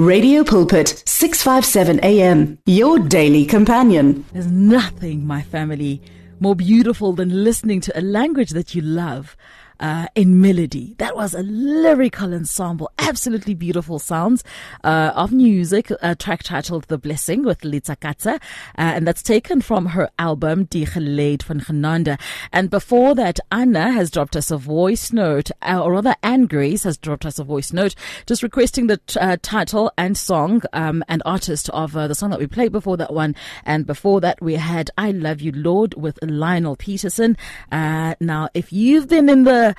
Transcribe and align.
Radio 0.00 0.42
Pulpit, 0.42 1.02
657 1.04 2.00
AM, 2.02 2.58
your 2.64 2.98
daily 2.98 3.44
companion. 3.44 4.24
There's 4.32 4.50
nothing, 4.50 5.26
my 5.26 5.42
family, 5.42 6.00
more 6.40 6.56
beautiful 6.56 7.12
than 7.12 7.44
listening 7.44 7.82
to 7.82 7.98
a 7.98 8.00
language 8.00 8.52
that 8.52 8.74
you 8.74 8.80
love 8.80 9.36
uh, 9.80 10.06
in 10.14 10.40
melody. 10.40 10.94
That 10.98 11.16
was 11.16 11.34
a 11.34 11.42
lyrical 11.42 12.34
ensemble, 12.34 12.90
absolutely 12.98 13.54
beautiful 13.54 13.98
sounds 13.98 14.44
uh, 14.84 15.12
of 15.14 15.32
music, 15.32 15.90
a 16.02 16.14
track 16.14 16.42
titled 16.42 16.84
The 16.84 16.98
Blessing 16.98 17.44
with 17.44 17.62
Litsa 17.62 17.96
Katsa, 17.96 18.34
uh, 18.36 18.38
and 18.76 19.06
that's 19.06 19.22
taken 19.22 19.60
from 19.60 19.86
her 19.86 20.10
album 20.18 20.64
Die 20.64 20.84
Geleid 20.84 21.42
van 21.42 21.60
Genande. 21.60 22.20
And 22.52 22.70
before 22.70 23.14
that, 23.14 23.40
Anna 23.50 23.90
has 23.92 24.10
dropped 24.10 24.36
us 24.36 24.50
a 24.50 24.58
voice 24.58 25.12
note, 25.12 25.50
uh, 25.62 25.82
or 25.82 25.92
rather, 25.92 26.14
Anne 26.22 26.46
Grace 26.46 26.84
has 26.84 26.98
dropped 26.98 27.24
us 27.24 27.38
a 27.38 27.44
voice 27.44 27.72
note, 27.72 27.94
just 28.26 28.42
requesting 28.42 28.86
the 28.86 28.98
t- 28.98 29.18
uh, 29.18 29.38
title 29.42 29.90
and 29.96 30.16
song 30.16 30.62
um, 30.72 31.02
and 31.08 31.22
artist 31.24 31.70
of 31.70 31.96
uh, 31.96 32.06
the 32.06 32.14
song 32.14 32.30
that 32.30 32.38
we 32.38 32.46
played 32.46 32.72
before 32.72 32.96
that 32.98 33.12
one. 33.12 33.34
And 33.64 33.86
before 33.86 34.20
that, 34.20 34.42
we 34.42 34.54
had 34.54 34.90
I 34.98 35.10
Love 35.10 35.40
You, 35.40 35.52
Lord 35.52 35.94
with 35.94 36.18
Lionel 36.22 36.76
Petersen. 36.76 37.36
now, 37.70 38.48
if 38.54 38.72
you've 38.72 39.08
been 39.08 39.28
in 39.28 39.44
the 39.44 39.69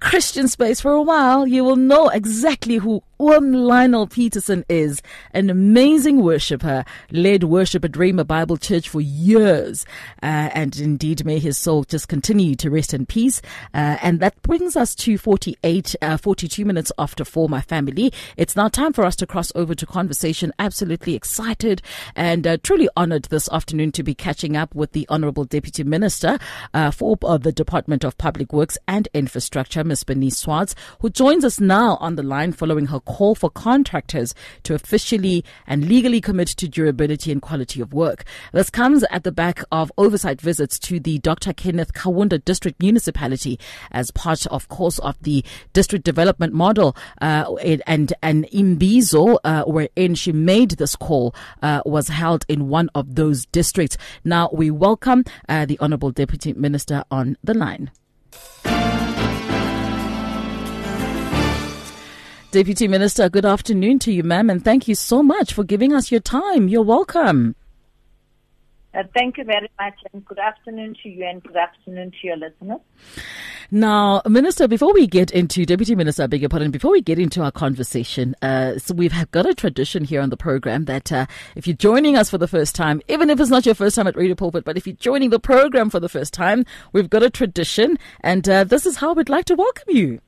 Christian 0.00 0.48
space 0.48 0.80
for 0.80 0.92
a 0.92 1.02
while, 1.02 1.46
you 1.46 1.64
will 1.64 1.76
know 1.76 2.08
exactly 2.08 2.76
who 2.76 3.02
one 3.16 3.52
Lionel 3.52 4.06
Petersen 4.06 4.64
is 4.68 5.00
an 5.32 5.50
amazing 5.50 6.22
worshiper, 6.22 6.84
led 7.10 7.44
worship 7.44 7.84
at 7.84 7.92
Rhema 7.92 8.26
Bible 8.26 8.56
Church 8.56 8.88
for 8.88 9.00
years. 9.00 9.84
Uh, 10.22 10.50
and 10.52 10.76
indeed, 10.78 11.24
may 11.24 11.38
his 11.38 11.56
soul 11.56 11.84
just 11.84 12.08
continue 12.08 12.54
to 12.56 12.70
rest 12.70 12.92
in 12.92 13.06
peace. 13.06 13.40
Uh, 13.72 13.98
and 14.02 14.20
that 14.20 14.40
brings 14.42 14.76
us 14.76 14.94
to 14.96 15.16
48, 15.16 15.94
uh, 16.02 16.16
42 16.16 16.64
minutes 16.64 16.90
after 16.98 17.24
four, 17.24 17.48
my 17.48 17.60
family. 17.60 18.12
It's 18.36 18.56
now 18.56 18.68
time 18.68 18.92
for 18.92 19.04
us 19.04 19.16
to 19.16 19.26
cross 19.26 19.52
over 19.54 19.74
to 19.74 19.86
conversation. 19.86 20.52
Absolutely 20.58 21.14
excited 21.14 21.82
and 22.16 22.46
uh, 22.46 22.56
truly 22.62 22.88
honored 22.96 23.24
this 23.24 23.48
afternoon 23.52 23.92
to 23.92 24.02
be 24.02 24.14
catching 24.14 24.56
up 24.56 24.74
with 24.74 24.92
the 24.92 25.06
Honorable 25.08 25.44
Deputy 25.44 25.84
Minister 25.84 26.38
uh, 26.72 26.90
for 26.90 27.16
uh, 27.22 27.38
the 27.38 27.52
Department 27.52 28.04
of 28.04 28.18
Public 28.18 28.52
Works 28.52 28.78
and 28.88 29.08
Infrastructure, 29.14 29.84
Ms. 29.84 30.04
Bernice 30.04 30.38
Swarts, 30.38 30.74
who 31.00 31.10
joins 31.10 31.44
us 31.44 31.60
now 31.60 31.96
on 32.00 32.16
the 32.16 32.22
line 32.22 32.52
following 32.52 32.86
her 32.86 33.00
call 33.04 33.34
for 33.34 33.50
contractors 33.50 34.34
to 34.64 34.74
officially 34.74 35.44
and 35.66 35.88
legally 35.88 36.20
commit 36.20 36.48
to 36.48 36.68
durability 36.68 37.32
and 37.32 37.42
quality 37.42 37.80
of 37.80 37.92
work. 37.92 38.24
This 38.52 38.70
comes 38.70 39.04
at 39.10 39.24
the 39.24 39.32
back 39.32 39.62
of 39.70 39.92
oversight 39.98 40.40
visits 40.40 40.78
to 40.80 41.00
the 41.00 41.18
Dr. 41.18 41.52
Kenneth 41.52 41.92
Kaunda 41.92 42.44
District 42.44 42.80
Municipality 42.80 43.58
as 43.90 44.10
part, 44.10 44.46
of 44.46 44.68
course, 44.68 44.98
of 45.00 45.16
the 45.22 45.44
district 45.72 46.04
development 46.04 46.52
model. 46.52 46.96
Uh, 47.20 47.54
and 47.86 48.12
and 48.22 48.46
Imbizo, 48.52 49.38
uh, 49.44 49.64
wherein 49.64 50.14
she 50.14 50.32
made 50.32 50.72
this 50.72 50.96
call, 50.96 51.34
uh, 51.62 51.82
was 51.84 52.08
held 52.08 52.44
in 52.48 52.68
one 52.68 52.90
of 52.94 53.14
those 53.14 53.46
districts. 53.46 53.96
Now 54.24 54.50
we 54.52 54.70
welcome 54.70 55.24
uh, 55.48 55.66
the 55.66 55.78
Honourable 55.80 56.10
Deputy 56.10 56.52
Minister 56.52 57.04
on 57.10 57.36
the 57.42 57.54
line. 57.54 57.90
Deputy 62.54 62.86
Minister, 62.86 63.28
good 63.28 63.44
afternoon 63.44 63.98
to 63.98 64.12
you, 64.12 64.22
ma'am, 64.22 64.48
and 64.48 64.64
thank 64.64 64.86
you 64.86 64.94
so 64.94 65.24
much 65.24 65.52
for 65.52 65.64
giving 65.64 65.92
us 65.92 66.12
your 66.12 66.20
time. 66.20 66.68
You're 66.68 66.82
welcome. 66.82 67.56
Uh, 68.94 69.02
thank 69.12 69.38
you 69.38 69.42
very 69.42 69.68
much, 69.80 69.94
and 70.12 70.24
good 70.24 70.38
afternoon 70.38 70.94
to 71.02 71.08
you, 71.08 71.26
and 71.26 71.42
good 71.42 71.56
afternoon 71.56 72.12
to 72.12 72.16
your 72.22 72.36
listeners. 72.36 72.78
Now, 73.72 74.22
Minister, 74.28 74.68
before 74.68 74.94
we 74.94 75.08
get 75.08 75.32
into 75.32 75.66
Deputy 75.66 75.96
Minister, 75.96 76.22
I 76.22 76.26
beg 76.28 76.42
your 76.42 76.48
pardon, 76.48 76.70
before 76.70 76.92
we 76.92 77.02
get 77.02 77.18
into 77.18 77.42
our 77.42 77.50
conversation, 77.50 78.36
uh, 78.40 78.78
so 78.78 78.94
we've 78.94 79.12
got 79.32 79.46
a 79.46 79.54
tradition 79.54 80.04
here 80.04 80.20
on 80.20 80.30
the 80.30 80.36
program 80.36 80.84
that 80.84 81.10
uh, 81.10 81.26
if 81.56 81.66
you're 81.66 81.76
joining 81.76 82.16
us 82.16 82.30
for 82.30 82.38
the 82.38 82.46
first 82.46 82.76
time, 82.76 83.02
even 83.08 83.30
if 83.30 83.40
it's 83.40 83.50
not 83.50 83.66
your 83.66 83.74
first 83.74 83.96
time 83.96 84.06
at 84.06 84.14
Radio 84.14 84.36
Pulpit, 84.36 84.64
but 84.64 84.76
if 84.76 84.86
you're 84.86 84.94
joining 84.94 85.30
the 85.30 85.40
program 85.40 85.90
for 85.90 85.98
the 85.98 86.08
first 86.08 86.32
time, 86.32 86.64
we've 86.92 87.10
got 87.10 87.24
a 87.24 87.30
tradition, 87.30 87.98
and 88.20 88.48
uh, 88.48 88.62
this 88.62 88.86
is 88.86 88.98
how 88.98 89.12
we'd 89.12 89.28
like 89.28 89.46
to 89.46 89.56
welcome 89.56 89.88
you. 89.88 90.20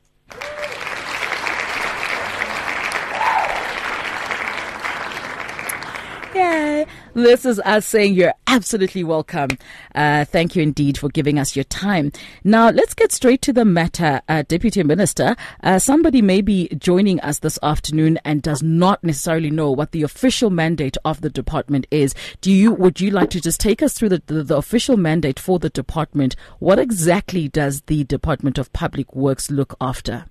Yeah, 6.36 6.84
this 7.14 7.46
is 7.46 7.58
us 7.60 7.86
saying 7.86 8.12
you're 8.12 8.34
absolutely 8.46 9.02
welcome. 9.02 9.48
Uh, 9.94 10.26
thank 10.26 10.54
you 10.54 10.62
indeed 10.62 10.98
for 10.98 11.08
giving 11.08 11.38
us 11.38 11.56
your 11.56 11.64
time. 11.64 12.12
Now, 12.44 12.68
let's 12.68 12.92
get 12.92 13.10
straight 13.10 13.40
to 13.40 13.54
the 13.54 13.64
matter, 13.64 14.20
uh, 14.28 14.42
Deputy 14.46 14.82
Minister. 14.82 15.34
Uh, 15.62 15.78
somebody 15.78 16.20
may 16.20 16.42
be 16.42 16.68
joining 16.76 17.20
us 17.20 17.38
this 17.38 17.58
afternoon 17.62 18.18
and 18.22 18.42
does 18.42 18.62
not 18.62 19.02
necessarily 19.02 19.50
know 19.50 19.70
what 19.70 19.92
the 19.92 20.02
official 20.02 20.50
mandate 20.50 20.98
of 21.06 21.22
the 21.22 21.30
department 21.30 21.86
is. 21.90 22.14
Do 22.42 22.52
you? 22.52 22.70
Would 22.70 23.00
you 23.00 23.10
like 23.10 23.30
to 23.30 23.40
just 23.40 23.58
take 23.58 23.82
us 23.82 23.94
through 23.94 24.10
the, 24.10 24.22
the, 24.26 24.42
the 24.42 24.58
official 24.58 24.98
mandate 24.98 25.40
for 25.40 25.58
the 25.58 25.70
department? 25.70 26.36
What 26.58 26.78
exactly 26.78 27.48
does 27.48 27.80
the 27.86 28.04
Department 28.04 28.58
of 28.58 28.74
Public 28.74 29.16
Works 29.16 29.50
look 29.50 29.74
after? 29.80 30.26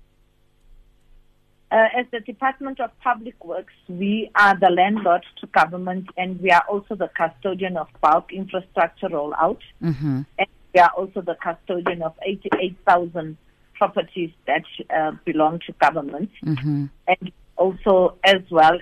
Uh, 1.72 1.88
as 1.98 2.06
the 2.12 2.20
Department 2.20 2.80
of 2.80 2.90
Public 3.00 3.44
Works, 3.44 3.74
we 3.88 4.30
are 4.36 4.56
the 4.58 4.70
landlord 4.70 5.24
to 5.40 5.46
government 5.48 6.06
and 6.16 6.40
we 6.40 6.50
are 6.50 6.62
also 6.68 6.94
the 6.94 7.10
custodian 7.16 7.76
of 7.76 7.88
bulk 8.00 8.32
infrastructure 8.32 9.08
rollout. 9.08 9.58
Mm-hmm. 9.82 10.22
And 10.38 10.48
we 10.72 10.80
are 10.80 10.90
also 10.96 11.22
the 11.22 11.36
custodian 11.42 12.02
of 12.02 12.14
88,000 12.24 13.36
properties 13.74 14.30
that 14.46 14.62
uh, 14.96 15.12
belong 15.24 15.60
to 15.66 15.72
government. 15.72 16.30
Mm-hmm. 16.44 16.86
And 17.08 17.32
also, 17.56 18.16
as 18.22 18.42
well, 18.50 18.78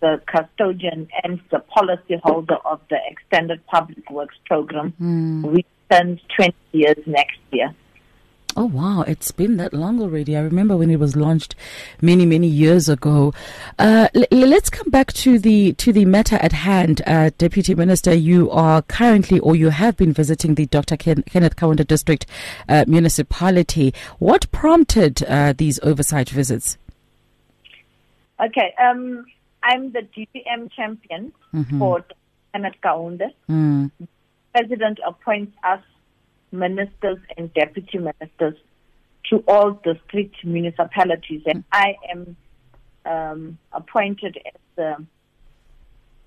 the 0.00 0.20
custodian 0.26 1.08
and 1.22 1.40
the 1.50 1.60
policy 1.60 2.20
holder 2.22 2.56
of 2.64 2.80
the 2.90 2.98
Extended 3.08 3.64
Public 3.66 4.10
Works 4.10 4.36
Program. 4.44 4.92
Mm. 5.00 5.52
We 5.52 5.64
turn 5.90 6.20
20 6.36 6.54
years 6.72 6.98
next 7.06 7.38
year. 7.52 7.74
Oh 8.56 8.66
wow, 8.66 9.02
it's 9.02 9.32
been 9.32 9.56
that 9.56 9.72
long 9.72 10.00
already. 10.00 10.36
I 10.36 10.40
remember 10.40 10.76
when 10.76 10.88
it 10.88 11.00
was 11.00 11.16
launched 11.16 11.56
many 12.00 12.24
many 12.24 12.46
years 12.46 12.88
ago. 12.88 13.32
Uh, 13.80 14.08
l- 14.14 14.26
let's 14.30 14.70
come 14.70 14.90
back 14.90 15.12
to 15.14 15.40
the 15.40 15.72
to 15.74 15.92
the 15.92 16.04
matter 16.04 16.36
at 16.36 16.52
hand, 16.52 17.02
uh, 17.06 17.30
Deputy 17.36 17.74
Minister. 17.74 18.14
You 18.14 18.50
are 18.52 18.82
currently, 18.82 19.40
or 19.40 19.56
you 19.56 19.70
have 19.70 19.96
been 19.96 20.12
visiting 20.12 20.54
the 20.54 20.66
Dr. 20.66 20.96
Ken- 20.96 21.24
Kenneth 21.24 21.56
Kaunda 21.56 21.84
District 21.84 22.26
uh, 22.68 22.84
Municipality. 22.86 23.92
What 24.20 24.50
prompted 24.52 25.24
uh, 25.24 25.52
these 25.56 25.80
oversight 25.82 26.28
visits? 26.28 26.78
Okay, 28.40 28.72
um, 28.80 29.24
I'm 29.64 29.90
the 29.90 30.06
DDM 30.16 30.70
champion 30.70 31.32
mm-hmm. 31.52 31.78
for 31.80 32.04
Kenneth 32.52 32.74
Kaunda. 32.84 33.30
Mm. 33.50 33.90
President 34.52 35.00
appoints 35.04 35.56
us 35.64 35.80
ministers 36.54 37.18
and 37.36 37.52
deputy 37.54 37.98
ministers 37.98 38.54
to 39.30 39.42
all 39.48 39.72
district 39.72 40.44
municipalities, 40.44 41.42
and 41.46 41.64
I 41.72 41.96
am 42.10 42.36
um, 43.06 43.58
appointed 43.72 44.38
as 44.46 44.60
the 44.76 45.06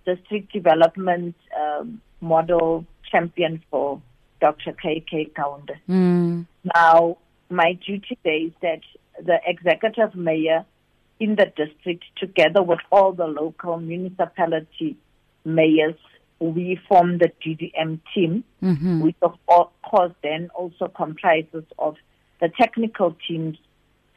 district 0.05 0.53
development 0.53 1.35
um, 1.59 2.01
model 2.21 2.85
champion 3.11 3.63
for 3.69 4.01
Dr. 4.41 4.73
K.K. 4.73 5.31
Kaunda. 5.37 5.77
Mm. 5.89 6.45
Now, 6.75 7.17
my 7.49 7.73
duty 7.85 8.17
is 8.23 8.51
that 8.61 8.81
the 9.23 9.39
executive 9.45 10.15
mayor 10.15 10.65
in 11.19 11.35
the 11.35 11.51
district, 11.55 12.03
together 12.17 12.61
with 12.61 12.79
all 12.91 13.13
the 13.13 13.25
local 13.25 13.77
municipality 13.77 14.97
mayors, 15.43 15.95
we 16.39 16.79
form 16.87 17.17
the 17.17 17.31
DDM 17.43 17.99
team, 18.13 18.43
mm-hmm. 18.61 19.01
which 19.01 19.15
of 19.21 19.33
course 19.47 20.13
then 20.21 20.49
also 20.55 20.87
comprises 20.87 21.63
of 21.79 21.95
the 22.39 22.49
technical 22.59 23.15
teams 23.27 23.57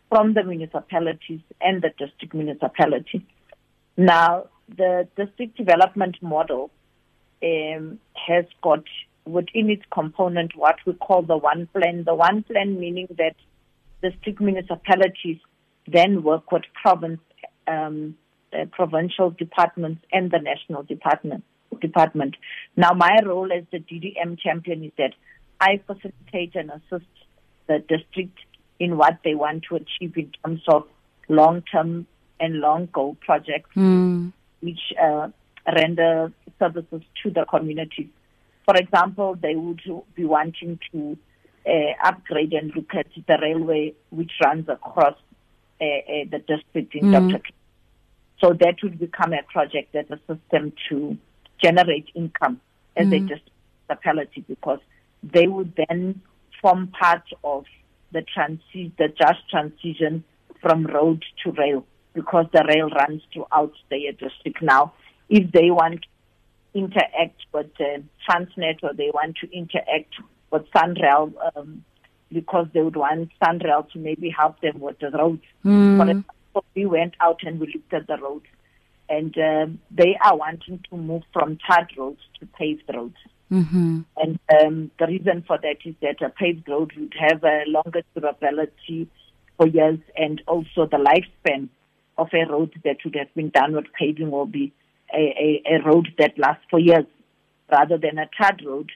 from 0.08 0.34
the 0.34 0.42
municipalities 0.42 1.40
and 1.60 1.82
the 1.82 1.90
district 1.98 2.34
municipality. 2.34 3.26
Now, 3.96 4.46
the 4.76 5.08
district 5.16 5.56
development 5.56 6.16
model 6.20 6.70
um, 7.42 7.98
has 8.14 8.44
got 8.62 8.84
within 9.24 9.70
its 9.70 9.82
component 9.92 10.56
what 10.56 10.76
we 10.84 10.92
call 10.94 11.22
the 11.22 11.36
one 11.36 11.68
plan. 11.72 12.04
The 12.04 12.14
one 12.14 12.42
plan 12.42 12.78
meaning 12.78 13.08
that 13.16 13.36
district 14.02 14.40
municipalities 14.40 15.38
then 15.86 16.22
work 16.22 16.52
with 16.52 16.62
province, 16.82 17.20
um, 17.66 18.16
provincial 18.72 19.30
departments 19.30 20.02
and 20.12 20.30
the 20.30 20.38
national 20.38 20.82
department 20.82 21.44
department. 21.80 22.36
Now, 22.76 22.92
my 22.92 23.18
role 23.24 23.50
as 23.52 23.64
the 23.70 23.78
DDM 23.78 24.38
champion 24.38 24.84
is 24.84 24.92
that 24.98 25.14
I 25.60 25.80
facilitate 25.86 26.54
and 26.54 26.70
assist 26.70 27.10
the 27.66 27.78
district 27.78 28.38
in 28.78 28.96
what 28.96 29.18
they 29.24 29.34
want 29.34 29.64
to 29.68 29.76
achieve 29.76 30.16
in 30.16 30.32
terms 30.42 30.62
of 30.68 30.84
long-term 31.28 32.06
and 32.40 32.54
long-goal 32.60 33.16
projects, 33.20 33.70
mm. 33.76 34.32
which 34.60 34.80
uh, 35.00 35.28
render 35.76 36.32
services 36.58 37.02
to 37.22 37.30
the 37.30 37.44
communities. 37.48 38.08
For 38.64 38.76
example, 38.76 39.36
they 39.40 39.54
would 39.54 39.82
be 40.14 40.24
wanting 40.24 40.78
to 40.92 41.18
uh, 41.66 41.92
upgrade 42.02 42.52
and 42.52 42.74
look 42.74 42.94
at 42.94 43.06
the 43.14 43.38
railway 43.40 43.92
which 44.10 44.32
runs 44.42 44.68
across 44.68 45.14
uh, 45.80 45.84
uh 45.84 46.24
the 46.30 46.38
district 46.46 46.94
in 46.94 47.10
mm. 47.10 47.30
Dr. 47.30 47.42
So 48.40 48.54
that 48.54 48.76
would 48.82 48.98
become 48.98 49.32
a 49.34 49.42
project 49.42 49.92
that 49.92 50.06
a 50.10 50.18
system 50.26 50.72
to 50.88 51.18
generate 51.62 52.08
income 52.14 52.60
as 52.96 53.06
mm. 53.06 53.16
a 53.16 53.40
municipality 53.88 54.44
because 54.48 54.80
they 55.22 55.46
would 55.46 55.72
then 55.88 56.20
form 56.60 56.88
part 56.88 57.24
of 57.44 57.64
the 58.12 58.24
transi- 58.36 58.92
the 58.96 59.08
just 59.08 59.48
transition 59.50 60.24
from 60.60 60.84
road 60.86 61.24
to 61.42 61.52
rail 61.52 61.84
because 62.14 62.46
the 62.52 62.64
rail 62.68 62.88
runs 62.90 63.22
throughout 63.32 63.72
the 63.90 64.12
district 64.18 64.62
now. 64.62 64.92
If 65.28 65.52
they 65.52 65.70
want 65.70 66.02
to 66.02 66.08
interact 66.74 67.40
with 67.52 67.70
uh, 67.78 68.00
Transnet 68.28 68.82
or 68.82 68.92
they 68.94 69.10
want 69.12 69.36
to 69.38 69.52
interact 69.56 70.14
with 70.50 70.64
SANRAL, 70.74 71.32
um, 71.56 71.84
because 72.32 72.66
they 72.72 72.80
would 72.80 72.96
want 72.96 73.30
SANRAL 73.42 73.90
to 73.92 73.98
maybe 73.98 74.30
help 74.30 74.60
them 74.60 74.80
with 74.80 74.98
the 74.98 75.10
roads. 75.10 75.42
Mm. 75.64 75.96
For 75.96 76.04
example, 76.04 76.64
we 76.74 76.86
went 76.86 77.14
out 77.20 77.40
and 77.44 77.60
we 77.60 77.72
looked 77.72 77.92
at 77.92 78.06
the 78.06 78.16
roads, 78.18 78.46
and 79.10 79.36
um, 79.38 79.80
they 79.90 80.16
are 80.24 80.36
wanting 80.36 80.78
to 80.88 80.96
move 80.96 81.24
from 81.32 81.58
tarred 81.66 81.92
roads 81.98 82.20
to 82.38 82.46
paved 82.46 82.84
roads. 82.94 83.16
Mm-hmm. 83.50 84.00
And 84.16 84.38
um, 84.58 84.90
the 85.00 85.06
reason 85.08 85.44
for 85.46 85.58
that 85.58 85.78
is 85.84 85.96
that 86.00 86.22
a 86.22 86.30
paved 86.30 86.68
road 86.68 86.92
would 86.96 87.14
have 87.18 87.42
a 87.42 87.64
longer 87.66 88.02
durability 88.14 89.08
for 89.56 89.66
years, 89.66 89.98
and 90.16 90.40
also 90.46 90.86
the 90.86 91.04
lifespan 91.10 91.68
of 92.16 92.28
a 92.32 92.50
road 92.50 92.70
that 92.84 92.98
would 93.04 93.16
have 93.16 93.34
been 93.34 93.50
done 93.50 93.72
with 93.74 93.86
paving 93.98 94.30
will 94.30 94.46
be 94.46 94.72
a, 95.12 95.60
a, 95.66 95.74
a 95.74 95.82
road 95.84 96.06
that 96.18 96.38
lasts 96.38 96.64
for 96.70 96.78
years, 96.78 97.06
rather 97.70 97.98
than 97.98 98.18
a 98.18 98.28
tarred 98.38 98.62
road 98.64 98.90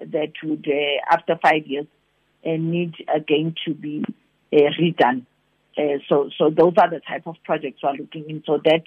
that 0.00 0.32
would, 0.42 0.66
uh, 0.66 1.14
after 1.14 1.38
five 1.40 1.64
years, 1.66 1.86
uh, 2.44 2.56
need 2.58 2.94
again 3.14 3.54
to 3.64 3.74
be 3.74 4.04
uh, 4.52 4.70
redone. 4.80 5.24
Uh, 5.78 5.98
so, 6.08 6.30
so 6.36 6.50
those 6.50 6.74
are 6.78 6.90
the 6.90 7.00
type 7.06 7.26
of 7.26 7.36
projects 7.44 7.80
we're 7.82 7.92
looking 7.92 8.28
in. 8.28 8.42
So 8.44 8.58
that 8.64 8.82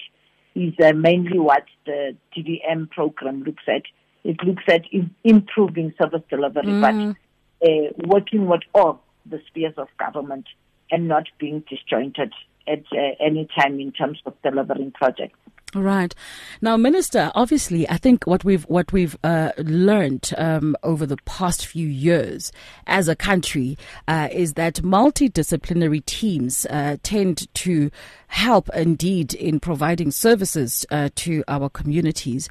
is 0.55 0.73
uh, 0.83 0.93
mainly 0.93 1.39
what 1.39 1.63
the 1.85 2.15
DDM 2.35 2.89
program 2.89 3.43
looks 3.43 3.63
at. 3.67 3.83
It 4.23 4.37
looks 4.43 4.63
at 4.67 4.83
improving 5.23 5.93
service 6.01 6.21
delivery, 6.29 6.65
mm. 6.65 7.15
but 7.61 7.67
uh, 7.67 7.89
working 8.07 8.47
with 8.47 8.61
all 8.73 9.01
the 9.25 9.41
spheres 9.47 9.73
of 9.77 9.87
government 9.97 10.45
and 10.91 11.07
not 11.07 11.27
being 11.39 11.63
disjointed 11.69 12.33
at 12.67 12.83
uh, 12.91 13.15
any 13.19 13.47
time 13.57 13.79
in 13.79 13.91
terms 13.91 14.19
of 14.25 14.33
delivering 14.43 14.91
projects. 14.91 15.37
Right 15.75 16.13
now, 16.61 16.77
Minister. 16.77 17.31
Obviously, 17.33 17.89
I 17.89 17.97
think 17.97 18.25
what 18.25 18.43
we've 18.43 18.63
what 18.63 18.93
we've 18.93 19.17
uh, 19.23 19.51
learned 19.57 20.31
um, 20.37 20.75
over 20.83 21.05
the 21.05 21.17
past 21.25 21.65
few 21.65 21.87
years 21.87 22.51
as 22.85 23.07
a 23.07 23.15
country 23.15 23.77
uh, 24.07 24.29
is 24.31 24.53
that 24.53 24.75
multidisciplinary 24.75 26.05
teams 26.05 26.67
uh, 26.67 26.97
tend 27.01 27.53
to 27.55 27.89
help, 28.27 28.69
indeed, 28.75 29.33
in 29.33 29.59
providing 29.59 30.11
services 30.11 30.85
uh, 30.91 31.09
to 31.15 31.43
our 31.47 31.69
communities. 31.69 32.49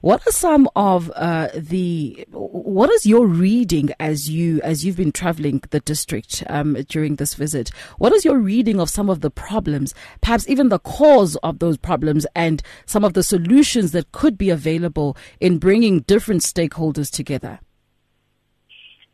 What 0.00 0.26
are 0.26 0.32
some 0.32 0.68
of 0.76 1.10
uh, 1.16 1.48
the? 1.54 2.26
What 2.30 2.90
is 2.90 3.04
your 3.04 3.26
reading 3.26 3.90
as 3.98 4.30
you 4.30 4.60
as 4.62 4.84
you've 4.84 4.96
been 4.96 5.12
traveling 5.12 5.62
the 5.70 5.80
district 5.80 6.44
um, 6.48 6.74
during 6.88 7.16
this 7.16 7.34
visit? 7.34 7.70
What 7.98 8.12
is 8.12 8.24
your 8.24 8.38
reading 8.38 8.80
of 8.80 8.90
some 8.90 9.10
of 9.10 9.20
the 9.20 9.30
problems, 9.30 9.94
perhaps 10.20 10.48
even 10.48 10.68
the 10.68 10.78
cause 10.78 11.36
of 11.36 11.58
those 11.58 11.76
problems, 11.76 12.26
and 12.36 12.62
some 12.86 13.04
of 13.04 13.14
the 13.14 13.22
solutions 13.22 13.92
that 13.92 14.12
could 14.12 14.38
be 14.38 14.50
available 14.50 15.16
in 15.40 15.58
bringing 15.58 16.00
different 16.00 16.42
stakeholders 16.42 17.10
together? 17.10 17.58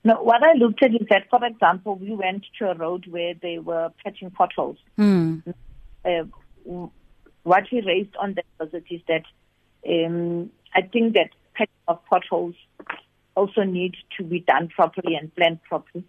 No, 0.06 0.22
what 0.22 0.42
I 0.42 0.52
looked 0.52 0.82
at 0.82 0.90
is 0.90 1.06
that, 1.08 1.30
for 1.30 1.42
example, 1.46 1.94
we 1.94 2.14
went 2.14 2.44
to 2.58 2.70
a 2.70 2.74
road 2.74 3.06
where 3.06 3.32
they 3.40 3.58
were 3.58 3.90
patching 4.04 4.30
potholes. 4.30 4.76
Hmm. 4.96 5.38
Uh, 6.04 6.24
what 7.42 7.64
we 7.72 7.80
raised 7.80 8.14
on 8.16 8.34
that 8.34 8.44
visit 8.60 8.84
is 8.90 9.00
that 9.08 9.22
um, 9.88 10.50
I 10.74 10.82
think 10.82 11.14
that 11.14 11.30
patching 11.54 11.72
of 11.88 12.00
potholes 12.06 12.54
also 13.36 13.62
needs 13.62 13.96
to 14.16 14.24
be 14.24 14.40
done 14.40 14.68
properly 14.68 15.14
and 15.14 15.34
planned 15.34 15.62
properly. 15.62 16.04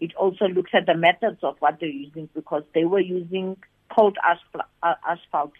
It 0.00 0.14
also 0.14 0.46
looks 0.46 0.72
at 0.74 0.86
the 0.86 0.94
methods 0.94 1.38
of 1.42 1.56
what 1.60 1.78
they're 1.80 1.88
using 1.88 2.28
because 2.34 2.62
they 2.74 2.84
were 2.84 3.00
using 3.00 3.56
cold 3.94 4.18
uh, 4.22 4.94
asphalt 5.08 5.52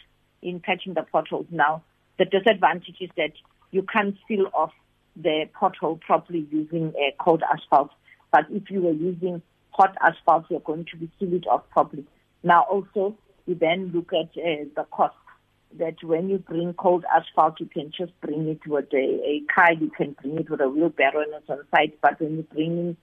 in 0.43 0.61
patching 0.61 0.95
the 0.95 1.03
potholes. 1.03 1.47
Now, 1.51 1.83
the 2.19 2.25
disadvantage 2.25 2.97
is 3.01 3.11
that 3.17 3.33
you 3.71 3.83
can't 3.83 4.17
seal 4.29 4.47
off 4.55 4.73
the 5.17 5.49
pothole 5.59 6.01
properly 6.01 6.47
using 6.51 6.93
a 6.99 7.15
cold 7.19 7.43
asphalt. 7.53 7.91
But 8.31 8.47
if 8.51 8.71
you 8.71 8.83
were 8.83 8.93
using 8.93 9.41
hot 9.71 9.97
asphalt, 10.03 10.45
you're 10.51 10.61
going 10.61 10.87
to 10.91 10.97
be 10.97 11.11
seal 11.19 11.35
it 11.35 11.47
off 11.47 11.69
properly. 11.71 12.05
Now, 12.43 12.63
also, 12.63 13.17
you 13.47 13.55
then 13.55 13.91
look 13.95 14.13
at 14.13 14.31
uh, 14.39 14.65
the 14.75 14.87
cost 14.91 15.15
that 15.75 16.03
when 16.03 16.29
you 16.29 16.39
bring 16.39 16.73
cold 16.75 17.05
asphalt, 17.15 17.61
you 17.61 17.67
can 17.67 17.93
just 17.97 18.19
bring 18.21 18.49
it 18.49 18.67
with 18.67 18.93
a, 18.93 18.97
a 18.97 19.43
car, 19.53 19.73
you 19.73 19.91
can 19.91 20.17
bring 20.21 20.39
it 20.39 20.51
with 20.51 20.61
a 20.61 20.69
wheelbarrow 20.69 21.23
and 21.23 21.35
it's 21.35 21.51
on 21.51 21.65
site. 21.71 22.01
But 22.01 22.21
when 22.21 22.37
you 22.37 22.43
bring 22.45 22.79
in 22.79 22.97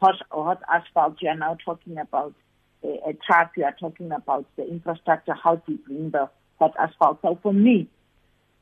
hot, 0.00 0.16
hot 0.30 0.62
asphalt, 0.72 1.16
you 1.20 1.28
are 1.28 1.36
now 1.36 1.56
talking 1.64 1.98
about 1.98 2.34
a, 2.82 2.88
a 3.08 3.12
truck, 3.26 3.52
you 3.56 3.64
are 3.64 3.76
talking 3.78 4.12
about 4.12 4.46
the 4.56 4.68
infrastructure, 4.68 5.34
how 5.34 5.56
to 5.56 5.78
bring 5.86 6.10
the 6.10 6.28
hot 6.58 6.74
asphalt. 6.78 7.20
So 7.22 7.38
for 7.42 7.52
me, 7.52 7.88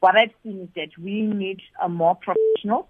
what 0.00 0.16
I've 0.16 0.30
seen 0.42 0.60
is 0.62 0.68
that 0.76 1.02
we 1.02 1.22
need 1.22 1.60
a 1.82 1.88
more 1.88 2.16
professional 2.16 2.88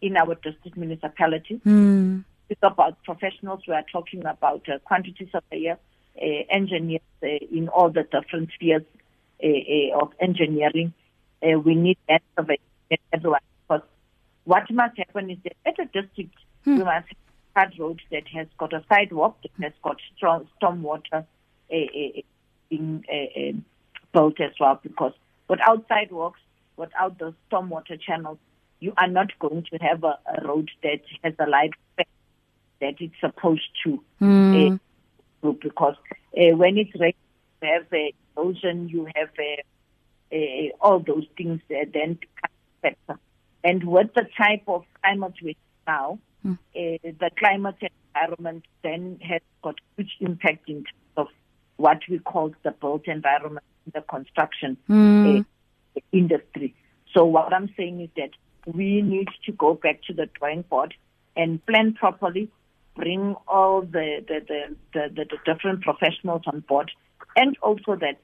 in 0.00 0.16
our 0.16 0.34
district 0.36 0.76
municipality. 0.76 1.60
Mm. 1.66 2.24
It's 2.48 2.60
about 2.62 3.02
professionals. 3.02 3.62
We 3.66 3.74
are 3.74 3.84
talking 3.90 4.24
about 4.24 4.68
uh, 4.68 4.78
quantity 4.84 5.28
surveyor, 5.32 5.78
uh, 6.20 6.24
engineers 6.50 7.02
uh, 7.22 7.26
in 7.50 7.68
all 7.68 7.90
the 7.90 8.04
different 8.04 8.50
spheres 8.54 8.84
of 9.40 10.12
engineering. 10.20 10.92
Uh, 11.42 11.58
we 11.58 11.74
need 11.74 11.98
that 12.08 12.22
of 12.36 12.50
everyone 13.12 13.40
because 13.68 13.86
what 14.44 14.70
must 14.70 14.96
happen 14.96 15.30
is 15.30 15.38
that 15.44 15.54
at 15.66 15.78
a 15.78 15.84
district 15.84 16.34
hmm. 16.64 16.78
we 16.78 16.84
must 16.84 17.06
have 17.54 17.72
a 17.72 17.82
road 17.82 18.00
that 18.10 18.26
has 18.28 18.46
got 18.58 18.72
a 18.72 18.84
sidewalk 18.88 19.36
that 19.42 19.62
has 19.62 19.72
got 19.82 19.96
strong 20.16 20.48
stormwater 20.60 21.24
being 22.68 23.64
built 24.12 24.40
as 24.40 24.52
well 24.58 24.80
because 24.82 25.12
without 25.48 25.86
sidewalks, 25.88 26.40
without 26.76 27.18
the 27.18 27.34
stormwater 27.50 28.00
channels, 28.00 28.38
you 28.80 28.92
are 28.96 29.08
not 29.08 29.36
going 29.38 29.64
to 29.70 29.78
have 29.78 30.04
a, 30.04 30.18
a 30.36 30.46
road 30.46 30.70
that 30.82 31.00
has 31.24 31.34
a 31.38 31.46
life 31.46 31.72
that 31.96 32.06
it's 33.00 33.14
supposed 33.20 33.68
to. 33.84 34.02
Mm. 34.20 34.74
Uh, 35.42 35.52
because 35.52 35.96
uh, 36.36 36.56
when 36.56 36.78
it's 36.78 36.94
rain, 36.98 37.14
you 37.62 37.68
have 37.72 37.86
a 37.92 38.14
erosion, 38.38 38.88
you 38.88 39.08
have 39.16 39.28
all 40.80 41.00
those 41.00 41.26
things 41.36 41.60
there 41.68 41.86
then 41.92 42.18
factor. 42.82 43.18
And 43.64 43.84
with 43.84 44.14
the 44.14 44.26
type 44.36 44.62
of 44.68 44.84
climate 45.02 45.34
we 45.42 45.56
have 45.86 45.94
now, 45.94 46.18
mm. 46.46 46.58
the 46.74 47.30
climate 47.38 47.76
environment 48.14 48.64
then 48.82 49.18
has 49.22 49.40
got 49.62 49.76
huge 49.96 50.16
impact 50.20 50.68
in 50.68 50.76
terms 50.76 50.88
of 51.16 51.26
what 51.76 51.98
we 52.08 52.18
call 52.18 52.52
the 52.62 52.70
built 52.70 53.08
environment 53.08 53.64
in 53.86 53.92
the 53.94 54.02
construction 54.02 54.76
mm. 54.88 55.44
industry. 56.12 56.74
So 57.14 57.24
what 57.24 57.52
I'm 57.52 57.72
saying 57.76 58.00
is 58.00 58.10
that 58.16 58.30
we 58.66 59.02
need 59.02 59.28
to 59.46 59.52
go 59.52 59.74
back 59.74 60.02
to 60.04 60.12
the 60.12 60.26
drawing 60.38 60.62
board 60.62 60.94
and 61.36 61.64
plan 61.66 61.94
properly, 61.94 62.50
bring 62.94 63.34
all 63.46 63.82
the, 63.82 64.24
the, 64.28 64.40
the, 64.46 64.76
the, 64.92 65.24
the 65.24 65.38
different 65.46 65.82
professionals 65.82 66.42
on 66.46 66.60
board, 66.60 66.90
and 67.36 67.56
also 67.62 67.96
that 67.96 68.18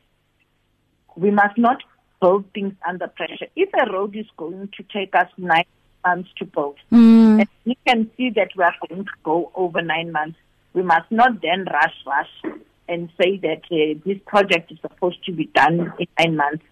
we 1.16 1.30
must 1.30 1.56
not 1.58 1.82
build 2.20 2.44
things 2.52 2.74
under 2.88 3.08
pressure. 3.08 3.46
If 3.56 3.70
a 3.74 3.90
road 3.92 4.16
is 4.16 4.26
going 4.36 4.70
to 4.76 4.82
take 4.92 5.14
us 5.14 5.28
nine 5.36 5.66
months 6.04 6.30
to 6.38 6.44
build, 6.44 6.76
mm. 6.92 7.40
and 7.40 7.48
we 7.64 7.76
can 7.86 8.10
see 8.16 8.30
that 8.30 8.50
we 8.56 8.64
are 8.64 8.74
going 8.88 9.04
to 9.04 9.10
go 9.22 9.50
over 9.54 9.82
nine 9.82 10.12
months, 10.12 10.38
we 10.72 10.82
must 10.82 11.10
not 11.10 11.42
then 11.42 11.66
rush, 11.72 11.94
rush 12.06 12.54
and 12.88 13.10
say 13.20 13.36
that 13.38 13.62
uh, 13.70 13.98
this 14.04 14.18
project 14.26 14.72
is 14.72 14.78
supposed 14.80 15.24
to 15.24 15.32
be 15.32 15.46
done 15.54 15.92
in 15.98 16.06
nine 16.18 16.36
months. 16.36 16.64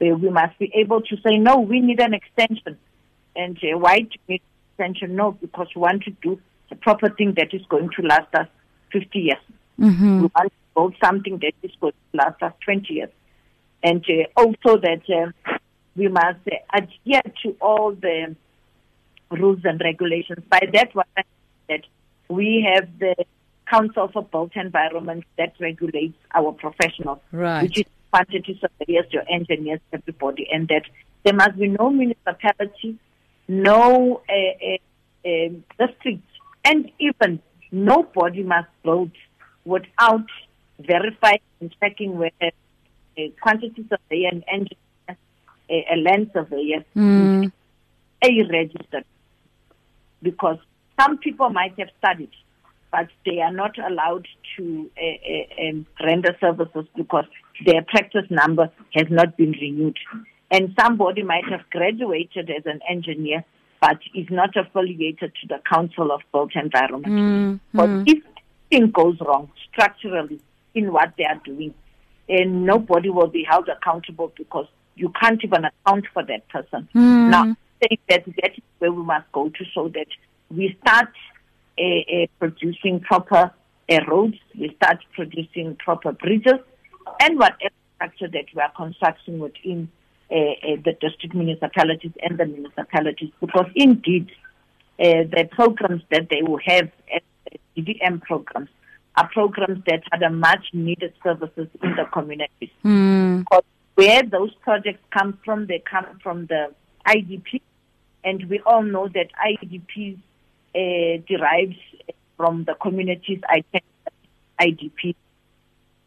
Uh, 0.00 0.14
we 0.14 0.28
must 0.28 0.58
be 0.58 0.70
able 0.74 1.00
to 1.00 1.16
say, 1.26 1.38
no, 1.38 1.58
we 1.58 1.80
need 1.80 2.00
an 2.00 2.14
extension. 2.14 2.76
And 3.34 3.56
uh, 3.58 3.78
why 3.78 4.00
do 4.00 4.10
we 4.28 4.34
need 4.34 4.42
extension? 4.70 5.16
No, 5.16 5.32
because 5.32 5.68
we 5.74 5.80
want 5.80 6.02
to 6.04 6.10
do 6.22 6.38
the 6.68 6.76
proper 6.76 7.08
thing 7.08 7.34
that 7.36 7.54
is 7.54 7.64
going 7.68 7.90
to 7.96 8.02
last 8.02 8.32
us 8.34 8.48
50 8.92 9.18
years. 9.18 9.38
Mm-hmm. 9.80 10.20
We 10.22 10.30
want 10.34 10.52
to 10.52 10.74
build 10.74 10.94
something 11.02 11.38
that 11.38 11.52
is 11.62 11.72
going 11.80 11.92
to 11.92 12.16
last 12.18 12.42
us 12.42 12.52
20 12.64 12.92
years 12.92 13.10
and 13.82 14.04
uh, 14.08 14.40
also 14.40 14.80
that 14.80 15.02
uh, 15.08 15.58
we 15.96 16.08
must 16.08 16.40
uh, 16.50 16.56
adhere 16.72 17.22
to 17.42 17.56
all 17.60 17.92
the 17.92 18.34
rules 19.30 19.60
and 19.64 19.80
regulations. 19.80 20.44
By 20.48 20.68
that, 20.72 20.94
what 20.94 21.06
I 21.16 21.22
that 21.68 21.82
we 22.28 22.66
have 22.72 22.88
the 22.98 23.14
Council 23.70 24.08
for 24.12 24.22
Built 24.22 24.52
Environment 24.54 25.24
that 25.38 25.54
regulates 25.60 26.16
our 26.34 26.52
professionals, 26.52 27.18
right. 27.32 27.62
which 27.62 27.78
is 27.78 27.84
quantity 28.12 28.60
surveyors, 28.60 29.06
your 29.10 29.24
engineers, 29.28 29.80
everybody, 29.92 30.46
and 30.52 30.68
that 30.68 30.82
there 31.24 31.34
must 31.34 31.58
be 31.58 31.68
no 31.68 31.90
municipality, 31.90 32.98
no 33.48 34.22
uh, 34.28 34.32
uh, 34.32 35.28
uh, 35.28 35.48
district, 35.86 36.22
and 36.64 36.90
even 37.00 37.40
nobody 37.72 38.42
must 38.42 38.68
build 38.84 39.10
without 39.64 40.26
verifying 40.78 41.40
and 41.60 41.74
checking 41.80 42.16
whether 42.16 42.52
a 43.16 43.32
quantity 43.40 43.84
surveyor 43.88 44.28
and 44.32 44.44
engineer, 44.48 45.16
a, 45.70 45.86
a 45.92 45.96
land 45.96 46.30
surveyor, 46.32 46.84
mm. 46.96 47.50
a 48.22 48.42
registered. 48.50 49.04
Because 50.22 50.58
some 51.00 51.18
people 51.18 51.50
might 51.50 51.78
have 51.78 51.88
studied, 51.98 52.30
but 52.90 53.08
they 53.24 53.40
are 53.40 53.52
not 53.52 53.78
allowed 53.78 54.26
to 54.56 54.90
uh, 54.96 55.62
uh, 55.62 56.04
render 56.04 56.36
services 56.40 56.86
because 56.96 57.26
their 57.64 57.82
practice 57.82 58.24
number 58.30 58.70
has 58.94 59.06
not 59.10 59.36
been 59.36 59.52
renewed. 59.52 59.98
And 60.50 60.74
somebody 60.80 61.22
might 61.22 61.44
have 61.50 61.68
graduated 61.70 62.50
as 62.50 62.64
an 62.66 62.80
engineer, 62.88 63.44
but 63.80 63.98
is 64.14 64.26
not 64.30 64.56
affiliated 64.56 65.32
to 65.42 65.48
the 65.48 65.60
Council 65.68 66.12
of 66.12 66.22
Built 66.32 66.52
Environment. 66.54 67.06
Mm, 67.06 67.60
but 67.74 67.88
mm. 67.88 68.04
if 68.06 68.22
thing 68.70 68.90
goes 68.90 69.16
wrong 69.20 69.50
structurally 69.70 70.40
in 70.74 70.92
what 70.92 71.12
they 71.18 71.24
are 71.24 71.40
doing, 71.44 71.74
and 72.28 72.64
nobody 72.64 73.10
will 73.10 73.28
be 73.28 73.44
held 73.44 73.68
accountable 73.68 74.32
because 74.36 74.66
you 74.94 75.12
can't 75.20 75.42
even 75.44 75.64
account 75.64 76.06
for 76.12 76.24
that 76.24 76.48
person. 76.48 76.88
Mm. 76.94 77.30
Now, 77.30 77.42
I 77.82 77.86
think 77.86 78.00
that 78.08 78.24
that 78.42 78.52
is 78.56 78.62
where 78.78 78.92
we 78.92 79.02
must 79.02 79.30
go 79.32 79.48
to 79.48 79.64
so 79.74 79.88
that 79.88 80.06
we 80.50 80.76
start 80.82 81.08
uh, 81.78 81.82
uh, 81.82 82.26
producing 82.38 83.00
proper 83.00 83.52
uh, 83.88 84.00
roads, 84.08 84.38
we 84.58 84.74
start 84.76 84.98
producing 85.14 85.76
proper 85.76 86.12
bridges, 86.12 86.60
and 87.20 87.38
whatever 87.38 87.74
structure 87.96 88.28
that 88.28 88.46
we 88.54 88.60
are 88.60 88.72
constructing 88.76 89.38
within 89.38 89.88
uh, 90.30 90.34
uh, 90.34 90.76
the 90.84 90.96
district 91.00 91.34
municipalities 91.34 92.12
and 92.22 92.38
the 92.38 92.46
municipalities, 92.46 93.30
because 93.40 93.66
indeed 93.74 94.30
uh, 94.98 95.22
the 95.30 95.48
programs 95.52 96.02
that 96.10 96.28
they 96.30 96.42
will 96.42 96.60
have 96.64 96.90
as 97.14 97.22
DDM 97.76 98.22
programs 98.22 98.70
are 99.16 99.28
programs 99.32 99.82
that 99.86 100.02
are 100.12 100.18
the 100.18 100.30
much 100.30 100.66
needed 100.72 101.12
services 101.22 101.68
in 101.82 101.96
the 101.96 102.04
communities. 102.12 102.70
Mm. 102.84 103.44
Where 103.94 104.22
those 104.22 104.54
projects 104.56 105.02
come 105.10 105.38
from, 105.44 105.66
they 105.66 105.82
come 105.90 106.06
from 106.22 106.46
the 106.46 106.72
IDP, 107.06 107.62
and 108.24 108.44
we 108.50 108.60
all 108.60 108.82
know 108.82 109.08
that 109.08 109.28
IDPs 109.32 110.18
uh, 110.74 111.22
derives 111.26 111.76
from 112.36 112.64
the 112.64 112.74
communities 112.74 113.40
IDP 114.60 115.14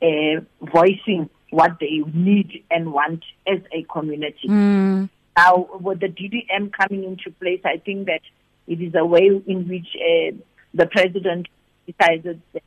uh, 0.01 0.41
voicing 0.61 1.29
what 1.49 1.79
they 1.79 2.03
need 2.13 2.63
and 2.69 2.93
want 2.93 3.23
as 3.47 3.59
a 3.73 3.83
community. 3.91 4.47
Mm. 4.47 5.09
Now, 5.35 5.67
with 5.79 5.99
the 5.99 6.07
DDM 6.07 6.71
coming 6.71 7.03
into 7.03 7.31
place, 7.39 7.61
I 7.65 7.77
think 7.77 8.05
that 8.05 8.21
it 8.67 8.81
is 8.81 8.93
a 8.93 9.05
way 9.05 9.29
in 9.47 9.67
which 9.67 9.87
uh, 9.95 10.35
the 10.73 10.85
president 10.85 11.47
decided 11.87 12.41
that 12.53 12.63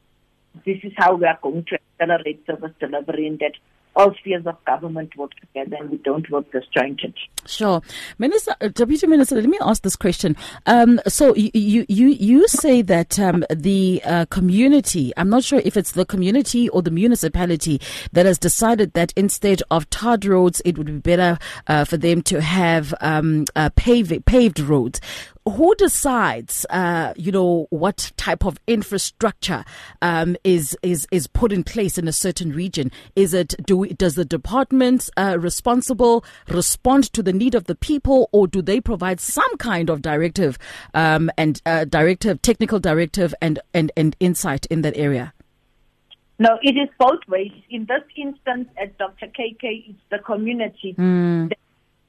this 0.65 0.79
is 0.83 0.93
how 0.97 1.15
we 1.15 1.27
are 1.27 1.39
going 1.43 1.65
to 1.65 1.79
accelerate 2.01 2.45
service 2.47 2.73
delivery 2.81 3.27
and 3.27 3.39
that 3.39 3.53
all 3.95 4.15
spheres 4.15 4.47
of 4.47 4.63
government 4.65 5.15
work 5.17 5.33
together 5.35 5.77
and 5.79 5.91
we 5.91 5.99
don't 5.99 6.31
work 6.31 6.51
disjointed. 6.51 7.15
Sure, 7.47 7.83
Minister, 8.19 8.55
uh, 8.61 8.69
Deputy 8.69 9.07
Minister, 9.07 9.35
let 9.37 9.45
me 9.45 9.59
ask 9.61 9.83
this 9.83 9.97
question. 9.97 10.37
Um, 10.67 11.01
so 11.07 11.35
you 11.35 11.85
you 11.89 12.09
you 12.09 12.49
say 12.49 12.83
that 12.83 13.19
um, 13.19 13.45
the 13.51 14.01
uh, 14.05 14.27
community, 14.27 15.13
I'm 15.17 15.29
not 15.29 15.45
sure 15.45 15.61
if 15.65 15.77
it's 15.77 15.93
the 15.93 16.07
community 16.07 16.69
or 16.69 16.83
the 16.83 16.91
municipality 16.91 17.81
that 18.13 18.27
has 18.27 18.39
decided 18.39 18.95
that 18.95 19.13
instead 19.17 19.63
of 19.71 19.91
tarred 19.91 20.25
roads, 20.25 20.63
it 20.65 20.79
would 20.79 20.87
be 20.87 20.93
better 20.93 21.39
uh, 21.67 21.85
for 21.85 21.97
them 21.97 22.23
to 22.23 22.41
have 22.41 22.95
um, 23.01 23.45
uh, 23.57 23.71
paved 23.77 24.25
paved 24.25 24.61
roads 24.61 25.01
who 25.45 25.75
decides, 25.75 26.65
uh, 26.71 27.13
you 27.17 27.33
know, 27.33 27.67
what 27.71 28.13
type 28.17 28.45
of 28.45 28.59
infrastructure 28.67 29.65
um, 30.01 30.37
is 30.45 30.77
is 30.83 31.07
is 31.11 31.27
put 31.27 31.53
in 31.53 31.65
place 31.65 31.99
in 31.99 32.07
a 32.07 32.13
certain 32.13 32.53
region? 32.53 32.91
Is 33.17 33.35
it 33.35 33.55
do 33.67 33.79
we, 33.79 33.89
does 33.91 34.15
the 34.15 34.25
department 34.25 35.11
uh, 35.17 35.37
responsible 35.41 36.25
respond 36.49 37.13
to 37.13 37.23
the 37.23 37.33
need 37.33 37.55
of 37.55 37.65
the 37.65 37.75
people, 37.75 38.29
or 38.33 38.47
do 38.47 38.63
they 38.63 38.81
provide 38.81 39.21
some 39.21 39.57
kind 39.59 39.91
of 39.91 40.01
directive 40.01 40.59
um, 40.95 41.31
and 41.37 41.61
uh, 41.67 41.85
directive, 41.85 42.41
technical 42.43 42.79
directive, 42.79 43.35
and, 43.43 43.59
and 43.75 43.91
and 43.97 44.15
insight 44.21 44.67
in 44.67 44.83
that 44.83 44.97
area? 44.97 45.33
No, 46.39 46.59
it 46.63 46.77
is 46.77 46.89
both 46.99 47.21
ways. 47.29 47.53
In 47.71 47.87
this 47.87 48.03
instance, 48.17 48.69
at 48.81 48.97
Dr. 48.99 49.27
KK, 49.27 49.91
it's 49.91 49.99
the 50.11 50.19
community 50.19 50.95
mm. 50.99 51.49
that 51.49 51.59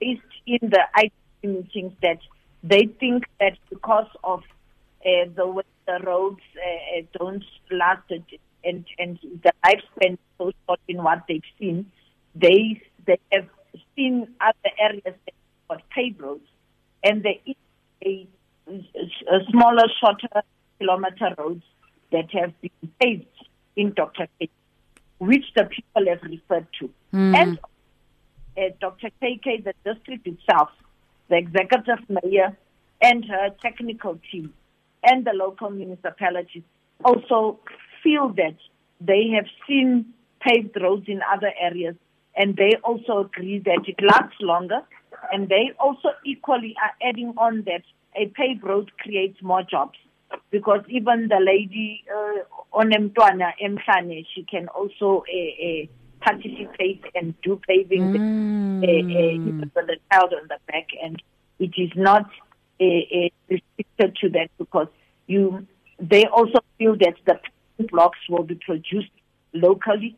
is 0.01 0.17
in 0.45 0.69
the 0.69 0.81
IDP 0.97 1.11
meetings 1.43 1.93
that 2.01 2.17
they 2.63 2.87
think 2.99 3.25
that 3.39 3.57
because 3.69 4.07
of 4.23 4.41
uh, 5.05 5.25
the 5.35 5.45
way 5.45 5.63
the 5.85 5.99
roads 6.05 6.39
uh, 6.55 7.01
don't 7.19 7.43
last 7.69 8.09
and 8.63 8.85
and 8.97 9.19
the 9.43 9.51
lifespan 9.65 10.13
is 10.13 10.19
so 10.37 10.51
short 10.65 10.79
in 10.87 11.03
what 11.03 11.23
they've 11.27 11.41
seen, 11.59 11.91
they 12.33 12.81
they 13.05 13.19
have 13.31 13.47
seen 13.95 14.27
other 14.39 14.73
areas 14.79 15.03
that 15.03 15.33
got 15.69 15.89
paved 15.89 16.21
roads, 16.21 16.47
and 17.03 17.23
there 17.23 17.35
is 17.45 17.55
a, 18.05 18.27
a 18.69 19.39
smaller, 19.51 19.83
shorter 19.99 20.43
kilometer 20.79 21.35
roads 21.37 21.63
that 22.11 22.31
have 22.31 22.53
been 22.61 22.91
paved 23.01 23.25
in 23.75 23.91
Dr. 23.93 24.27
KK, 24.39 24.49
which 25.19 25.45
the 25.55 25.65
people 25.65 26.05
have 26.07 26.21
referred 26.23 26.67
to, 26.79 26.89
mm. 27.13 27.35
and 27.35 27.59
uh, 28.57 28.73
Dr. 28.79 29.09
KK, 29.21 29.65
the 29.65 29.73
district 29.83 30.27
itself 30.27 30.69
the 31.29 31.37
executive 31.37 31.99
mayor 32.09 32.57
and 33.01 33.25
her 33.25 33.49
technical 33.61 34.19
team 34.31 34.53
and 35.03 35.25
the 35.25 35.33
local 35.33 35.69
municipalities 35.69 36.63
also 37.03 37.59
feel 38.03 38.29
that 38.29 38.55
they 39.01 39.29
have 39.35 39.45
seen 39.67 40.05
paved 40.41 40.75
roads 40.81 41.05
in 41.07 41.21
other 41.33 41.51
areas 41.59 41.95
and 42.35 42.55
they 42.55 42.71
also 42.83 43.19
agree 43.19 43.59
that 43.59 43.81
it 43.87 43.95
lasts 44.01 44.35
longer 44.41 44.81
and 45.31 45.49
they 45.49 45.71
also 45.79 46.09
equally 46.25 46.75
are 46.81 47.07
adding 47.07 47.33
on 47.37 47.63
that 47.65 47.83
a 48.15 48.27
paved 48.27 48.63
road 48.63 48.91
creates 48.99 49.41
more 49.41 49.63
jobs 49.63 49.97
because 50.51 50.81
even 50.89 51.27
the 51.29 51.39
lady 51.39 52.03
uh, 52.11 52.77
on 52.77 52.91
Mtwana 52.91 53.51
Mshane, 53.61 54.25
she 54.33 54.43
can 54.43 54.67
also 54.69 55.23
uh, 55.23 55.85
participate 56.23 57.03
and 57.15 57.33
do 57.41 57.59
paving 57.67 58.13
mm. 58.13 58.83
uh, 58.83 58.87
uh, 58.87 59.33
even 59.33 59.71
the 59.75 59.97
child 60.11 60.33
on 60.33 60.47
the 60.47 60.57
back 60.67 60.87
and 61.03 61.21
it 61.59 61.71
is 61.77 61.91
not 61.95 62.29
uh, 62.81 63.29
restricted 63.49 64.15
to 64.21 64.29
that 64.29 64.49
because 64.57 64.87
you 65.27 65.65
they 65.99 66.25
also 66.25 66.59
feel 66.77 66.95
that 66.97 67.15
the 67.25 67.39
blocks 67.91 68.19
will 68.29 68.43
be 68.43 68.55
produced 68.55 69.11
locally 69.53 70.15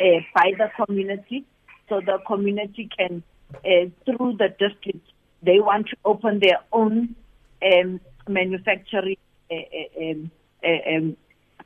uh, 0.00 0.20
by 0.34 0.52
the 0.56 0.70
community 0.84 1.44
so 1.88 2.00
the 2.00 2.18
community 2.26 2.88
can 2.96 3.22
uh, 3.54 3.86
through 4.04 4.36
the 4.38 4.48
district 4.58 5.06
they 5.42 5.60
want 5.60 5.86
to 5.88 5.96
open 6.04 6.40
their 6.40 6.58
own 6.72 7.14
um, 7.62 8.00
manufacturing 8.28 9.16
uh, 9.50 9.54
um, 10.00 10.30
um, 10.64 11.16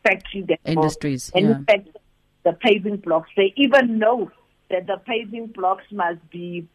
factory 0.02 0.46
industries 0.64 1.30
manufacture 1.34 1.90
yeah. 1.94 2.01
The 2.44 2.52
paving 2.52 2.96
blocks 2.96 3.30
they 3.36 3.52
even 3.56 3.98
know 3.98 4.30
that 4.70 4.86
the 4.86 4.96
paving 5.06 5.48
blocks 5.48 5.84
must 5.92 6.18
be 6.30 6.66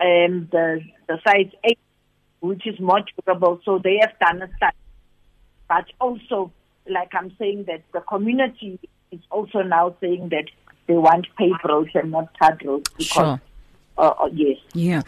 um, 0.00 0.48
the 0.52 0.80
the 1.08 1.18
size 1.26 1.50
eight, 1.64 1.78
which 2.40 2.66
is 2.66 2.78
more 2.80 3.00
durable. 3.24 3.60
So 3.64 3.78
they 3.82 3.98
have 4.00 4.18
done 4.18 4.42
a 4.42 4.48
study, 4.56 4.76
but 5.68 5.84
also, 6.00 6.52
like 6.88 7.14
I'm 7.14 7.34
saying, 7.38 7.64
that 7.66 7.82
the 7.92 8.00
community 8.00 8.78
is 9.10 9.20
also 9.30 9.62
now 9.62 9.96
saying 10.00 10.28
that 10.30 10.44
they 10.86 10.94
want 10.94 11.26
paved 11.36 11.64
roads 11.68 11.90
and 11.94 12.12
not 12.12 12.32
tarred 12.40 12.62
roads 12.64 12.90
because, 12.96 13.08
sure. 13.08 13.40
uh, 13.98 14.14
uh, 14.18 14.28
yes, 14.32 14.58
yeah. 14.74 15.02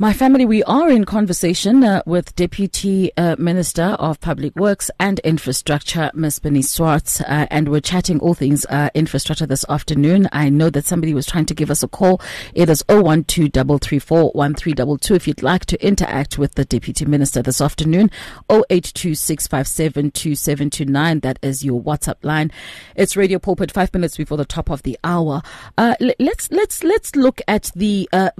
My 0.00 0.12
family, 0.12 0.46
we 0.46 0.62
are 0.62 0.88
in 0.88 1.04
conversation 1.04 1.82
uh, 1.82 2.02
with 2.06 2.36
Deputy 2.36 3.10
uh, 3.16 3.34
Minister 3.36 3.96
of 3.98 4.20
Public 4.20 4.54
Works 4.54 4.92
and 5.00 5.18
Infrastructure, 5.24 6.12
Ms. 6.14 6.38
Bernice 6.38 6.70
Swarts, 6.70 7.20
uh, 7.22 7.48
and 7.50 7.68
we're 7.68 7.80
chatting 7.80 8.20
all 8.20 8.34
things 8.34 8.64
uh, 8.66 8.90
infrastructure 8.94 9.44
this 9.44 9.64
afternoon. 9.68 10.28
I 10.30 10.50
know 10.50 10.70
that 10.70 10.84
somebody 10.84 11.14
was 11.14 11.26
trying 11.26 11.46
to 11.46 11.54
give 11.54 11.68
us 11.68 11.82
a 11.82 11.88
call. 11.88 12.20
It 12.54 12.68
is 12.68 12.84
012 12.88 15.10
if 15.10 15.26
you'd 15.26 15.42
like 15.42 15.66
to 15.66 15.84
interact 15.84 16.38
with 16.38 16.54
the 16.54 16.64
Deputy 16.64 17.04
Minister 17.04 17.42
this 17.42 17.60
afternoon. 17.60 18.12
082 18.48 19.16
That 19.16 21.38
is 21.42 21.64
your 21.64 21.82
WhatsApp 21.82 22.22
line. 22.22 22.52
It's 22.94 23.16
Radio 23.16 23.40
Pulpit, 23.40 23.72
five 23.72 23.92
minutes 23.92 24.16
before 24.16 24.36
the 24.36 24.44
top 24.44 24.70
of 24.70 24.84
the 24.84 24.96
hour. 25.02 25.42
Uh, 25.76 25.96
let's 26.20 26.52
let's 26.52 26.84
let's 26.84 27.16
look 27.16 27.40
at 27.48 27.72
the 27.74 28.08
uh, 28.12 28.30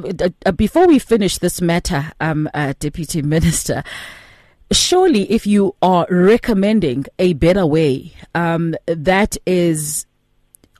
before 0.52 0.86
we 0.86 1.00
finish 1.00 1.38
this 1.38 1.47
this 1.48 1.62
matter, 1.62 2.12
um, 2.20 2.46
uh, 2.52 2.74
Deputy 2.78 3.22
Minister, 3.22 3.82
surely 4.70 5.22
if 5.32 5.46
you 5.46 5.74
are 5.80 6.06
recommending 6.10 7.06
a 7.18 7.32
better 7.32 7.64
way, 7.64 8.12
um, 8.34 8.74
that 8.84 9.38
is 9.46 10.04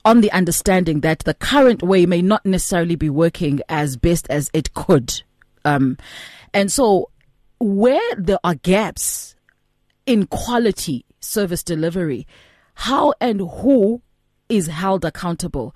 on 0.04 0.20
the 0.20 0.30
understanding 0.30 1.00
that 1.00 1.20
the 1.20 1.32
current 1.32 1.82
way 1.82 2.04
may 2.04 2.20
not 2.20 2.44
necessarily 2.44 2.96
be 2.96 3.08
working 3.08 3.62
as 3.70 3.96
best 3.96 4.26
as 4.28 4.50
it 4.52 4.74
could. 4.74 5.22
Um, 5.64 5.96
and 6.52 6.70
so, 6.70 7.10
where 7.58 8.14
there 8.18 8.40
are 8.44 8.54
gaps 8.56 9.36
in 10.04 10.26
quality 10.26 11.06
service 11.20 11.62
delivery, 11.62 12.26
how 12.74 13.14
and 13.22 13.40
who 13.40 14.02
is 14.50 14.66
held 14.66 15.06
accountable? 15.06 15.74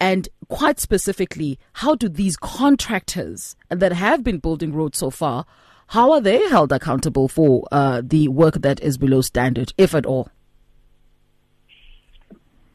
And 0.00 0.28
quite 0.48 0.80
specifically, 0.80 1.58
how 1.74 1.94
do 1.94 2.08
these 2.08 2.36
contractors 2.36 3.54
that 3.68 3.92
have 3.92 4.24
been 4.24 4.38
building 4.38 4.72
roads 4.72 4.98
so 4.98 5.10
far, 5.10 5.44
how 5.88 6.12
are 6.12 6.20
they 6.20 6.48
held 6.48 6.72
accountable 6.72 7.28
for 7.28 7.68
uh, 7.70 8.00
the 8.02 8.28
work 8.28 8.62
that 8.62 8.80
is 8.80 8.96
below 8.96 9.20
standard, 9.20 9.74
if 9.76 9.94
at 9.94 10.06
all? 10.06 10.30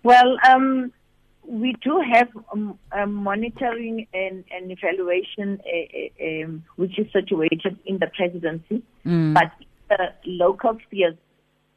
Well, 0.04 0.38
um, 0.48 0.92
we 1.48 1.76
do 1.82 2.00
have 2.14 2.28
um, 2.54 2.78
um, 2.92 3.14
monitoring 3.14 4.06
and, 4.14 4.44
and 4.52 4.72
evaluation, 4.72 5.60
uh, 5.66 6.24
um, 6.24 6.64
which 6.76 7.00
is 7.00 7.12
situated 7.12 7.80
in 7.86 7.98
the 7.98 8.08
presidency. 8.16 8.84
Mm. 9.04 9.34
But 9.34 9.52
the 9.90 10.14
local 10.26 10.78
spheres, 10.86 11.16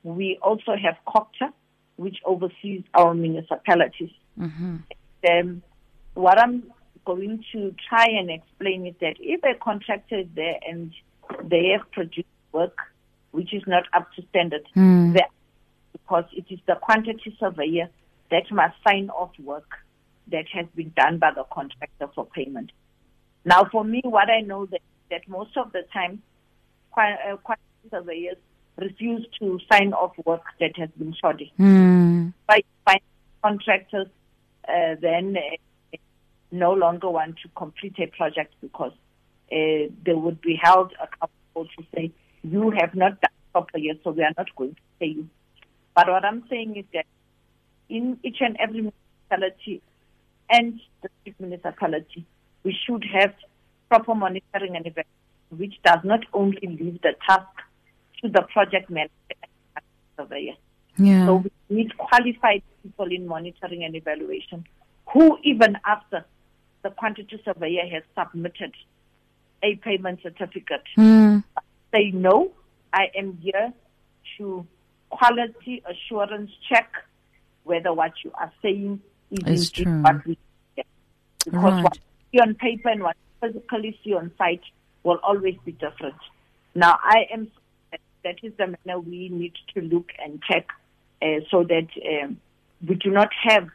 we 0.03 0.39
also 0.43 0.73
have 0.73 0.97
COGTA, 1.07 1.53
which 1.97 2.17
oversees 2.27 2.83
our 2.95 3.15
municipalities. 3.15 4.11
Mm-hmm. 4.39 4.77
Um, 5.29 5.63
what 6.15 6.39
I'm 6.39 6.65
going 7.05 7.45
to 7.53 7.75
try 7.89 8.07
and 8.07 8.31
explain 8.31 8.87
is 8.87 8.95
that 9.01 9.15
if 9.19 9.43
a 9.45 9.59
contractor 9.59 10.21
is 10.21 10.27
there 10.35 10.57
and 10.69 10.93
they 11.45 11.75
have 11.77 11.91
produced 11.93 12.29
work 12.53 12.77
which 13.31 13.53
is 13.53 13.63
not 13.67 13.85
up 13.93 14.11
to 14.15 14.23
standard, 14.31 14.67
mm. 14.75 15.17
because 15.93 16.25
it 16.33 16.47
is 16.51 16.59
the 16.67 16.75
quantity 16.81 17.37
surveyor 17.39 17.89
that 18.31 18.51
must 18.51 18.75
sign 18.87 19.11
off 19.11 19.31
work 19.39 19.69
that 20.31 20.45
has 20.53 20.67
been 20.75 20.93
done 20.97 21.19
by 21.19 21.31
the 21.35 21.45
contractor 21.53 22.09
for 22.15 22.27
payment. 22.27 22.73
Now, 23.45 23.69
for 23.71 23.85
me, 23.85 24.01
what 24.05 24.31
I 24.31 24.41
know 24.41 24.67
that, 24.67 24.81
that 25.11 25.29
most 25.29 25.57
of 25.57 25.73
the 25.73 25.83
time, 25.93 26.23
uh, 26.97 27.37
quantity 27.37 27.65
surveyors 27.91 28.37
refuse 28.77 29.27
to 29.41 29.59
sign 29.71 29.93
off 29.93 30.13
work 30.25 30.43
that 30.61 30.77
has 30.77 30.91
been 30.99 31.15
shoddy. 31.21 31.53
Mm. 31.59 32.33
By 32.47 32.63
contractors 33.43 34.09
uh, 34.69 34.95
then 35.01 35.37
uh, 35.37 35.97
no 36.51 36.73
longer 36.73 37.11
want 37.11 37.37
to 37.43 37.49
complete 37.57 37.95
a 37.99 38.07
project 38.07 38.55
because 38.61 38.93
uh, 39.53 39.89
they 40.05 40.15
would 40.15 40.41
be 40.41 40.59
held 40.63 40.93
accountable 41.03 41.67
to 41.77 41.85
say, 41.95 42.13
you 42.43 42.71
have 42.79 42.95
not 42.95 43.21
done 43.21 43.31
properly, 43.53 43.91
so 44.05 44.11
we 44.11 44.23
are 44.23 44.33
not 44.37 44.49
going 44.57 44.75
to 44.75 44.81
pay 45.01 45.07
you. 45.07 45.29
But 45.95 46.09
what 46.09 46.25
I'm 46.25 46.45
saying 46.49 46.77
is 46.77 46.85
that 46.95 47.07
in 47.89 48.19
each 48.23 48.37
and 48.41 48.57
every 48.61 48.83
municipality 48.83 49.83
and 50.51 50.81
the 51.03 51.09
chief 51.25 51.35
municipality, 51.39 52.27
we 52.63 52.77
should 52.87 53.05
have 53.13 53.35
proper 53.89 54.15
monitoring 54.15 54.77
and 54.77 54.87
evaluation, 54.87 55.09
which 55.51 55.75
does 55.85 56.01
not 56.05 56.21
only 56.33 56.61
leave 56.63 57.01
the 57.03 57.15
task 57.27 57.49
to 58.23 58.29
the 58.29 58.43
project 58.53 58.91
manager 58.91 59.13
and 59.75 59.85
surveyor. 60.17 60.55
Yeah. 60.99 61.27
So 61.27 61.37
we 61.69 61.77
need 61.77 61.97
qualified 61.97 62.63
people 62.83 63.11
in 63.11 63.27
monitoring 63.27 63.85
and 63.85 63.95
evaluation 63.95 64.67
who, 65.07 65.39
even 65.43 65.79
after 65.87 66.25
the 66.83 66.91
quantity 66.91 67.41
surveyor 67.45 67.87
has 67.91 68.03
submitted 68.19 68.75
a 69.63 69.77
payment 69.77 70.21
certificate, 70.23 70.85
mm. 70.97 71.43
say, 71.93 72.11
no, 72.13 72.53
I 72.93 73.07
am 73.17 73.39
here 73.43 73.73
to 74.37 74.67
quality 75.11 75.83
assurance 75.89 76.51
check 76.69 76.93
whether 77.65 77.93
what 77.93 78.13
you 78.25 78.33
are 78.35 78.53
saying 78.63 79.01
is 79.47 79.71
true. 79.71 80.03
what 80.03 80.27
we 80.27 80.39
get. 80.77 80.87
Because 81.45 81.63
right. 81.63 81.85
what 81.85 81.97
you 81.97 82.39
see 82.39 82.41
on 82.41 82.55
paper 82.55 82.89
and 82.89 83.03
what 83.03 83.17
you 83.17 83.49
physically 83.49 83.99
see 84.05 84.15
on 84.15 84.33
site 84.39 84.63
will 85.03 85.21
always 85.23 85.57
be 85.65 85.73
different. 85.73 86.17
Now, 86.75 86.99
I 87.03 87.27
am 87.33 87.51
that 88.25 88.37
is 88.43 88.53
the 88.59 88.67
manner 88.67 89.01
we 89.01 89.29
need 89.29 89.55
to 89.75 89.81
look 89.81 90.11
and 90.23 90.43
check 90.43 90.67
so 91.51 91.65
that 91.65 91.89
um, 92.23 92.39
we 92.87 92.95
do 92.95 93.11
not 93.11 93.29
have 93.43 93.69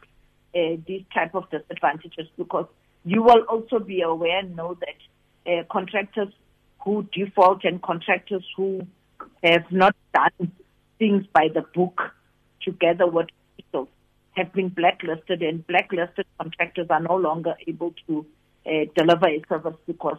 uh, 0.56 0.78
these 0.88 1.04
type 1.14 1.36
of 1.36 1.50
disadvantages 1.50 2.28
because 2.38 2.68
you 3.06 3.22
will 3.22 3.42
also 3.50 3.80
be 3.80 4.02
aware 4.02 4.40
and 4.40 4.56
know 4.56 4.78
that 4.80 5.52
uh, 5.52 5.64
contractors 5.72 6.30
who 6.84 7.08
default 7.12 7.64
and 7.64 7.82
contractors 7.82 8.46
who 8.56 8.86
have 9.44 9.70
not 9.72 9.96
done 10.14 10.52
things 11.00 11.26
by 11.34 11.48
the 11.54 11.62
book 11.74 12.02
together 12.62 13.08
with 13.08 13.28
people 13.58 13.90
have 14.32 14.52
been 14.54 14.70
blacklisted 14.70 15.42
and 15.42 15.66
blacklisted 15.68 16.26
contractors 16.40 16.88
are 16.90 17.02
no 17.02 17.16
longer 17.16 17.56
able 17.68 17.94
to 18.08 18.26
uh, 18.66 18.86
deliver 18.96 19.28
a 19.28 19.42
service 19.50 19.76
because 19.86 20.18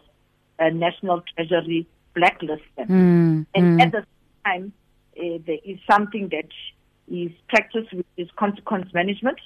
uh, 0.58 0.68
National 0.68 1.22
Treasury 1.34 1.87
blacklisted 2.14 2.68
them. 2.76 2.88
Mm, 2.88 3.46
and 3.54 3.80
mm. 3.80 3.82
at 3.82 3.92
the 3.92 3.98
same 3.98 4.42
time, 4.44 4.72
uh, 5.18 5.38
there 5.46 5.58
is 5.64 5.78
something 5.90 6.28
that 6.28 6.48
is 7.08 7.30
practice 7.48 7.86
which 7.92 8.06
is 8.16 8.28
consequence 8.36 8.92
management, 8.92 9.38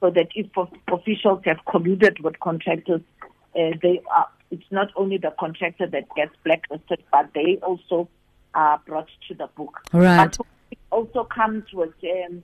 so 0.00 0.10
that 0.10 0.28
if 0.34 0.46
officials 0.92 1.40
have 1.44 1.58
colluded 1.66 2.20
with 2.20 2.38
contractors, 2.40 3.00
uh, 3.22 3.70
they 3.82 4.02
are, 4.14 4.28
it's 4.50 4.70
not 4.70 4.88
only 4.96 5.18
the 5.18 5.32
contractor 5.38 5.86
that 5.86 6.04
gets 6.14 6.34
blacklisted, 6.44 7.02
but 7.10 7.30
they 7.34 7.58
also 7.62 8.08
are 8.54 8.80
brought 8.86 9.08
to 9.28 9.34
the 9.34 9.48
book. 9.56 9.80
Right. 9.92 10.16
But 10.16 10.46
it 10.70 10.78
also 10.90 11.24
comes 11.24 11.64
with, 11.72 11.94
um, 12.04 12.42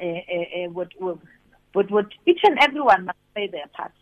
uh, 0.00 0.04
uh, 0.04 0.08
uh 0.08 0.70
with, 0.70 0.88
with, 1.00 1.18
with, 1.74 1.90
with 1.90 2.06
each 2.26 2.40
and 2.42 2.58
everyone 2.60 3.06
must 3.06 3.18
play 3.34 3.48
their 3.48 3.66
part, 3.74 3.92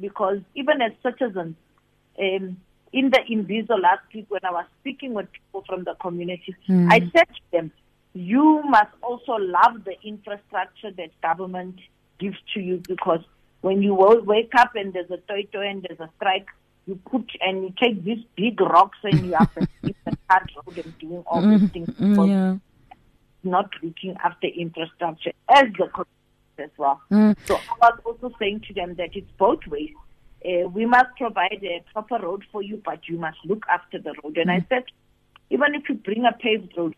because 0.00 0.38
even 0.54 0.82
as 0.82 0.92
citizens, 1.02 1.56
um, 2.18 2.56
in 2.92 3.10
the 3.10 3.20
Imbizo 3.30 3.80
last 3.80 4.02
week 4.14 4.26
when 4.28 4.40
I 4.44 4.50
was 4.50 4.64
speaking 4.80 5.12
with 5.12 5.30
people 5.32 5.64
from 5.68 5.84
the 5.84 5.94
community, 6.00 6.56
mm. 6.68 6.90
I 6.90 7.00
said 7.00 7.28
to 7.28 7.42
them, 7.52 7.72
you 8.18 8.62
must 8.64 8.90
also 9.02 9.32
love 9.32 9.84
the 9.84 9.94
infrastructure 10.02 10.90
that 10.96 11.10
government 11.22 11.76
gives 12.18 12.36
to 12.54 12.60
you 12.60 12.82
because 12.88 13.20
when 13.60 13.82
you 13.82 13.94
wake 13.94 14.52
up 14.56 14.74
and 14.74 14.92
there's 14.92 15.10
a 15.10 15.18
toy 15.18 15.46
and 15.52 15.82
there's 15.82 16.00
a 16.00 16.10
strike, 16.16 16.46
you 16.86 16.98
put 17.10 17.30
and 17.40 17.62
you 17.62 17.74
take 17.80 18.02
these 18.04 18.24
big 18.36 18.60
rocks 18.60 18.98
and 19.04 19.26
you 19.26 19.34
have 19.34 19.52
to 19.54 19.68
keep 19.82 19.96
the 20.04 20.16
road 20.30 20.78
and 20.84 20.98
doing 20.98 21.24
all 21.26 21.42
these 21.42 21.60
mm, 21.60 21.72
things 21.72 21.88
mm, 21.90 22.10
because 22.10 22.28
yeah. 22.28 22.56
not 23.44 23.70
looking 23.82 24.16
after 24.24 24.46
infrastructure 24.46 25.32
as 25.50 25.64
the 25.78 26.04
as 26.58 26.70
well. 26.76 27.00
Mm. 27.12 27.36
So 27.46 27.56
I 27.56 27.90
was 27.90 28.00
also 28.04 28.34
saying 28.38 28.62
to 28.68 28.74
them 28.74 28.94
that 28.96 29.14
it's 29.14 29.30
both 29.38 29.64
ways. 29.66 29.92
Uh, 30.44 30.68
we 30.68 30.86
must 30.86 31.10
provide 31.16 31.60
a 31.62 31.84
proper 31.92 32.18
road 32.24 32.44
for 32.50 32.62
you, 32.62 32.80
but 32.84 33.08
you 33.08 33.18
must 33.18 33.38
look 33.44 33.64
after 33.70 33.98
the 33.98 34.14
road. 34.24 34.38
And 34.38 34.50
I 34.50 34.60
mm. 34.60 34.68
said, 34.68 34.84
even 35.50 35.74
if 35.74 35.88
you 35.88 35.94
bring 35.96 36.24
a 36.24 36.32
paved 36.32 36.72
road, 36.76 36.94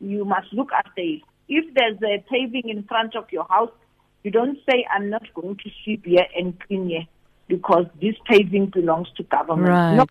you 0.00 0.24
must 0.24 0.52
look 0.52 0.70
after 0.72 1.00
it. 1.00 1.22
If 1.48 1.74
there's 1.74 1.98
a 2.02 2.24
paving 2.30 2.68
in 2.68 2.84
front 2.84 3.16
of 3.16 3.24
your 3.30 3.46
house, 3.48 3.70
you 4.22 4.30
don't 4.30 4.58
say, 4.68 4.86
I'm 4.94 5.10
not 5.10 5.22
going 5.34 5.56
to 5.56 5.70
sweep 5.82 6.04
here 6.04 6.26
and 6.36 6.58
clean 6.60 6.88
here 6.88 7.06
because 7.48 7.86
this 8.00 8.14
paving 8.28 8.66
belongs 8.66 9.08
to 9.16 9.22
government. 9.24 9.68
Right. 9.68 9.94
No, 9.96 10.06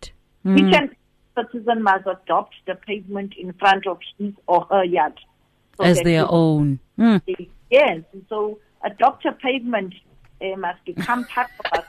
mm. 0.45 0.59
Each 0.59 0.75
and 0.75 0.95
citizen 1.35 1.83
must 1.83 2.05
adopt 2.05 2.55
the 2.67 2.75
pavement 2.75 3.33
in 3.37 3.53
front 3.53 3.87
of 3.87 3.99
his 4.17 4.33
or 4.47 4.67
her 4.69 4.83
yard. 4.83 5.19
So 5.77 5.85
As 5.85 6.01
their 6.01 6.25
own. 6.27 6.79
Mm. 6.97 7.21
Yes. 7.69 8.01
So 8.27 8.59
adopt 8.83 9.25
a 9.25 9.31
pavement 9.31 9.93
uh, 10.41 10.57
must 10.57 10.83
become 10.85 11.25
part 11.25 11.49
of 11.63 11.79
us. 11.79 11.85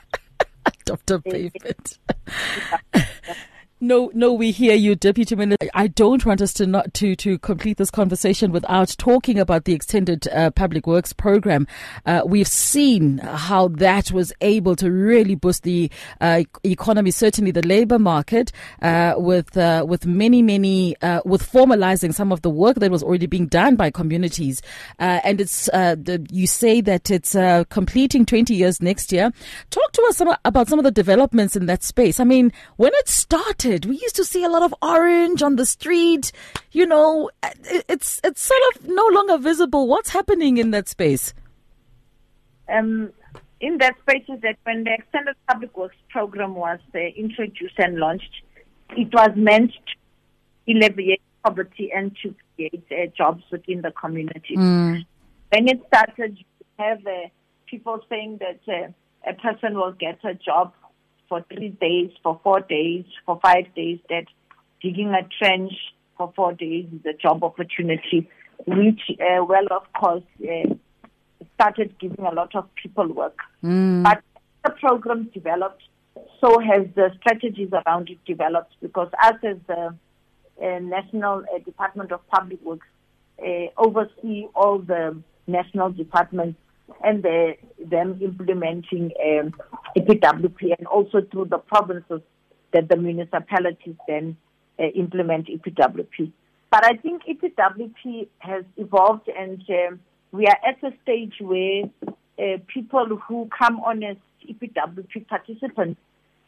adopt 0.65 1.11
a 1.11 1.19
pavement. 1.19 1.97
No, 3.83 4.11
no, 4.13 4.31
we 4.31 4.51
hear 4.51 4.75
you, 4.75 4.93
Deputy 4.93 5.35
Minister. 5.35 5.67
I 5.73 5.87
don't 5.87 6.23
want 6.23 6.39
us 6.39 6.53
to 6.53 6.67
not 6.67 6.93
to 6.93 7.15
to 7.15 7.39
complete 7.39 7.77
this 7.77 7.89
conversation 7.89 8.51
without 8.51 8.93
talking 8.99 9.39
about 9.39 9.65
the 9.65 9.73
extended 9.73 10.27
uh, 10.27 10.51
public 10.51 10.85
works 10.85 11.13
program. 11.13 11.65
Uh, 12.05 12.21
we've 12.23 12.47
seen 12.47 13.17
how 13.17 13.69
that 13.69 14.11
was 14.11 14.31
able 14.41 14.75
to 14.75 14.91
really 14.91 15.33
boost 15.33 15.63
the 15.63 15.89
uh, 16.21 16.43
economy, 16.63 17.09
certainly 17.09 17.49
the 17.49 17.65
labour 17.65 17.97
market, 17.97 18.51
uh, 18.83 19.15
with 19.17 19.57
uh, 19.57 19.83
with 19.87 20.05
many 20.05 20.43
many 20.43 20.95
uh, 21.01 21.21
with 21.25 21.41
formalising 21.41 22.13
some 22.13 22.31
of 22.31 22.43
the 22.43 22.51
work 22.51 22.75
that 22.75 22.91
was 22.91 23.01
already 23.01 23.25
being 23.25 23.47
done 23.47 23.75
by 23.75 23.89
communities. 23.89 24.61
and 24.99 25.41
it's 25.41 25.65
the, 25.65 26.23
you 26.29 26.45
say 26.45 26.81
that 26.81 27.09
it's 27.09 27.31
completing 27.69 28.27
20 28.27 28.53
years 28.53 28.79
next 28.79 29.11
year. 29.11 29.31
Talk 29.71 29.91
to 29.93 30.03
us 30.03 30.21
about 30.45 30.67
some 30.67 30.77
of 30.77 30.83
the 30.83 30.91
developments 30.91 31.55
in 31.55 31.65
that 31.65 31.81
space. 31.81 32.19
I 32.19 32.25
mean, 32.25 32.53
when 32.77 32.91
it 32.93 33.09
started 33.09 33.70
we 33.79 33.97
used 33.97 34.15
to 34.15 34.25
see 34.25 34.43
a 34.43 34.49
lot 34.49 34.63
of 34.63 34.73
orange 34.81 35.41
on 35.41 35.55
the 35.55 35.65
street. 35.65 36.31
You 36.71 36.85
know, 36.85 37.29
it's 37.89 38.21
it's 38.23 38.41
sort 38.41 38.61
of 38.75 38.87
no 38.87 39.05
longer 39.11 39.37
visible. 39.37 39.87
What's 39.87 40.09
happening 40.09 40.57
in 40.57 40.71
that 40.71 40.87
space? 40.87 41.33
Um, 42.69 43.11
in 43.59 43.77
that 43.77 43.95
space 44.01 44.23
is 44.29 44.41
that 44.41 44.57
when 44.63 44.83
the 44.83 44.93
extended 44.93 45.35
public 45.47 45.75
works 45.77 45.95
program 46.09 46.55
was 46.55 46.79
uh, 46.95 46.99
introduced 46.99 47.77
and 47.77 47.97
launched, 47.97 48.31
it 48.91 49.13
was 49.13 49.31
meant 49.35 49.71
to 49.71 50.71
alleviate 50.71 51.21
poverty 51.43 51.91
and 51.95 52.15
to 52.23 52.33
create 52.55 52.85
uh, 52.91 53.07
jobs 53.17 53.43
within 53.51 53.81
the 53.81 53.91
community. 53.91 54.55
Mm. 54.55 55.05
When 55.49 55.67
it 55.67 55.81
started, 55.87 56.37
you 56.37 56.65
have 56.77 57.05
uh, 57.05 57.29
people 57.67 57.99
saying 58.09 58.39
that 58.39 58.59
uh, 58.67 58.91
a 59.29 59.33
person 59.33 59.75
will 59.75 59.93
get 59.93 60.19
a 60.23 60.33
job 60.33 60.73
for 61.31 61.45
three 61.53 61.69
days, 61.69 62.11
for 62.21 62.41
four 62.43 62.59
days, 62.59 63.05
for 63.25 63.39
five 63.41 63.73
days, 63.73 63.99
that 64.09 64.25
digging 64.81 65.13
a 65.13 65.25
trench 65.39 65.71
for 66.17 66.33
four 66.35 66.51
days 66.51 66.85
is 66.93 67.05
a 67.05 67.13
job 67.13 67.41
opportunity, 67.41 68.29
which, 68.67 68.99
uh, 69.11 69.41
well, 69.45 69.65
of 69.71 69.83
course, 69.97 70.23
uh, 70.43 70.73
started 71.53 71.95
giving 71.99 72.25
a 72.25 72.33
lot 72.33 72.53
of 72.53 72.67
people 72.75 73.07
work. 73.07 73.37
Mm. 73.63 74.03
But 74.03 74.21
the 74.65 74.71
program 74.71 75.29
developed, 75.33 75.83
so 76.41 76.59
has 76.59 76.85
the 76.95 77.11
strategies 77.21 77.69
around 77.71 78.09
it 78.09 78.19
developed 78.25 78.73
because 78.81 79.09
us 79.23 79.35
as 79.41 79.55
the 79.67 79.95
uh, 80.61 80.79
National 80.79 81.45
uh, 81.55 81.59
Department 81.59 82.11
of 82.11 82.27
Public 82.27 82.61
Works 82.65 82.87
uh, 83.39 83.67
oversee 83.77 84.47
all 84.53 84.79
the 84.79 85.15
national 85.47 85.91
departments 85.91 86.59
and 87.03 87.23
the, 87.23 87.53
them 87.83 88.19
implementing 88.21 89.11
um, 89.23 89.53
EPWP 89.97 90.75
and 90.77 90.87
also 90.87 91.21
through 91.31 91.45
the 91.45 91.57
provinces 91.57 92.21
that 92.73 92.89
the 92.89 92.95
municipalities 92.95 93.95
then 94.07 94.37
uh, 94.79 94.83
implement 94.95 95.47
EPWP. 95.47 96.31
But 96.69 96.85
I 96.85 96.95
think 96.95 97.23
EPWP 97.23 98.27
has 98.39 98.63
evolved 98.77 99.27
and 99.27 99.61
uh, 99.69 99.95
we 100.31 100.47
are 100.47 100.57
at 100.65 100.81
a 100.83 100.95
stage 101.03 101.33
where 101.39 101.83
uh, 102.39 102.57
people 102.67 103.19
who 103.27 103.49
come 103.57 103.79
on 103.81 104.03
as 104.03 104.17
EPWP 104.49 105.27
participants, 105.27 105.99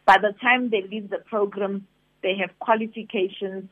by 0.06 0.18
the 0.18 0.34
time 0.42 0.70
they 0.70 0.82
leave 0.90 1.10
the 1.10 1.18
program, 1.18 1.86
they 2.22 2.36
have 2.38 2.58
qualifications 2.60 3.66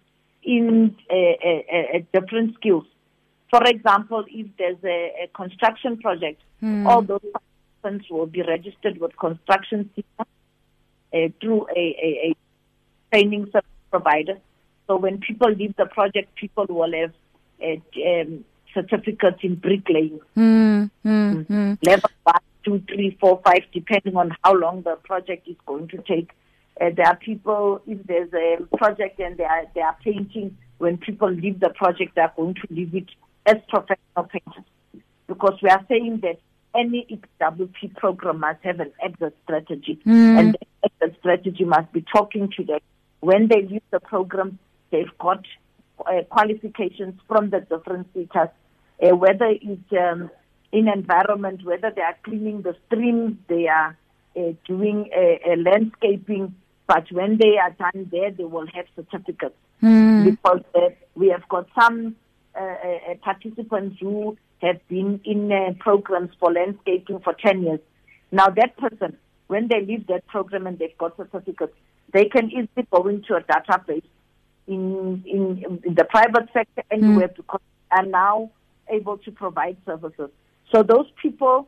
in 0.44 0.96
uh, 1.10 1.16
uh, 1.16 1.98
uh 1.98 2.00
different 2.14 2.56
skills. 2.56 2.86
For 3.52 3.64
example, 3.66 4.24
if 4.30 4.48
there's 4.58 4.82
a, 4.84 5.26
a 5.26 5.28
construction 5.36 5.98
project, 5.98 6.42
mm. 6.64 6.88
all 6.88 7.02
those 7.02 7.20
participants 7.34 8.10
will 8.10 8.26
be 8.26 8.42
registered 8.44 8.98
with 8.98 9.16
construction 9.18 9.90
uh, 10.18 10.24
through 11.42 11.68
a, 11.76 11.80
a, 11.80 12.10
a 12.30 12.36
training 13.12 13.48
service 13.52 13.68
provider. 13.90 14.38
So 14.88 14.96
when 14.96 15.20
people 15.20 15.52
leave 15.52 15.76
the 15.76 15.86
project, 15.86 16.34
people 16.36 16.66
will 16.70 16.94
have 16.94 17.14
uh, 17.62 18.22
um, 18.22 18.46
certificates 18.74 19.40
in 19.44 19.56
bricklaying. 19.56 20.22
Mm, 20.38 20.90
mm, 21.06 21.46
mm. 21.46 21.78
Level 21.86 22.10
one, 22.24 22.40
two, 22.64 22.82
three, 22.88 23.18
four, 23.20 23.42
five, 23.44 23.64
depending 23.74 24.16
on 24.16 24.36
how 24.46 24.54
long 24.54 24.82
the 24.84 24.96
project 25.04 25.46
is 25.50 25.58
going 25.66 25.90
to 25.90 25.98
take. 26.04 26.32
Uh, 26.80 26.90
there 26.96 27.06
are 27.06 27.18
people, 27.18 27.82
if 27.86 28.02
there's 28.08 28.34
a 28.34 28.78
project 28.78 29.20
and 29.20 29.36
they 29.36 29.44
are, 29.44 29.66
they 29.76 29.82
are 29.82 29.98
painting, 30.06 30.58
when 30.78 30.98
people 30.98 31.30
leave 31.30 31.60
the 31.60 31.70
project, 31.70 32.16
they 32.16 32.22
are 32.22 32.34
going 32.38 32.56
to 32.56 32.68
leave 32.70 32.96
it 32.96 33.08
as 33.46 33.58
professional 33.70 34.26
painters. 34.30 34.66
Because 35.28 35.58
we 35.62 35.70
are 35.70 35.84
saying 35.88 36.22
that 36.24 36.40
any 36.76 37.06
EPWP 37.42 37.96
program 37.96 38.40
must 38.40 38.64
have 38.64 38.80
an 38.80 38.92
exit 39.04 39.36
strategy. 39.44 40.00
Mm. 40.06 40.40
And 40.40 40.54
the 40.54 40.68
exit 40.86 41.20
strategy 41.20 41.66
must 41.66 41.92
be 41.92 42.04
talking 42.14 42.52
to 42.58 42.64
them. 42.64 42.80
When 43.20 43.48
they 43.48 43.62
leave 43.64 43.84
the 43.92 44.00
program, 44.00 44.60
they've 44.92 45.18
got 45.20 45.46
uh, 46.06 46.24
qualifications 46.30 47.20
from 47.28 47.50
the 47.50 47.62
different 47.62 48.08
sectors, 48.14 48.50
uh, 49.02 49.16
whether 49.16 49.46
it's 49.50 49.94
um, 49.94 50.32
in 50.72 50.88
environment, 50.88 51.64
whether 51.64 51.92
they 51.96 52.02
are 52.02 52.18
cleaning 52.24 52.62
the 52.62 52.76
streams, 52.88 53.38
they 53.48 53.68
are 53.68 53.98
uh, 54.36 54.54
doing 54.66 55.10
landscaping, 55.58 56.56
but 56.88 57.12
when 57.12 57.38
they 57.38 57.58
are 57.58 57.72
done 57.72 58.10
there, 58.12 58.32
they 58.32 58.44
will 58.44 58.68
have 58.74 58.86
certificates. 58.96 59.56
Mm. 59.84 60.26
Because 60.26 60.62
uh, 60.76 60.90
we 61.16 61.30
have 61.30 61.48
got 61.50 61.68
some 61.80 62.16
participants 63.22 63.98
who 64.00 64.38
have 64.62 64.86
been 64.88 65.20
in 65.24 65.76
programs 65.80 66.32
for 66.40 66.52
landscaping 66.52 67.20
for 67.20 67.34
10 67.34 67.64
years. 67.64 67.80
Now, 68.32 68.48
that 68.50 68.78
person, 68.78 69.18
when 69.48 69.68
they 69.68 69.82
leave 69.86 70.08
that 70.08 70.26
program 70.28 70.68
and 70.68 70.78
they've 70.80 70.98
got 70.98 71.18
certificates, 71.18 71.74
they 72.14 72.26
can 72.26 72.50
easily 72.52 72.88
go 72.92 73.08
into 73.08 73.36
a 73.36 73.42
database 73.42 74.04
in, 74.68 75.24
in, 75.26 75.80
in 75.84 75.96
the 75.96 76.06
private 76.06 76.50
sector 76.54 76.84
anywhere 76.92 77.30
mm. 77.30 77.36
because 77.36 77.62
are 77.92 78.06
now 78.06 78.50
able 78.90 79.18
to 79.20 79.32
provide 79.32 79.78
services. 79.86 80.30
So 80.72 80.84
those 80.84 81.08
people 81.22 81.68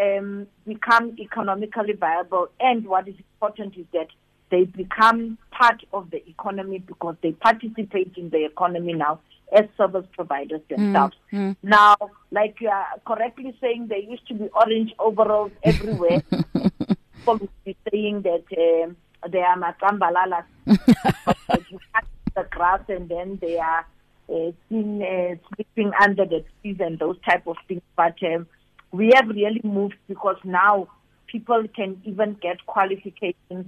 um, 0.00 0.46
become 0.66 1.16
economically 1.18 1.94
viable. 1.94 2.48
And 2.60 2.86
what 2.86 3.08
is 3.08 3.14
important 3.18 3.76
is 3.76 3.86
that 3.92 4.08
they 4.50 4.64
become 4.64 5.38
part 5.50 5.82
of 5.92 6.10
the 6.10 6.26
economy 6.28 6.78
because 6.78 7.16
they 7.22 7.32
participate 7.32 8.12
in 8.16 8.30
the 8.30 8.44
economy 8.44 8.92
now 8.92 9.20
as 9.52 9.66
service 9.76 10.06
providers 10.12 10.60
themselves. 10.68 11.16
Mm, 11.32 11.50
mm. 11.50 11.56
Now, 11.62 11.96
like 12.30 12.56
you 12.60 12.68
are 12.68 12.86
correctly 13.06 13.56
saying, 13.60 13.88
there 13.88 13.98
used 13.98 14.26
to 14.28 14.34
be 14.34 14.48
orange 14.54 14.92
overalls 14.98 15.52
everywhere. 15.62 16.22
People 16.32 17.38
would 17.38 17.50
be 17.64 17.76
saying 17.90 18.22
that 18.22 18.44
um, 18.56 18.96
they 19.30 19.40
are 19.40 19.56
makambalalas. 19.56 20.44
you 20.66 21.78
cut 21.94 22.04
the 22.34 22.46
grass 22.50 22.80
and 22.88 23.08
then 23.08 23.38
they 23.40 23.58
are 23.58 23.86
uh, 24.28 24.50
seen 24.68 25.02
uh, 25.02 25.34
sleeping 25.54 25.92
under 26.00 26.24
the 26.24 26.44
trees 26.60 26.78
and 26.80 26.98
those 26.98 27.16
type 27.28 27.46
of 27.46 27.56
things. 27.68 27.82
But 27.96 28.16
um, 28.22 28.46
we 28.90 29.12
have 29.14 29.28
really 29.28 29.60
moved 29.62 29.96
because 30.08 30.36
now 30.44 30.88
people 31.26 31.64
can 31.74 32.00
even 32.04 32.36
get 32.40 32.64
qualifications 32.66 33.66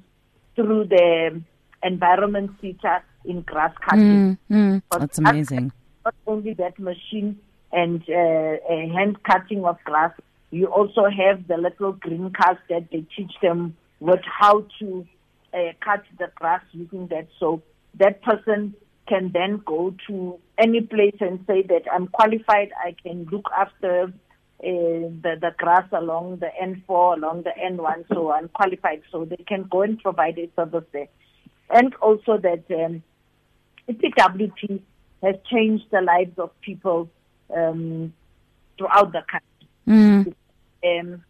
through 0.54 0.86
the 0.86 1.42
environment 1.82 2.52
feature 2.60 3.02
in 3.24 3.42
grass 3.42 3.72
cutting. 3.88 4.38
Mm, 4.50 4.82
mm, 4.82 4.82
that's 4.90 5.18
amazing. 5.18 5.72
Not 6.04 6.14
only 6.26 6.54
that 6.54 6.78
machine 6.78 7.38
and 7.72 8.02
uh, 8.08 8.56
hand 8.94 9.22
cutting 9.24 9.64
of 9.64 9.78
grass, 9.84 10.12
you 10.50 10.66
also 10.66 11.04
have 11.04 11.48
the 11.48 11.56
little 11.56 11.92
green 11.92 12.30
cars 12.30 12.58
that 12.68 12.90
they 12.92 13.04
teach 13.16 13.32
them 13.42 13.76
with 14.00 14.20
how 14.24 14.66
to 14.78 15.06
uh, 15.52 15.72
cut 15.84 16.04
the 16.18 16.30
grass 16.34 16.62
using 16.72 17.08
that. 17.08 17.26
So 17.40 17.62
that 17.98 18.22
person 18.22 18.74
can 19.08 19.30
then 19.32 19.62
go 19.64 19.94
to 20.06 20.38
any 20.58 20.80
place 20.80 21.16
and 21.20 21.40
say 21.46 21.62
that 21.62 21.82
I'm 21.92 22.08
qualified, 22.08 22.70
I 22.84 22.94
can 23.02 23.26
look 23.30 23.46
after 23.56 24.04
uh, 24.04 24.10
the, 24.60 25.37
the 25.40 25.50
grass 25.58 25.87
along 25.92 26.38
the 26.38 26.50
N4, 26.62 27.18
along 27.18 27.42
the 27.42 27.50
N1, 27.50 28.06
so 28.12 28.32
I'm 28.32 28.48
qualified. 28.48 29.02
So 29.10 29.24
they 29.24 29.44
can 29.46 29.66
go 29.70 29.82
and 29.82 29.98
provide 29.98 30.38
a 30.38 30.48
service 30.56 30.84
there. 30.92 31.08
And 31.70 31.94
also 31.96 32.38
that 32.38 32.64
um, 32.70 33.02
EPWP 33.88 34.80
has 35.22 35.36
changed 35.50 35.84
the 35.90 36.00
lives 36.00 36.38
of 36.38 36.50
people 36.60 37.08
um, 37.54 38.12
throughout 38.78 39.12
the 39.12 39.22
country. 39.30 39.68
Mm. 39.86 40.34
Um, 40.84 41.24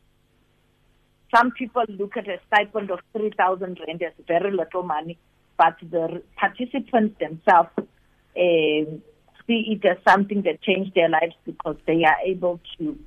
some 1.34 1.50
people 1.52 1.84
look 1.88 2.16
at 2.16 2.28
a 2.28 2.38
stipend 2.46 2.90
of 2.90 3.00
3,000 3.16 3.80
rand 3.86 4.02
as 4.02 4.12
very 4.26 4.52
little 4.52 4.82
money 4.82 5.18
but 5.56 5.76
the 5.90 6.22
participants 6.36 7.18
themselves 7.18 7.70
uh, 7.78 8.90
see 9.46 9.78
it 9.80 9.84
as 9.84 9.98
something 10.06 10.42
that 10.42 10.62
changed 10.62 10.94
their 10.94 11.08
lives 11.08 11.34
because 11.44 11.76
they 11.86 12.04
are 12.04 12.16
able 12.24 12.60
to 12.78 12.98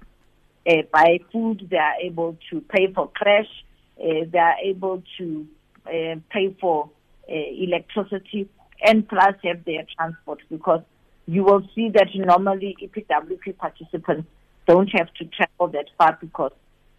uh, 0.69 0.81
buy 0.91 1.19
food, 1.31 1.67
they 1.69 1.77
are 1.77 1.95
able 2.01 2.37
to 2.49 2.61
pay 2.61 2.91
for 2.93 3.09
crash, 3.09 3.47
uh, 3.99 4.25
they 4.31 4.39
are 4.39 4.57
able 4.63 5.03
to 5.17 5.47
uh, 5.85 6.15
pay 6.29 6.55
for 6.59 6.89
uh, 7.29 7.33
electricity, 7.33 8.49
and 8.81 9.07
plus 9.07 9.35
have 9.43 9.63
their 9.65 9.85
transport 9.95 10.39
because 10.49 10.81
you 11.25 11.43
will 11.43 11.67
see 11.75 11.89
that 11.89 12.07
normally 12.15 12.75
EPWP 12.81 13.57
participants 13.57 14.27
don't 14.67 14.89
have 14.89 15.13
to 15.15 15.25
travel 15.25 15.67
that 15.73 15.89
far 15.97 16.17
because 16.19 16.51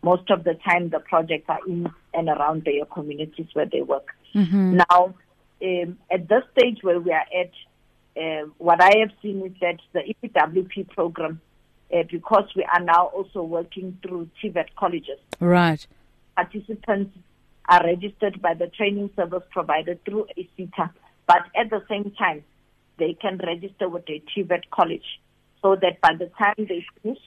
most 0.03 0.31
of 0.31 0.45
the 0.45 0.55
time 0.67 0.91
the 0.91 1.01
projects 1.01 1.47
are 1.49 1.61
in 1.67 1.88
and 2.14 2.29
around 2.29 2.64
their 2.64 2.85
communities 2.87 3.47
where 3.53 3.67
they 3.67 3.83
work. 3.83 4.09
Mm-hmm. 4.35 4.79
Now, 4.91 5.14
um, 5.62 5.99
at 6.11 6.29
this 6.29 6.43
stage 6.57 6.79
where 6.83 7.01
we 7.01 7.12
are 7.12 7.27
at, 7.35 7.51
uh, 8.21 8.47
what 8.59 8.83
I 8.83 8.99
have 9.01 9.11
seen 9.23 9.45
is 9.45 9.53
that 9.61 9.81
the 9.93 10.14
EPWP 10.14 10.91
program, 10.91 11.41
uh, 11.93 12.03
because 12.11 12.49
we 12.55 12.64
are 12.64 12.81
now 12.81 13.07
also 13.07 13.43
working 13.43 13.99
through 14.03 14.29
TVET 14.43 14.69
colleges. 14.77 15.19
Right. 15.41 15.87
Participants 16.37 17.17
are 17.69 17.85
registered 17.85 18.41
by 18.41 18.55
the 18.55 18.69
training 18.69 19.11
service 19.17 19.43
provider 19.51 19.99
through 20.05 20.27
ACTA, 20.38 20.91
but 21.29 21.43
at 21.55 21.71
the 21.71 21.85
same 21.88 22.11
time, 22.19 22.43
they 22.99 23.14
can 23.14 23.38
register 23.38 23.88
with 23.88 24.09
a 24.09 24.21
TVET 24.35 24.62
college 24.73 25.21
so 25.62 25.77
that 25.77 26.01
by 26.01 26.14
the 26.19 26.31
time 26.38 26.55
they 26.57 26.85
finish, 27.03 27.19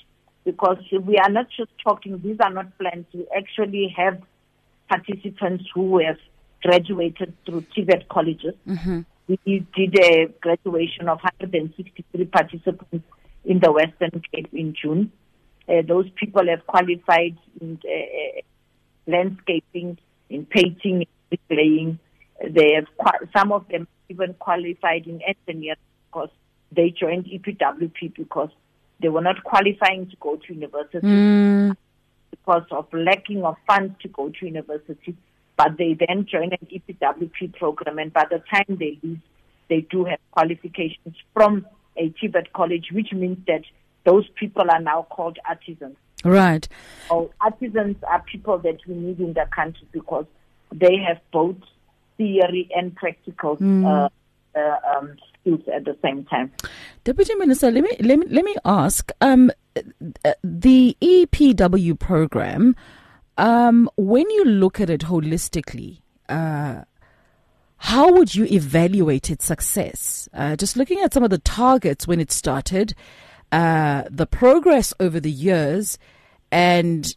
because 0.43 0.77
we 0.91 1.17
are 1.17 1.29
not 1.29 1.47
just 1.55 1.71
talking, 1.83 2.19
these 2.21 2.37
are 2.41 2.49
not 2.49 2.77
plans, 2.79 3.05
we 3.13 3.27
actually 3.35 3.93
have 3.95 4.21
participants 4.89 5.65
who 5.73 5.99
have 5.99 6.17
graduated 6.63 7.33
through 7.45 7.61
TVET 7.77 8.07
colleges. 8.09 8.55
Mm-hmm. 8.67 9.01
We 9.27 9.65
did 9.75 9.97
a 9.99 10.27
graduation 10.41 11.07
of 11.07 11.19
163 11.19 12.25
participants 12.25 13.05
in 13.45 13.59
the 13.59 13.71
Western 13.71 14.21
Cape 14.33 14.49
in 14.51 14.75
June. 14.79 15.11
Uh, 15.69 15.83
those 15.87 16.09
people 16.15 16.47
have 16.49 16.65
qualified 16.67 17.37
in 17.61 17.79
uh, 17.85 17.89
uh 17.89 18.41
landscaping, 19.07 19.97
in 20.29 20.45
painting, 20.45 21.05
in 21.31 21.37
playing. 21.49 21.99
They 22.49 22.73
have 22.73 23.29
some 23.35 23.51
of 23.51 23.67
them 23.69 23.87
even 24.09 24.33
qualified 24.35 25.07
in 25.07 25.21
engineering 25.21 25.77
because 26.07 26.29
they 26.71 26.89
joined 26.89 27.25
EPWP 27.25 28.15
because 28.15 28.49
they 29.01 29.09
were 29.09 29.21
not 29.21 29.43
qualifying 29.43 30.09
to 30.09 30.15
go 30.19 30.35
to 30.35 30.53
university 30.53 30.99
mm. 30.99 31.75
because 32.29 32.63
of 32.71 32.87
lacking 32.93 33.43
of 33.43 33.55
funds 33.67 33.95
to 34.01 34.07
go 34.07 34.29
to 34.29 34.45
university 34.45 35.15
but 35.61 35.77
they 35.77 35.93
then 35.93 36.25
joined 36.25 36.53
an 36.53 36.67
EPWP 36.71 37.53
program, 37.53 37.99
and 37.99 38.11
by 38.11 38.25
the 38.29 38.41
time 38.51 38.65
they 38.79 38.97
leave, 39.03 39.19
they 39.69 39.81
do 39.81 40.05
have 40.05 40.19
qualifications 40.31 41.15
from 41.35 41.67
a 41.97 42.09
TVET 42.09 42.51
college, 42.53 42.87
which 42.91 43.11
means 43.13 43.37
that 43.45 43.61
those 44.03 44.27
people 44.35 44.63
are 44.71 44.81
now 44.81 45.05
called 45.11 45.37
artisans. 45.47 45.97
Right. 46.23 46.67
So 47.09 47.31
artisans 47.41 47.97
are 48.07 48.23
people 48.23 48.57
that 48.59 48.77
we 48.87 48.95
need 48.95 49.19
in 49.19 49.33
the 49.33 49.45
country 49.55 49.87
because 49.91 50.25
they 50.73 50.97
have 50.97 51.19
both 51.31 51.57
theory 52.17 52.69
and 52.75 52.95
practical 52.95 53.57
mm. 53.57 53.85
uh, 53.85 54.09
uh, 54.57 54.97
um, 54.97 55.15
skills 55.39 55.61
at 55.73 55.85
the 55.85 55.97
same 56.01 56.25
time. 56.25 56.51
Deputy 57.03 57.35
Minister, 57.35 57.71
let 57.71 57.83
me 57.83 57.95
let 57.99 58.19
me 58.19 58.25
let 58.29 58.45
me 58.45 58.55
ask. 58.65 59.11
Um, 59.21 59.51
the 60.43 60.97
EPW 61.01 61.97
program, 61.97 62.75
um, 63.37 63.89
when 63.95 64.29
you 64.29 64.45
look 64.45 64.79
at 64.79 64.89
it 64.89 65.01
holistically, 65.01 66.01
uh, 66.29 66.81
how 67.77 68.11
would 68.11 68.35
you 68.35 68.45
evaluate 68.45 69.29
its 69.29 69.45
success? 69.45 70.29
Uh, 70.33 70.55
just 70.55 70.77
looking 70.77 70.99
at 70.99 71.13
some 71.13 71.23
of 71.23 71.29
the 71.29 71.39
targets 71.39 72.07
when 72.07 72.19
it 72.19 72.31
started, 72.31 72.93
uh, 73.51 74.03
the 74.09 74.27
progress 74.27 74.93
over 74.99 75.19
the 75.19 75.31
years, 75.31 75.97
and 76.51 77.15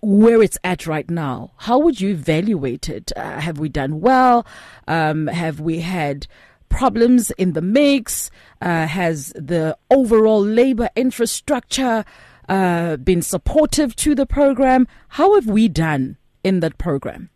where 0.00 0.42
it's 0.42 0.58
at 0.62 0.86
right 0.86 1.08
now. 1.10 1.52
How 1.56 1.78
would 1.78 2.00
you 2.00 2.10
evaluate 2.10 2.88
it? 2.88 3.12
Uh, 3.16 3.40
have 3.40 3.58
we 3.58 3.68
done 3.68 4.00
well? 4.00 4.46
Um, 4.86 5.26
have 5.26 5.60
we 5.60 5.80
had 5.80 6.26
problems 6.68 7.30
in 7.32 7.52
the 7.52 7.62
mix? 7.62 8.30
Uh, 8.60 8.86
has 8.86 9.32
the 9.34 9.76
overall 9.90 10.42
labor 10.42 10.90
infrastructure 10.96 12.04
uh, 12.48 12.96
been 12.96 13.22
supportive 13.22 13.96
to 13.96 14.14
the 14.14 14.26
program? 14.26 14.86
How 15.08 15.34
have 15.34 15.46
we 15.46 15.68
done 15.68 16.16
in 16.44 16.60
that 16.60 16.78
program? 16.78 17.30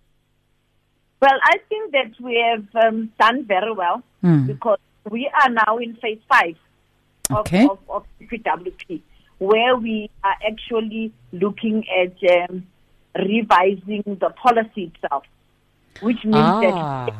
Well, 1.20 1.38
I 1.42 1.58
think 1.68 1.92
that 1.92 2.12
we 2.20 2.42
have 2.50 2.84
um, 2.84 3.12
done 3.18 3.44
very 3.44 3.72
well 3.72 4.02
mm. 4.24 4.46
because 4.46 4.78
we 5.10 5.30
are 5.42 5.50
now 5.50 5.78
in 5.78 5.94
phase 5.96 6.20
five 6.28 6.56
of, 7.30 7.38
okay. 7.38 7.64
of, 7.66 7.78
of 7.88 8.04
PWP, 8.22 9.02
where 9.40 9.74
we 9.74 10.10
are 10.22 10.36
actually 10.46 11.12
looking 11.32 11.84
at 11.88 12.48
um, 12.50 12.66
revising 13.18 14.04
the 14.06 14.30
policy 14.30 14.92
itself, 14.94 15.24
which 16.00 16.22
means 16.24 16.36
ah. 16.36 17.06
that 17.06 17.14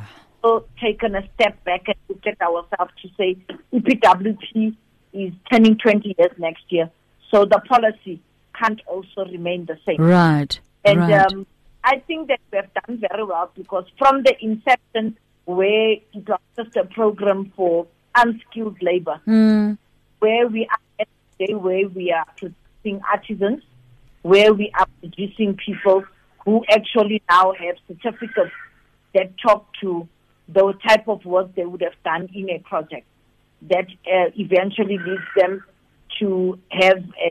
we've 0.45 0.63
taken 0.81 1.17
a 1.17 1.29
step 1.35 1.63
back 1.65 1.89
and 1.89 1.97
looked 2.09 2.27
at 2.27 2.41
ourselves 2.43 2.93
to 3.03 3.09
say 3.17 3.37
EPWP 3.73 4.77
is 5.15 5.33
turning 5.51 5.77
20 5.79 6.15
years 6.19 6.33
next 6.39 6.65
year, 6.69 6.91
so 7.31 7.47
the 7.47 7.61
policy 7.67 8.21
can't 8.55 8.81
also 8.87 9.25
remain 9.25 9.65
the 9.65 9.79
same. 9.87 9.97
Right. 9.99 10.61
And 10.85 11.01
right. 11.01 11.33
Um, 11.33 11.47
I 11.83 12.01
think 12.07 12.29
that 12.29 12.41
we 12.53 12.57
have 12.57 12.69
done 12.75 12.99
very 12.99 13.25
well 13.25 13.51
because 13.57 13.87
from 13.99 14.23
the 14.25 14.35
inception, 14.45 15.17
where 15.47 15.93
it 15.93 16.29
was 16.29 16.41
just 16.55 16.77
a 16.77 16.85
program 16.85 17.51
for 17.57 17.87
unskilled 18.15 18.77
labor, 18.83 19.21
mm. 19.27 19.79
where 20.19 20.47
we 20.47 20.67
are 20.67 21.07
where 21.49 21.89
we 21.89 22.13
are 22.13 22.27
producing 22.37 23.01
artisans, 23.11 23.63
where 24.23 24.53
we 24.53 24.71
are 24.79 24.87
producing 25.01 25.57
people 25.57 26.05
who 26.45 26.65
actually 26.71 27.23
now 27.29 27.53
have 27.53 27.77
certificates 27.89 28.53
that 29.15 29.33
talk 29.39 29.67
to 29.81 30.09
the 30.49 30.73
type 30.87 31.09
of 31.09 31.25
work 31.25 31.55
they 31.55 31.65
would 31.65 31.81
have 31.83 31.95
done 32.05 32.29
in 32.35 32.51
a 32.51 32.59
project 32.61 33.07
that 33.63 33.87
uh, 34.07 34.31
eventually 34.37 34.99
leads 34.99 35.23
them 35.37 35.63
to 36.19 36.59
have 36.71 36.99
uh, 36.99 37.31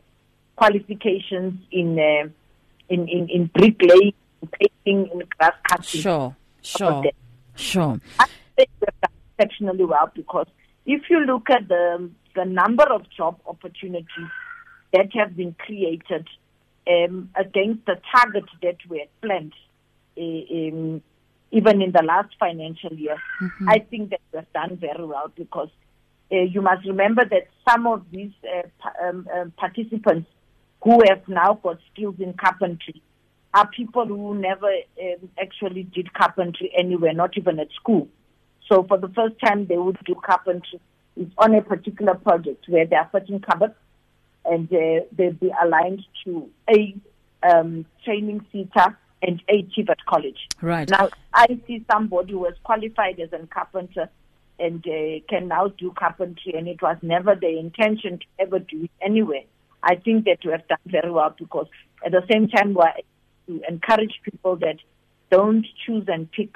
qualifications 0.56 1.60
in, 1.72 1.98
uh, 2.00 2.30
in, 2.90 3.08
in 3.08 3.30
in 3.30 3.46
bricklaying, 3.48 4.14
painting, 4.52 5.10
in 5.12 5.24
grass 5.38 5.54
cutting. 5.68 6.02
Sure, 6.02 6.36
sure, 6.62 7.04
sure. 7.56 8.00
I 8.20 8.26
think 8.56 8.70
we've 8.80 9.02
done 9.02 9.12
exceptionally 9.38 9.86
well 9.86 10.12
because 10.14 10.48
if 10.86 11.04
you 11.10 11.20
look 11.22 11.50
at 11.50 11.68
the 11.68 12.10
the 12.40 12.46
number 12.46 12.86
of 12.86 13.02
job 13.10 13.38
opportunities 13.46 14.32
that 14.94 15.14
have 15.14 15.36
been 15.36 15.54
created 15.60 16.26
um, 16.90 17.30
against 17.36 17.86
the 17.86 17.98
target 18.16 18.46
that 18.62 18.78
we 18.88 19.00
had 19.00 19.10
planned, 19.22 19.54
uh, 20.18 20.22
um, 20.22 21.02
even 21.52 21.82
in 21.82 21.92
the 21.92 22.02
last 22.02 22.30
financial 22.40 22.94
year, 22.94 23.18
mm-hmm. 23.42 23.70
I 23.70 23.80
think 23.80 24.12
that 24.12 24.22
we've 24.34 24.54
done 24.54 24.78
very 24.78 25.06
well 25.06 25.30
because 25.36 25.70
uh, 26.32 26.38
you 26.38 26.62
must 26.62 26.86
remember 26.86 27.26
that 27.26 27.48
some 27.70 27.86
of 27.88 28.06
these 28.10 28.32
uh, 28.48 29.06
um, 29.06 29.28
um, 29.36 29.52
participants 29.58 30.30
who 30.82 31.02
have 31.10 31.28
now 31.28 31.60
got 31.62 31.78
skills 31.92 32.16
in 32.20 32.34
carpentry 32.34 33.02
are 33.54 33.68
people 33.68 34.06
who 34.06 34.36
never 34.36 34.72
um, 35.02 35.30
actually 35.42 35.84
did 35.84 36.14
carpentry 36.14 36.72
anywhere, 36.78 37.14
not 37.14 37.38
even 37.38 37.60
at 37.60 37.68
school. 37.74 38.08
So 38.72 38.86
for 38.88 38.98
the 38.98 39.10
first 39.10 39.36
time, 39.44 39.66
they 39.66 39.78
would 39.78 39.98
do 40.06 40.16
carpentry 40.16 40.80
is 41.20 41.28
on 41.38 41.54
a 41.54 41.62
particular 41.62 42.16
project 42.16 42.66
where 42.68 42.86
they 42.86 42.96
are 42.96 43.10
fitting 43.12 43.40
cupboards 43.40 43.76
and 44.46 44.72
uh, 44.74 45.06
they'll 45.12 45.34
be 45.34 45.52
aligned 45.62 46.02
to 46.24 46.50
a 46.70 46.96
um, 47.44 47.86
training 48.04 48.46
center 48.52 48.98
and 49.22 49.44
a 49.50 49.64
TVET 49.64 49.98
college. 50.08 50.48
Right. 50.62 50.90
Now, 50.90 51.10
I 51.34 51.60
see 51.68 51.86
somebody 51.92 52.32
who 52.32 52.40
was 52.40 52.54
qualified 52.64 53.20
as 53.20 53.34
a 53.34 53.46
carpenter 53.48 54.10
and 54.60 54.86
uh, 54.88 55.20
can 55.30 55.48
now 55.48 55.68
do 55.68 55.92
carpentry, 55.92 56.54
and 56.54 56.68
it 56.68 56.82
was 56.82 56.98
never 57.02 57.36
the 57.36 57.60
intention 57.60 58.20
to 58.20 58.26
ever 58.40 58.60
do 58.60 58.84
it 58.84 58.92
anyway. 59.02 59.46
I 59.84 59.96
think 59.96 60.26
that 60.26 60.40
we 60.44 60.52
have 60.52 60.68
done 60.68 60.80
very 60.86 61.12
well 61.12 61.34
because 61.38 61.68
at 62.06 62.12
the 62.12 62.24
same 62.30 62.50
time, 62.50 62.78
we 63.48 63.62
encourage 63.68 64.20
people 64.24 64.58
that 64.58 64.78
don't 65.32 65.66
choose 65.86 66.06
and 66.08 66.30
pick 66.32 66.56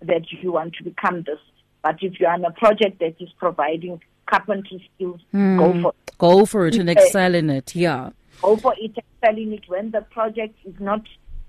that 0.00 0.30
you 0.30 0.52
want 0.52 0.74
to 0.74 0.84
become 0.84 1.22
this. 1.22 1.38
But 1.82 1.96
if 2.00 2.20
you 2.20 2.26
are 2.26 2.34
on 2.34 2.44
a 2.44 2.52
project 2.52 3.00
that 3.00 3.16
is 3.20 3.28
providing 3.38 4.00
carpentry 4.26 4.88
skills, 4.94 5.20
mm. 5.34 5.58
go 5.58 5.82
for 5.82 5.88
it. 5.90 6.18
Go 6.18 6.46
for 6.46 6.66
it 6.66 6.76
and 6.76 6.88
excel 6.88 7.34
in 7.34 7.50
it, 7.50 7.74
yeah. 7.74 8.10
Go 8.40 8.56
for 8.56 8.74
it, 8.78 8.92
excel 8.96 9.36
in 9.36 9.52
it. 9.52 9.62
When 9.66 9.90
the 9.90 10.02
project 10.02 10.56
is 10.64 10.74
not 10.78 11.02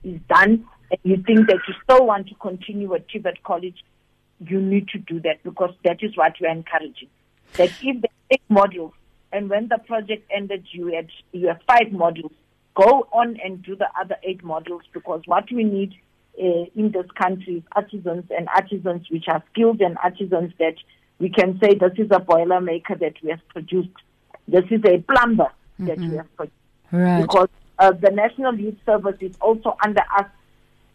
is 0.04 0.20
done 0.28 0.66
and 0.92 1.00
you 1.04 1.18
think 1.18 1.48
that 1.48 1.60
you 1.68 1.74
still 1.84 2.06
want 2.08 2.28
to 2.28 2.36
continue 2.36 2.94
at 2.96 3.08
TVET 3.08 3.42
College, 3.44 3.84
you 4.40 4.60
need 4.60 4.88
to 4.90 4.98
do 4.98 5.20
that 5.22 5.44
because 5.44 5.74
that 5.84 6.02
is 6.02 6.18
what 6.18 6.34
we're 6.42 6.52
encouraging. 6.52 7.10
That 7.54 7.70
if 7.82 8.02
the 8.02 8.10
eight 8.32 8.42
modules 8.50 8.94
and 9.32 9.50
when 9.50 9.68
the 9.68 9.78
project 9.78 10.30
ended 10.36 10.66
you 10.72 10.88
had 10.88 11.10
you 11.32 11.48
have 11.48 11.60
five 11.68 11.88
modules, 11.92 12.34
go 12.76 13.08
on 13.12 13.38
and 13.44 13.62
do 13.62 13.76
the 13.76 13.88
other 14.00 14.16
eight 14.24 14.44
modules 14.44 14.82
because 14.92 15.22
what 15.26 15.46
we 15.52 15.64
need 15.64 15.94
uh, 16.42 16.66
in 16.76 16.92
this 16.92 17.06
country 17.16 17.64
artisans 17.76 18.26
and 18.36 18.48
artisans 18.50 19.06
which 19.10 19.26
are 19.28 19.44
skilled 19.52 19.82
and 19.82 19.98
artisans 20.04 20.52
that 20.60 20.76
we 21.20 21.30
can 21.30 21.60
say 21.60 21.76
this 21.76 21.94
is 21.98 22.10
a 22.12 22.20
boiler 22.20 22.60
maker 22.60 22.96
that 22.96 23.14
we 23.22 23.30
have 23.30 23.48
produced. 23.50 23.90
This 24.48 24.66
is 24.72 24.82
a 24.86 24.98
plumber 25.00 25.46
mm-hmm. 25.46 25.86
that 25.86 25.98
we 26.00 26.06
mm-hmm. 26.06 26.18
have 26.18 26.36
produced. 26.36 26.58
Right. 26.92 27.22
Because 27.22 27.50
uh, 27.80 27.92
the 27.92 28.12
National 28.12 28.56
Youth 28.56 28.78
Service 28.86 29.18
is 29.20 29.36
also 29.42 29.78
under 29.84 30.04
us 30.18 30.26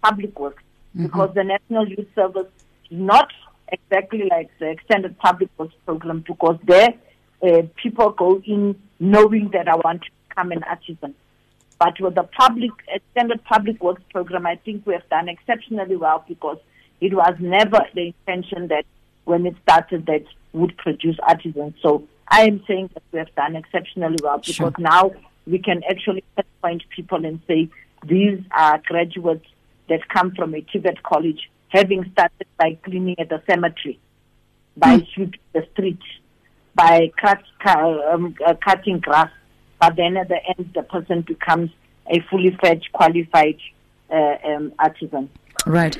public 0.03 0.39
works 0.39 0.63
mm-hmm. 0.95 1.07
because 1.07 1.35
the 1.35 1.45
National 1.45 1.89
Youth 1.89 2.09
Service 2.15 2.47
is 2.91 2.99
not 2.99 3.33
exactly 3.71 4.29
like 4.31 4.51
the 4.59 4.71
extended 4.71 5.19
public 5.19 5.51
works 5.59 5.75
program 5.85 6.25
because 6.27 6.59
there 6.65 6.95
uh, 7.43 7.63
people 7.77 8.11
go 8.11 8.43
in 8.45 8.75
knowing 8.99 9.51
that 9.53 9.69
I 9.69 9.77
want 9.77 10.03
to 10.03 10.11
become 10.29 10.53
an 10.53 10.63
artisan. 10.65 11.15
But 11.79 12.01
with 12.01 12.15
the 12.17 12.25
public 12.25 12.73
extended 12.89 13.45
public 13.45 13.83
works 13.83 14.03
program, 14.13 14.47
I 14.47 14.57
think 14.57 14.87
we 14.87 14.95
have 14.95 15.09
done 15.09 15.29
exceptionally 15.29 15.97
well 15.97 16.25
because 16.27 16.59
it 17.01 17.15
was 17.15 17.35
never 17.39 17.81
the 17.95 18.09
intention 18.09 18.69
that 18.69 18.85
when 19.25 19.47
it 19.47 19.55
started 19.63 20.07
that 20.07 20.25
would 20.53 20.77
produce 20.77 21.17
artisans. 21.23 21.75
So 21.83 22.09
I 22.29 22.43
am 22.43 22.63
saying 22.67 22.91
that 22.95 23.03
we 23.13 23.19
have 23.21 23.35
done 23.37 23.55
exceptionally 23.55 24.17
well 24.23 24.39
because 24.39 24.55
sure. 24.55 24.73
now 24.79 25.13
we 25.47 25.59
can 25.59 25.83
actually 25.89 26.25
point 26.63 26.83
people 26.95 27.25
and 27.25 27.41
say 27.47 27.69
these 28.07 28.41
are 28.51 28.81
graduates 28.85 29.47
that 29.89 30.09
come 30.09 30.35
from 30.35 30.55
a 30.55 30.61
TVET 30.61 31.03
college, 31.03 31.51
having 31.69 32.11
started 32.13 32.47
by 32.59 32.79
cleaning 32.85 33.19
at 33.19 33.29
the 33.29 33.43
cemetery, 33.49 33.99
by 34.77 34.99
mm. 34.99 35.07
sweeping 35.15 35.41
the 35.53 35.67
street, 35.73 36.01
by 36.75 37.11
cut, 37.21 37.43
um, 37.67 38.35
uh, 38.47 38.55
cutting 38.65 38.99
grass, 38.99 39.31
but 39.81 39.97
then 39.97 40.17
at 40.17 40.29
the 40.29 40.39
end 40.47 40.71
the 40.75 40.83
person 40.83 41.23
becomes 41.23 41.71
a 42.07 42.21
fully 42.31 42.51
fledged, 42.61 42.91
qualified 42.93 43.59
uh, 44.11 44.37
um, 44.45 44.73
artisan. 44.79 45.29
Right. 45.67 45.97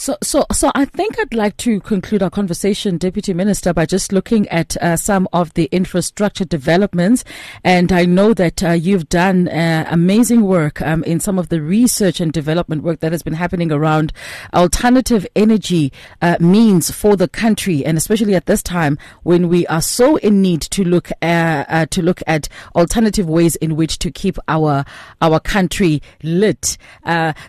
So, 0.00 0.16
so, 0.22 0.46
so 0.50 0.72
I 0.74 0.86
think 0.86 1.20
I'd 1.20 1.34
like 1.34 1.58
to 1.58 1.78
conclude 1.78 2.22
our 2.22 2.30
conversation, 2.30 2.96
Deputy 2.96 3.34
Minister, 3.34 3.74
by 3.74 3.84
just 3.84 4.14
looking 4.14 4.48
at 4.48 4.74
uh, 4.78 4.96
some 4.96 5.28
of 5.30 5.52
the 5.52 5.68
infrastructure 5.72 6.46
developments. 6.46 7.22
And 7.64 7.92
I 7.92 8.06
know 8.06 8.32
that 8.32 8.62
uh, 8.62 8.70
you've 8.70 9.10
done 9.10 9.48
uh, 9.48 9.86
amazing 9.90 10.40
work 10.40 10.80
um, 10.80 11.04
in 11.04 11.20
some 11.20 11.38
of 11.38 11.50
the 11.50 11.60
research 11.60 12.18
and 12.18 12.32
development 12.32 12.82
work 12.82 13.00
that 13.00 13.12
has 13.12 13.22
been 13.22 13.34
happening 13.34 13.70
around 13.70 14.14
alternative 14.54 15.26
energy 15.36 15.92
uh, 16.22 16.38
means 16.40 16.90
for 16.90 17.14
the 17.14 17.28
country, 17.28 17.84
and 17.84 17.98
especially 17.98 18.34
at 18.34 18.46
this 18.46 18.62
time 18.62 18.96
when 19.22 19.50
we 19.50 19.66
are 19.66 19.82
so 19.82 20.16
in 20.16 20.40
need 20.40 20.62
to 20.62 20.82
look 20.82 21.10
uh, 21.20 21.64
uh, 21.68 21.84
to 21.90 22.00
look 22.00 22.22
at 22.26 22.48
alternative 22.74 23.28
ways 23.28 23.54
in 23.56 23.76
which 23.76 23.98
to 23.98 24.10
keep 24.10 24.38
our 24.48 24.82
our 25.20 25.38
country 25.40 26.00
lit. 26.22 26.78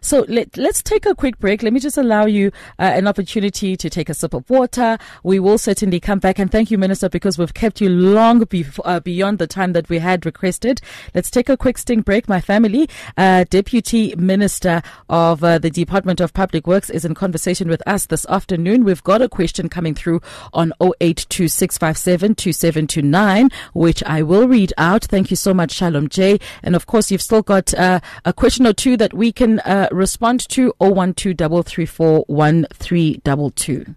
so 0.02 0.26
let, 0.28 0.58
let's 0.58 0.84
take 0.84 1.06
a 1.06 1.16
quick 1.16 1.40
break. 1.40 1.64
Let 1.64 1.72
me 1.72 1.80
just 1.80 1.98
allow 1.98 2.26
you 2.26 2.41
you 2.42 2.52
uh, 2.80 2.92
an 2.94 3.08
opportunity 3.08 3.76
to 3.78 3.90
take 3.90 4.10
a 4.10 4.14
sip 4.14 4.34
of 4.34 4.50
water. 4.50 4.98
We 5.24 5.40
will 5.40 5.58
certainly 5.58 6.00
come 6.00 6.20
back 6.20 6.40
and 6.40 6.50
thank 6.52 6.72
you, 6.72 6.78
Minister, 6.78 7.10
because 7.10 7.38
we've 7.38 7.54
kept 7.54 7.82
you 7.82 7.90
long 7.90 8.46
before, 8.46 8.88
uh, 8.88 9.00
beyond 9.00 9.40
the 9.40 9.48
time 9.48 9.72
that 9.74 9.90
we 9.90 10.00
had 10.00 10.26
requested. 10.26 10.82
Let's 11.14 11.30
take 11.30 11.50
a 11.50 11.58
quick 11.58 11.78
sting 11.78 12.02
break. 12.02 12.28
My 12.28 12.42
family, 12.42 12.90
uh, 13.18 13.46
Deputy 13.50 14.16
Minister 14.16 14.82
of 15.10 15.44
uh, 15.44 15.60
the 15.60 15.70
Department 15.70 16.20
of 16.20 16.34
Public 16.34 16.66
Works, 16.68 16.90
is 16.90 17.06
in 17.06 17.14
conversation 17.14 17.70
with 17.70 17.88
us 17.88 18.08
this 18.08 18.26
afternoon. 18.28 18.84
We've 18.84 19.04
got 19.04 19.22
a 19.22 19.30
question 19.30 19.70
coming 19.70 19.94
through 19.94 20.22
on 20.54 20.74
0826572729, 20.82 23.54
which 23.74 24.02
I 24.04 24.24
will 24.24 24.48
read 24.48 24.74
out. 24.78 25.04
Thank 25.06 25.30
you 25.30 25.38
so 25.38 25.54
much, 25.54 25.72
Shalom 25.72 26.10
J. 26.10 26.40
And 26.64 26.76
of 26.76 26.88
course, 26.88 27.12
you've 27.12 27.22
still 27.22 27.44
got 27.44 27.74
uh, 27.76 28.00
a 28.26 28.34
question 28.34 28.66
or 28.66 28.74
two 28.74 28.98
that 28.98 29.14
we 29.14 29.32
can 29.32 29.60
uh, 29.60 29.88
respond 29.92 30.50
to 30.50 30.74
012 30.80 31.66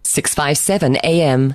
657 0.02 0.96
AM. 1.04 1.54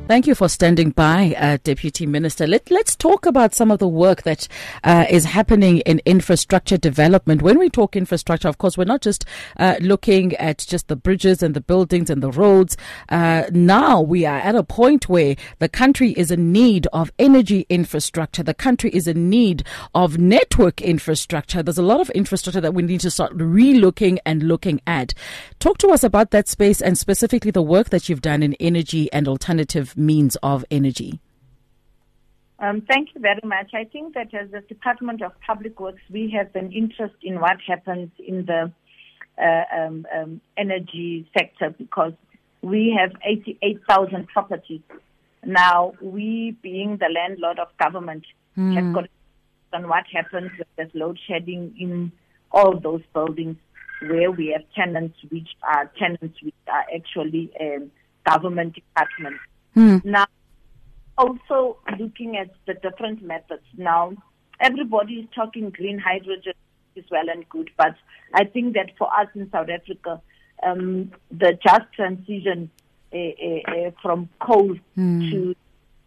Thank 0.07 0.27
you 0.27 0.35
for 0.35 0.47
standing 0.47 0.91
by, 0.91 1.35
uh, 1.35 1.57
Deputy 1.63 2.05
Minister. 2.05 2.45
Let, 2.45 2.71
us 2.71 2.95
talk 2.95 3.25
about 3.25 3.55
some 3.55 3.71
of 3.71 3.79
the 3.79 3.87
work 3.87 4.21
that 4.21 4.47
uh, 4.83 5.07
is 5.09 5.25
happening 5.25 5.79
in 5.79 5.99
infrastructure 6.05 6.77
development. 6.77 7.41
When 7.41 7.57
we 7.57 7.71
talk 7.71 7.95
infrastructure, 7.95 8.47
of 8.47 8.59
course, 8.59 8.77
we're 8.77 8.83
not 8.83 9.01
just 9.01 9.25
uh, 9.57 9.77
looking 9.79 10.35
at 10.35 10.59
just 10.59 10.89
the 10.89 10.95
bridges 10.95 11.41
and 11.41 11.55
the 11.55 11.59
buildings 11.59 12.11
and 12.11 12.21
the 12.21 12.29
roads. 12.29 12.77
Uh, 13.09 13.45
now 13.51 13.99
we 13.99 14.27
are 14.27 14.37
at 14.37 14.53
a 14.53 14.61
point 14.61 15.09
where 15.09 15.35
the 15.57 15.67
country 15.67 16.11
is 16.11 16.29
in 16.29 16.51
need 16.51 16.85
of 16.93 17.11
energy 17.17 17.65
infrastructure. 17.67 18.43
The 18.43 18.53
country 18.53 18.91
is 18.91 19.07
in 19.07 19.27
need 19.27 19.63
of 19.95 20.19
network 20.19 20.81
infrastructure. 20.83 21.63
There's 21.63 21.79
a 21.79 21.81
lot 21.81 21.99
of 21.99 22.11
infrastructure 22.11 22.61
that 22.61 22.75
we 22.75 22.83
need 22.83 23.01
to 23.01 23.09
start 23.09 23.35
relooking 23.35 24.19
and 24.23 24.43
looking 24.43 24.81
at. 24.85 25.15
Talk 25.59 25.79
to 25.79 25.87
us 25.87 26.03
about 26.03 26.29
that 26.29 26.47
space 26.47 26.79
and 26.79 26.95
specifically 26.95 27.49
the 27.49 27.63
work 27.63 27.89
that 27.89 28.07
you've 28.07 28.21
done 28.21 28.43
in 28.43 28.53
energy 28.59 29.11
and 29.11 29.27
alternative 29.27 29.94
means 29.95 30.35
of 30.37 30.65
energy? 30.69 31.19
Um, 32.59 32.81
thank 32.89 33.09
you 33.13 33.21
very 33.21 33.41
much. 33.43 33.71
I 33.73 33.83
think 33.83 34.13
that 34.13 34.33
as 34.33 34.49
the 34.51 34.61
Department 34.61 35.21
of 35.21 35.33
Public 35.45 35.79
Works, 35.79 36.01
we 36.09 36.33
have 36.37 36.55
an 36.55 36.71
interest 36.71 37.15
in 37.21 37.39
what 37.39 37.57
happens 37.67 38.11
in 38.19 38.45
the 38.45 38.71
uh, 39.37 39.63
um, 39.77 40.05
um, 40.15 40.41
energy 40.57 41.29
sector 41.37 41.75
because 41.77 42.13
we 42.61 42.97
have 42.97 43.11
88,000 43.23 44.27
properties. 44.27 44.81
Now, 45.45 45.93
we, 46.01 46.57
being 46.61 46.97
the 46.97 47.09
landlord 47.13 47.59
of 47.59 47.67
government, 47.77 48.25
mm. 48.57 48.73
have 48.73 48.93
got 48.93 49.09
on 49.73 49.89
what 49.89 50.05
happens 50.11 50.51
with 50.57 50.67
there's 50.77 50.89
load 50.93 51.19
shedding 51.27 51.75
in 51.77 52.11
all 52.51 52.79
those 52.79 53.01
buildings 53.13 53.57
where 54.07 54.31
we 54.31 54.55
have 54.55 54.63
tenants 54.73 55.17
which 55.29 55.49
are 55.61 55.91
tenants 55.99 56.41
which 56.41 56.55
are 56.67 56.85
actually 56.95 57.51
um, 57.59 57.91
government 58.25 58.73
departments. 58.73 59.39
Mm. 59.75 60.05
Now, 60.05 60.25
also 61.17 61.77
looking 61.99 62.37
at 62.37 62.49
the 62.65 62.73
different 62.75 63.21
methods. 63.21 63.63
Now, 63.77 64.13
everybody 64.59 65.15
is 65.15 65.27
talking 65.33 65.69
green 65.69 65.99
hydrogen 65.99 66.53
is 66.95 67.05
well 67.11 67.29
and 67.29 67.47
good, 67.49 67.69
but 67.77 67.95
I 68.33 68.45
think 68.45 68.73
that 68.75 68.91
for 68.97 69.07
us 69.07 69.27
in 69.35 69.49
South 69.51 69.69
Africa, 69.69 70.21
um, 70.63 71.11
the 71.31 71.57
just 71.65 71.91
transition 71.93 72.69
uh, 73.13 73.17
uh, 73.17 73.91
from 74.01 74.29
coal 74.39 74.75
mm. 74.97 75.31
to 75.31 75.55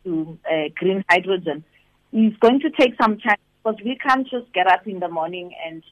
to 0.05 0.39
uh, 0.51 0.69
green 0.77 1.05
hydrogen 1.11 1.65
is 2.13 2.33
going 2.41 2.61
to 2.61 2.71
take 2.71 2.95
some 3.01 3.19
time 3.19 3.37
because 3.63 3.79
we 3.85 3.97
can't 3.97 4.29
just 4.29 4.51
get 4.53 4.67
up 4.67 4.87
in 4.87 5.01
the 5.01 5.09
morning 5.09 5.53
and 5.67 5.83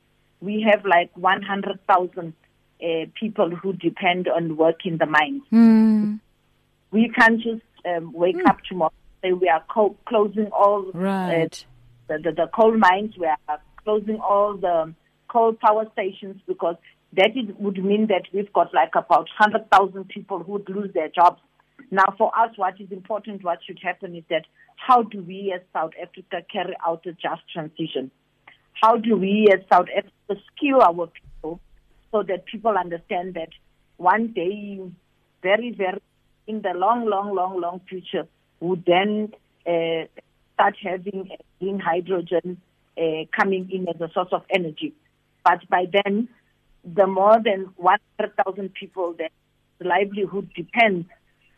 we 0.41 0.63
have 0.63 0.85
like 0.85 1.11
100,000 1.17 2.33
uh, 2.83 2.87
people 3.19 3.51
who 3.51 3.73
depend 3.75 4.29
on 4.29 4.57
work 4.57 4.87
in 4.87 4.99
the 4.99 5.07
mines. 5.07 5.43
Mm. 5.53 6.21
We 6.91 7.11
can't 7.17 7.41
just 7.41 7.63
um, 7.87 8.13
wake 8.13 8.37
mm. 8.37 8.49
up 8.49 8.59
tomorrow 8.69 8.93
and 9.23 9.31
say 9.31 9.33
we 9.35 9.49
are 9.49 9.65
co- 9.73 9.97
closing 10.07 10.47
all 10.53 10.91
uh, 10.95 10.99
uh, 10.99 11.49
the, 12.09 12.19
the, 12.23 12.33
the 12.33 12.47
coal 12.55 12.77
mines, 12.77 13.15
we 13.19 13.27
are 13.27 13.61
closing 13.85 14.21
all 14.21 14.57
the 14.57 14.95
coal 15.29 15.55
power 15.55 15.87
stations 15.93 16.41
because 16.47 16.77
that 17.13 17.31
is, 17.37 17.55
would 17.59 17.83
mean 17.83 18.09
that 18.09 18.23
we've 18.33 18.53
got 18.53 18.73
like 18.75 18.95
about 18.95 19.29
100,000 19.39 20.09
people 20.09 20.43
who 20.43 20.53
would 20.53 20.69
lose 20.69 20.93
their 20.95 21.09
jobs. 21.09 21.41
Now, 21.91 22.15
for 22.19 22.37
us, 22.39 22.51
what 22.57 22.81
is 22.81 22.91
important, 22.91 23.45
what 23.45 23.59
should 23.67 23.79
happen 23.83 24.17
is 24.17 24.25
that 24.31 24.45
how 24.77 25.03
do 25.03 25.23
we 25.23 25.53
as 25.55 25.63
South 25.73 25.93
Africa 26.01 26.39
carry 26.53 26.75
out 26.87 27.07
a 27.07 27.13
just 27.13 27.43
transition? 27.53 28.11
How 28.73 28.97
do 28.97 29.17
we 29.17 29.49
as 29.53 29.61
South 29.73 29.87
Africa 29.97 30.43
skill 30.55 30.83
our 30.83 31.09
people 31.09 31.61
so 32.13 32.23
that 32.23 32.47
people 32.47 32.77
understand 32.77 33.35
that 33.35 33.49
one 33.97 34.33
day, 34.33 34.81
very, 35.43 35.73
very 35.73 36.03
in 36.47 36.63
the 36.63 36.73
long, 36.75 37.07
long, 37.07 37.35
long, 37.35 37.61
long 37.61 37.81
future 37.89 38.27
would 38.61 38.85
then 38.87 39.33
uh, 39.67 40.07
start 40.55 40.77
having 40.83 41.31
green 41.61 41.79
hydrogen 41.79 42.61
uh, 42.99 43.25
coming 43.39 43.69
in 43.71 43.89
as 43.89 44.01
a 44.01 44.11
source 44.13 44.29
of 44.33 44.43
energy. 44.51 44.95
But 45.45 45.69
by 45.69 45.87
then, 45.93 46.29
the 46.85 47.07
more 47.07 47.37
than 47.43 47.73
100,000 47.77 48.75
people 48.75 49.15
that 49.19 49.31
livelihood 49.81 50.51
depends 50.55 51.07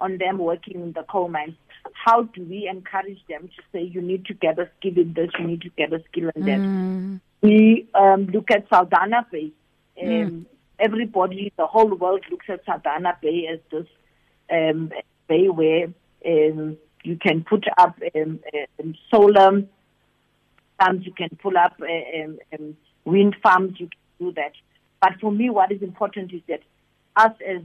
on 0.00 0.18
them 0.18 0.38
working 0.38 0.80
in 0.80 0.92
the 0.92 1.02
coal 1.04 1.28
mines, 1.28 1.54
how 1.92 2.22
do 2.22 2.44
we 2.44 2.68
encourage 2.68 3.20
them 3.28 3.48
to 3.48 3.62
say, 3.72 3.82
you 3.82 4.00
need 4.00 4.24
to 4.26 4.34
get 4.34 4.58
a 4.58 4.68
skill 4.78 4.96
in 4.96 5.12
this, 5.14 5.30
you 5.38 5.46
need 5.46 5.62
to 5.62 5.70
get 5.70 5.92
a 5.92 6.02
skill 6.10 6.30
in 6.34 6.44
that? 6.44 6.58
Mm. 6.58 7.20
We 7.42 7.88
um, 7.94 8.26
look 8.26 8.50
at 8.50 8.68
Saldanha 8.68 9.30
Bay. 9.30 9.52
Um, 10.00 10.08
mm. 10.08 10.44
Everybody, 10.78 11.52
the 11.56 11.66
whole 11.66 11.94
world 11.94 12.24
looks 12.30 12.46
at 12.48 12.64
Saldanha 12.66 13.20
Bay 13.20 13.48
as 13.52 13.58
this 13.70 13.86
um, 14.50 14.90
bay 15.28 15.48
where 15.48 15.86
um, 16.26 16.76
you 17.04 17.16
can 17.16 17.44
put 17.44 17.64
up 17.78 17.98
um, 18.14 18.40
um, 18.80 18.94
solar 19.10 19.62
farms, 20.78 21.06
you 21.06 21.12
can 21.12 21.30
pull 21.42 21.56
up 21.56 21.80
uh, 21.80 22.22
um, 22.22 22.38
um, 22.52 22.76
wind 23.04 23.36
farms, 23.42 23.74
you 23.78 23.88
can 23.88 24.26
do 24.26 24.32
that. 24.32 24.52
But 25.00 25.12
for 25.20 25.30
me, 25.30 25.50
what 25.50 25.70
is 25.72 25.82
important 25.82 26.32
is 26.32 26.42
that 26.48 26.60
us 27.16 27.32
as 27.46 27.62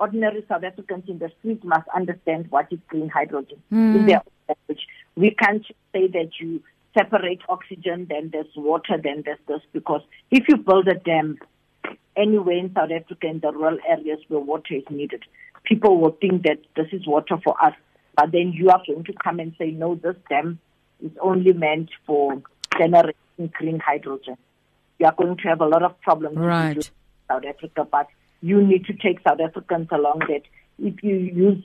ordinary 0.00 0.44
South 0.48 0.64
Africans 0.64 1.04
in 1.08 1.18
the 1.18 1.30
street 1.38 1.64
must 1.64 1.88
understand 1.94 2.50
what 2.50 2.66
is 2.70 2.78
green 2.88 3.08
hydrogen 3.08 3.62
mm. 3.72 3.96
in 3.96 4.06
their 4.06 4.22
language. 4.48 4.86
We 5.16 5.30
can't 5.30 5.64
say 5.92 6.08
that 6.08 6.30
you 6.40 6.62
separate 6.96 7.40
oxygen, 7.48 8.06
then 8.08 8.30
there's 8.32 8.54
water, 8.56 8.96
then 9.02 9.22
there's 9.24 9.38
this, 9.48 9.60
because 9.72 10.02
if 10.30 10.44
you 10.48 10.56
build 10.56 10.88
a 10.88 10.94
dam 10.94 11.38
anywhere 12.16 12.56
in 12.56 12.72
South 12.74 12.90
Africa 12.90 13.26
in 13.26 13.40
the 13.40 13.52
rural 13.52 13.78
areas 13.88 14.20
where 14.28 14.40
water 14.40 14.74
is 14.74 14.84
needed, 14.90 15.24
people 15.64 16.00
will 16.00 16.16
think 16.20 16.42
that 16.44 16.58
this 16.76 16.86
is 16.92 17.06
water 17.06 17.38
for 17.42 17.54
us, 17.62 17.74
but 18.16 18.32
then 18.32 18.52
you 18.52 18.70
are 18.70 18.80
going 18.86 19.04
to 19.04 19.12
come 19.12 19.40
and 19.40 19.54
say, 19.58 19.70
no, 19.70 19.94
this 19.96 20.16
dam 20.28 20.58
is 21.02 21.10
only 21.20 21.52
meant 21.52 21.90
for 22.06 22.40
generating 22.78 23.50
green 23.52 23.80
hydrogen. 23.80 24.36
You 24.98 25.06
are 25.06 25.14
going 25.14 25.36
to 25.38 25.48
have 25.48 25.60
a 25.60 25.66
lot 25.66 25.82
of 25.82 26.00
problems 26.02 26.36
right. 26.36 26.76
in 26.76 26.82
South 27.28 27.44
Africa, 27.44 27.86
but 27.90 28.06
you 28.40 28.62
need 28.62 28.84
to 28.86 28.92
take 28.92 29.20
South 29.26 29.40
Africans 29.40 29.88
along 29.90 30.20
that 30.28 30.42
if 30.78 31.02
you 31.02 31.16
use 31.16 31.64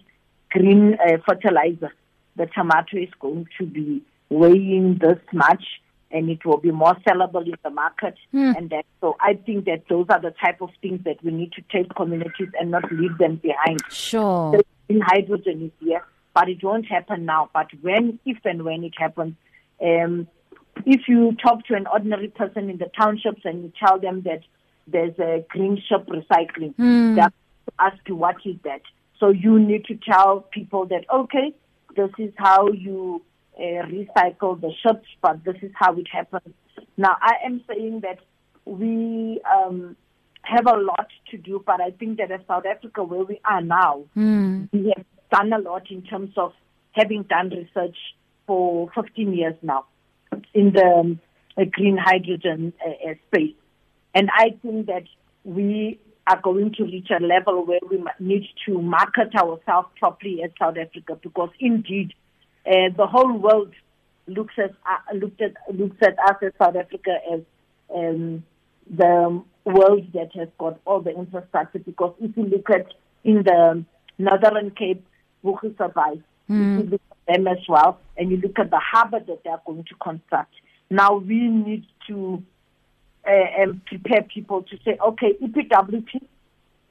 green 0.50 0.96
uh, 0.96 1.18
fertilizer, 1.28 1.92
the 2.36 2.48
tomato 2.48 2.98
is 2.98 3.10
going 3.20 3.48
to 3.58 3.66
be 3.66 4.02
weighing 4.30 4.98
this 5.00 5.20
much 5.34 5.64
and 6.12 6.30
it 6.30 6.44
will 6.46 6.58
be 6.58 6.72
more 6.72 6.96
sellable 7.08 7.46
in 7.46 7.56
the 7.64 7.70
market. 7.70 8.16
Mm. 8.34 8.58
And 8.58 8.70
that, 8.72 8.86
so 9.02 9.16
I 9.20 9.34
think 9.34 9.66
that 9.66 9.84
those 9.90 10.08
are 10.10 10.20
the 10.20 10.34
type 10.44 10.62
of 10.62 10.70
things 10.82 11.04
that 11.06 11.24
we 11.24 11.32
need 11.32 11.52
to 11.54 11.62
take 11.72 11.94
communities 11.96 12.50
and 12.60 12.72
not 12.72 12.92
leave 12.92 13.18
them 13.18 13.36
behind. 13.36 13.80
Sure. 13.90 14.60
The 14.88 15.00
hydrogen 15.02 15.66
is 15.66 15.72
here, 15.86 16.04
but 16.34 16.50
it 16.50 16.64
won't 16.64 16.88
happen 16.88 17.26
now. 17.26 17.50
But 17.54 17.68
when, 17.82 18.20
if 18.26 18.38
and 18.44 18.64
when 18.64 18.84
it 18.84 18.94
happens, 18.98 19.36
um, 19.82 20.28
if 20.86 21.08
you 21.08 21.36
talk 21.42 21.66
to 21.66 21.76
an 21.76 21.86
ordinary 21.88 22.30
person 22.30 22.70
in 22.70 22.78
the 22.78 22.90
townships 23.00 23.42
and 23.46 23.64
you 23.64 23.74
tell 23.80 24.00
them 24.00 24.24
that 24.24 24.42
there's 24.88 25.18
a 25.20 25.46
green 25.50 25.82
shop 25.88 26.08
recycling, 26.08 26.74
mm. 26.76 27.16
they 27.16 27.22
ask 27.80 27.98
you 28.08 28.16
what 28.16 28.38
is 28.46 28.56
that. 28.64 28.82
So 29.20 29.30
you 29.30 29.60
need 29.60 29.86
to 29.86 29.96
tell 29.96 30.42
people 30.52 30.86
that 30.88 31.06
okay, 31.14 31.54
this 31.96 32.10
is 32.18 32.34
how 32.38 32.70
you 32.70 33.22
recycle 33.60 34.60
the 34.60 34.72
ships, 34.82 35.08
but 35.22 35.44
this 35.44 35.56
is 35.62 35.72
how 35.76 35.96
it 35.96 36.08
happens. 36.12 36.54
Now, 36.98 37.16
I 37.22 37.46
am 37.46 37.62
saying 37.68 38.02
that 38.02 38.20
we 38.66 39.42
um, 39.50 39.96
have 40.44 40.66
a 40.68 40.78
lot 40.78 41.08
to 41.32 41.38
do, 41.38 41.64
but 41.66 41.82
I 41.82 41.92
think 41.92 42.18
that 42.18 42.32
as 42.32 42.42
South 42.48 42.66
Africa, 42.66 43.04
where 43.04 43.24
we 43.24 43.40
are 43.46 43.62
now, 43.62 44.04
mm. 44.16 44.70
we 44.72 44.94
have 44.96 45.06
done 45.32 45.54
a 45.54 45.60
lot 45.60 45.90
in 45.92 46.02
terms 46.04 46.32
of 46.38 46.54
having 46.94 47.24
done 47.24 47.50
research 47.50 47.98
for 48.48 48.90
15 48.96 49.34
years 49.34 49.56
now 49.62 49.86
in 50.54 50.72
the 50.74 50.86
um, 50.86 51.20
green 51.72 51.98
hydrogen 51.98 52.74
uh, 52.86 53.12
uh, 53.12 53.14
space. 53.28 53.56
And 54.16 54.30
I 54.34 54.58
think 54.62 54.88
that 54.88 55.04
we 55.44 56.00
are 56.28 56.40
going 56.42 56.74
to 56.78 56.84
reach 56.84 57.10
a 57.10 57.24
level 57.24 57.66
where 57.66 57.80
we 57.90 58.04
need 58.20 58.48
to 58.66 58.82
market 58.82 59.36
ourselves 59.36 59.90
properly 59.98 60.42
as 60.44 60.52
South 60.60 60.78
Africa 60.78 61.18
because 61.22 61.50
indeed 61.60 62.14
uh, 62.70 62.90
the 62.96 63.08
whole 63.08 63.34
world 63.34 63.74
looks 64.28 64.54
at, 64.58 64.72
uh, 64.86 65.16
looked 65.16 65.42
at, 65.42 65.54
looks 65.74 65.98
at 66.02 66.18
us 66.20 66.36
as 66.44 66.52
South 66.62 66.76
Africa 66.76 67.18
as 67.34 67.42
um, 67.96 68.44
the 68.90 69.42
world 69.66 70.06
that 70.14 70.30
has 70.36 70.48
got 70.60 70.80
all 70.86 71.02
the 71.02 71.12
infrastructure 71.16 71.80
because 71.80 72.14
if 72.22 72.36
you 72.38 72.44
look 72.44 72.70
at 72.70 72.94
in 73.24 73.44
the 73.44 73.84
Northern 74.18 74.72
Cape, 74.72 75.06
Boegoebaai, 75.44 76.22
mm. 76.50 76.80
if 76.80 76.86
you 76.86 76.92
look 76.92 77.02
at 77.12 77.36
them 77.36 77.48
as 77.48 77.58
well, 77.68 78.00
and 78.18 78.32
you 78.32 78.38
look 78.38 78.60
at 78.60 78.70
the 78.70 78.80
harbor 78.80 79.20
that 79.20 79.44
they 79.44 79.50
are 79.50 79.62
going 79.66 79.84
to 79.86 79.96
construct, 79.96 80.54
now 80.90 81.18
we 81.18 81.48
need 81.48 81.86
to 82.08 82.44
uh, 83.28 83.64
um, 83.64 83.82
prepare 83.86 84.24
people 84.24 84.64
to 84.64 84.78
say, 84.86 84.98
okay, 85.06 85.34
EPWP, 85.42 86.22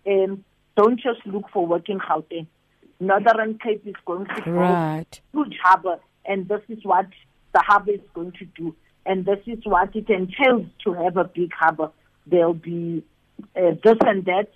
um, 0.06 0.44
don't 0.76 1.00
just 1.00 1.24
look 1.26 1.44
for 1.52 1.66
work 1.66 1.88
in 1.88 1.98
Gauteng. 1.98 2.46
Northern 3.00 3.58
Cape 3.58 3.86
is 3.86 3.94
going 4.04 4.26
to 4.26 4.42
build 4.42 4.56
right. 4.56 5.20
huge 5.32 5.56
harbor, 5.62 5.98
and 6.24 6.48
this 6.48 6.62
is 6.68 6.84
what 6.84 7.06
the 7.54 7.60
harbor 7.60 7.92
is 7.92 8.00
going 8.14 8.32
to 8.32 8.44
do, 8.44 8.74
and 9.06 9.24
this 9.24 9.40
is 9.46 9.58
what 9.64 9.94
it 9.94 10.08
entails 10.10 10.66
to 10.84 10.92
have 10.94 11.16
a 11.16 11.24
big 11.24 11.52
harbor. 11.52 11.90
There'll 12.26 12.54
be 12.54 13.04
uh, 13.56 13.72
this 13.82 13.96
and 14.04 14.24
that. 14.24 14.48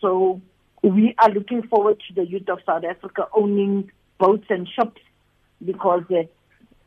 So 0.00 0.40
we 0.82 1.14
are 1.18 1.30
looking 1.30 1.62
forward 1.66 2.00
to 2.08 2.14
the 2.14 2.26
youth 2.26 2.48
of 2.48 2.60
South 2.64 2.84
Africa 2.84 3.26
owning 3.34 3.90
boats 4.18 4.46
and 4.48 4.68
ships 4.68 5.00
because 5.64 6.04
uh, 6.10 6.22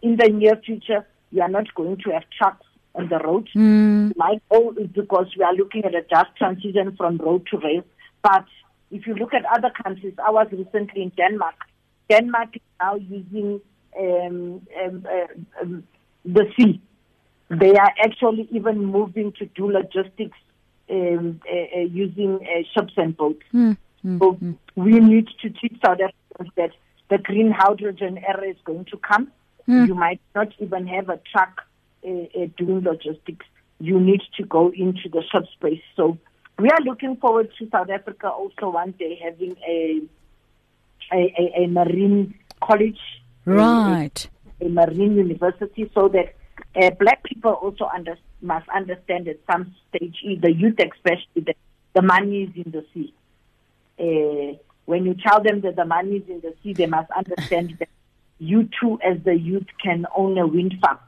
in 0.01 0.15
the 0.17 0.29
near 0.29 0.55
future 0.55 1.05
we 1.31 1.41
are 1.41 1.49
not 1.49 1.73
going 1.75 1.97
to 1.97 2.11
have 2.11 2.23
trucks 2.37 2.65
on 2.95 3.09
the 3.09 3.17
road. 3.19 3.47
Mm. 3.55 4.13
My 4.15 4.39
goal 4.49 4.73
is 4.77 4.87
because 4.87 5.27
we 5.37 5.43
are 5.43 5.53
looking 5.53 5.85
at 5.85 5.95
a 5.95 6.01
just 6.01 6.35
transition 6.37 6.95
from 6.97 7.17
road 7.17 7.47
to 7.51 7.57
rail. 7.57 7.83
But 8.21 8.45
if 8.91 9.07
you 9.07 9.15
look 9.15 9.33
at 9.33 9.45
other 9.45 9.71
countries, 9.83 10.13
I 10.23 10.31
was 10.31 10.47
recently 10.51 11.03
in 11.03 11.09
Denmark. 11.09 11.55
Denmark 12.09 12.55
is 12.55 12.61
now 12.79 12.95
using 12.95 13.61
um, 13.97 14.61
um, 14.83 15.07
uh, 15.09 15.61
um, 15.61 15.83
the 16.25 16.45
sea. 16.57 16.81
They 17.49 17.75
are 17.75 17.91
actually 18.03 18.47
even 18.51 18.85
moving 18.85 19.33
to 19.39 19.45
do 19.45 19.71
logistics 19.71 20.37
um, 20.89 21.41
uh, 21.49 21.79
uh, 21.79 21.79
using 21.81 22.39
uh, 22.41 22.63
ships 22.73 22.93
and 22.97 23.15
boats. 23.15 23.43
Mm. 23.53 23.77
So 24.19 24.37
we 24.75 24.99
need 24.99 25.27
to 25.41 25.49
teach 25.49 25.77
South 25.85 25.99
Africans 26.01 26.51
that 26.55 26.71
the 27.09 27.17
green 27.17 27.51
hydrogen 27.51 28.17
era 28.17 28.49
is 28.49 28.57
going 28.63 28.85
to 28.85 28.97
come. 28.97 29.31
Mm. 29.67 29.87
You 29.87 29.95
might 29.95 30.21
not 30.33 30.49
even 30.59 30.87
have 30.87 31.09
a 31.09 31.19
truck 31.31 31.61
uh, 32.05 32.09
uh, 32.09 32.47
doing 32.57 32.81
logistics. 32.83 33.45
You 33.79 33.99
need 33.99 34.21
to 34.37 34.43
go 34.43 34.69
into 34.69 35.09
the 35.09 35.23
ship 35.31 35.45
space. 35.53 35.81
So 35.95 36.17
we 36.61 36.69
are 36.69 36.81
looking 36.85 37.15
forward 37.17 37.49
to 37.57 37.67
South 37.71 37.89
Africa 37.89 38.29
also 38.29 38.69
one 38.69 38.91
day 38.91 39.19
having 39.23 39.55
a 39.67 40.01
a, 41.11 41.33
a, 41.37 41.63
a 41.63 41.67
marine 41.67 42.35
college, 42.63 42.99
Right. 43.45 44.29
a, 44.61 44.65
a 44.65 44.69
marine 44.69 45.15
university, 45.15 45.89
so 45.93 46.07
that 46.09 46.35
uh, 46.75 46.91
black 46.91 47.23
people 47.23 47.51
also 47.51 47.85
under, 47.93 48.17
must 48.41 48.69
understand 48.69 49.27
at 49.27 49.39
some 49.51 49.75
stage, 49.89 50.15
the 50.41 50.53
youth 50.53 50.79
especially, 50.79 51.41
that 51.47 51.57
the 51.93 52.01
money 52.01 52.43
is 52.43 52.65
in 52.65 52.71
the 52.71 52.85
sea. 52.93 53.13
Uh, 53.99 54.57
when 54.85 55.05
you 55.05 55.15
tell 55.15 55.41
them 55.43 55.61
that 55.61 55.75
the 55.75 55.85
money 55.85 56.17
is 56.17 56.29
in 56.29 56.39
the 56.41 56.53
sea, 56.63 56.73
they 56.73 56.85
must 56.85 57.11
understand 57.11 57.75
that 57.79 57.89
you 58.39 58.69
too, 58.79 58.99
as 59.03 59.17
the 59.23 59.37
youth, 59.37 59.67
can 59.83 60.05
own 60.15 60.37
a 60.37 60.47
wind 60.47 60.75
farm. 60.79 60.99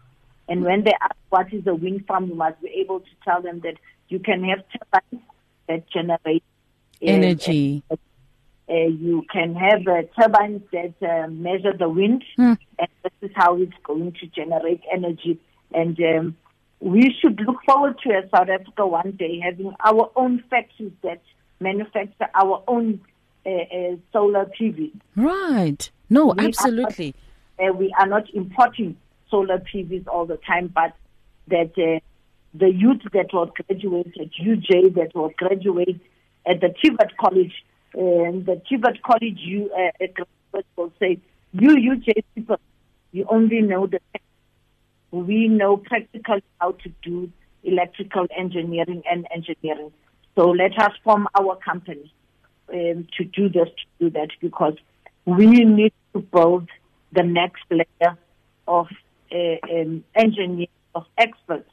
And 0.49 0.63
when 0.65 0.83
they 0.83 0.93
ask 1.01 1.15
what 1.29 1.53
is 1.53 1.65
a 1.65 1.73
wind 1.73 2.05
farm, 2.07 2.27
you 2.27 2.35
must 2.35 2.61
be 2.61 2.69
able 2.81 2.99
to 2.99 3.09
tell 3.23 3.41
them 3.41 3.61
that 3.61 3.75
you 4.09 4.19
can 4.19 4.43
have 4.43 4.63
turbines 4.69 5.23
that 5.67 5.89
generate 5.89 6.43
Energy. 7.01 7.83
Uh, 7.91 7.95
uh, 8.69 8.73
you 8.73 9.25
can 9.31 9.55
have 9.55 9.85
uh, 9.87 10.03
turbines 10.17 10.61
that 10.71 10.93
uh, 11.01 11.27
measure 11.27 11.73
the 11.77 11.89
wind, 11.89 12.23
Hmm. 12.37 12.53
and 12.79 12.87
this 13.03 13.11
is 13.21 13.31
how 13.35 13.57
it's 13.57 13.73
going 13.83 14.13
to 14.21 14.27
generate 14.27 14.81
energy. 14.91 15.37
And 15.73 15.99
um, 15.99 16.37
we 16.79 17.13
should 17.19 17.41
look 17.45 17.57
forward 17.65 17.99
to 18.03 18.11
as 18.13 18.29
South 18.31 18.47
Africa 18.49 18.87
one 18.87 19.11
day 19.11 19.39
having 19.43 19.73
our 19.83 20.09
own 20.15 20.43
factories 20.49 20.93
that 21.03 21.21
manufacture 21.59 22.27
our 22.33 22.63
own 22.67 23.01
uh, 23.45 23.49
uh, 23.49 23.95
solar 24.13 24.45
PV. 24.57 24.91
Right. 25.17 25.89
No, 26.09 26.27
We 26.27 26.45
are 26.45 26.47
absolutely. 26.47 27.15
not, 27.59 27.69
uh, 27.69 27.73
we 27.73 27.93
are 27.99 28.07
not 28.07 28.29
importing 28.33 28.95
solar 29.29 29.59
PVs 29.59 30.07
all 30.07 30.25
the 30.25 30.37
time, 30.37 30.67
but 30.73 30.93
that 31.47 31.71
uh, 31.77 31.99
the 32.53 32.71
youth 32.71 33.01
that 33.13 33.33
will 33.33 33.47
graduate 33.47 34.13
at 34.19 34.31
UJ, 34.33 34.95
that 34.95 35.15
will 35.15 35.31
graduate 35.37 35.99
at 36.45 36.61
the 36.61 36.67
TVET 36.67 37.15
College, 37.19 37.53
and 37.93 38.45
the 38.45 38.61
TVET 38.69 39.01
College 39.01 39.39
you, 39.39 39.71
uh, 39.71 40.23
will 40.75 40.93
say, 40.99 41.19
you 41.51 41.69
UJ 41.69 42.23
people, 42.35 42.59
you 43.11 43.25
only 43.29 43.61
know 43.61 43.87
the. 43.87 43.99
We 45.11 45.47
know 45.47 45.77
practically 45.77 46.43
how 46.59 46.71
to 46.71 46.89
do 47.03 47.31
electrical 47.63 48.27
engineering 48.35 49.03
and 49.09 49.27
engineering. 49.33 49.91
So 50.35 50.49
let 50.49 50.77
us 50.79 50.91
form 51.03 51.27
our 51.39 51.55
company 51.57 52.11
um, 52.73 53.07
to 53.17 53.23
do 53.23 53.47
this, 53.47 53.67
to 53.67 53.85
do 53.99 54.09
that, 54.11 54.29
because 54.41 54.75
we 55.25 55.45
need 55.45 55.93
to 56.13 56.19
build 56.21 56.67
the 57.11 57.21
next 57.21 57.61
layer 57.69 58.17
of 58.67 58.87
uh, 59.31 59.37
um, 59.71 60.03
engineers, 60.15 60.69
of 60.95 61.05
experts 61.19 61.69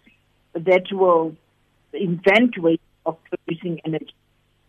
that 0.55 0.87
will 0.93 1.37
invent 1.93 2.59
ways 2.59 2.79
of 3.07 3.17
producing 3.25 3.81
energy 3.85 4.15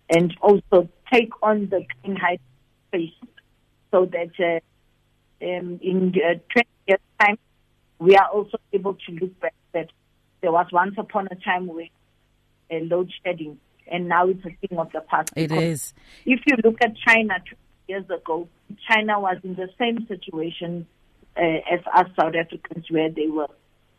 and 0.10 0.34
also 0.42 0.90
take 1.12 1.30
on 1.42 1.70
the 1.70 1.86
green 2.02 2.16
hydrogen 2.16 2.46
space 2.88 3.30
so 3.92 4.06
that 4.06 4.32
uh, 4.40 5.46
um, 5.46 5.80
in 5.82 6.14
uh, 6.16 6.40
20 6.52 6.68
years' 6.88 7.00
time, 7.20 7.38
we 8.00 8.16
are 8.16 8.28
also 8.28 8.58
able 8.74 8.94
to 8.94 9.12
look 9.14 9.40
back 9.40 9.54
that 9.74 9.90
there 10.42 10.52
was 10.52 10.68
once 10.72 10.96
upon 10.98 11.28
a 11.32 11.36
time 11.36 11.68
where 11.68 11.88
uh, 12.72 12.78
load 12.84 13.12
shedding, 13.24 13.60
and 13.88 14.08
now 14.08 14.28
it's 14.28 14.44
a 14.46 14.68
thing 14.68 14.78
of 14.78 14.92
the 14.92 15.02
past. 15.02 15.32
It 15.36 15.52
is. 15.52 15.94
If 16.26 16.42
you 16.48 16.56
look 16.64 16.78
at 16.82 16.96
China 17.08 17.36
two 17.48 17.56
years 17.88 18.06
ago, 18.10 18.48
China 18.90 19.20
was 19.20 19.38
in 19.44 19.56
the 19.56 19.70
same 19.78 20.08
situation 20.08 20.88
uh, 21.38 21.42
as 21.72 21.80
us 21.94 22.08
South 22.20 22.34
Africans, 22.36 22.86
where 22.90 23.10
they 23.10 23.28
were 23.28 23.48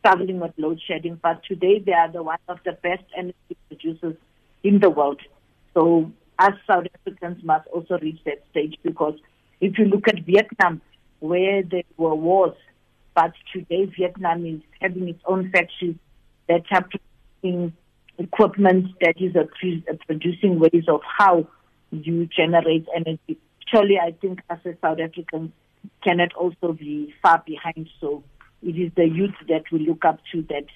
struggling 0.02 0.40
with 0.40 0.52
load 0.58 0.80
shedding. 0.86 1.18
But 1.22 1.42
today, 1.44 1.82
they 1.84 1.92
are 1.92 2.10
the 2.10 2.22
one 2.22 2.38
of 2.48 2.58
the 2.64 2.72
best 2.72 3.04
energy 3.16 3.56
producers 3.68 4.16
in 4.62 4.80
the 4.80 4.90
world. 4.90 5.20
So 5.74 6.10
us 6.38 6.52
South 6.68 6.86
Africans 6.94 7.42
must 7.44 7.66
also 7.68 7.98
reach 7.98 8.18
that 8.24 8.42
stage 8.50 8.76
because 8.82 9.14
if 9.60 9.78
you 9.78 9.84
look 9.84 10.08
at 10.08 10.24
Vietnam, 10.24 10.80
where 11.20 11.62
there 11.62 11.82
were 11.96 12.14
wars, 12.14 12.56
but 13.14 13.32
today 13.52 13.84
Vietnam 13.96 14.44
is 14.44 14.60
having 14.80 15.08
its 15.08 15.22
own 15.26 15.50
factories 15.50 15.96
that 16.48 16.62
are 16.72 16.84
producing 16.84 17.72
equipment 18.18 18.86
that 19.00 19.14
is 19.20 19.34
a, 19.36 19.46
a 19.90 19.96
producing 20.06 20.58
ways 20.58 20.84
of 20.88 21.00
how 21.18 21.46
you 21.90 22.26
generate 22.26 22.86
energy. 22.94 23.38
Surely, 23.68 23.98
I 23.98 24.12
think 24.12 24.40
as 24.50 24.58
South 24.80 24.98
Africans 24.98 25.52
cannot 26.02 26.32
also 26.34 26.72
be 26.72 27.14
far 27.22 27.42
behind. 27.46 27.88
So 28.00 28.22
it 28.62 28.76
is 28.78 28.92
the 28.96 29.06
youth 29.06 29.34
that 29.48 29.64
we 29.72 29.86
look 29.86 30.04
up 30.04 30.20
to 30.32 30.42
that 30.42 30.66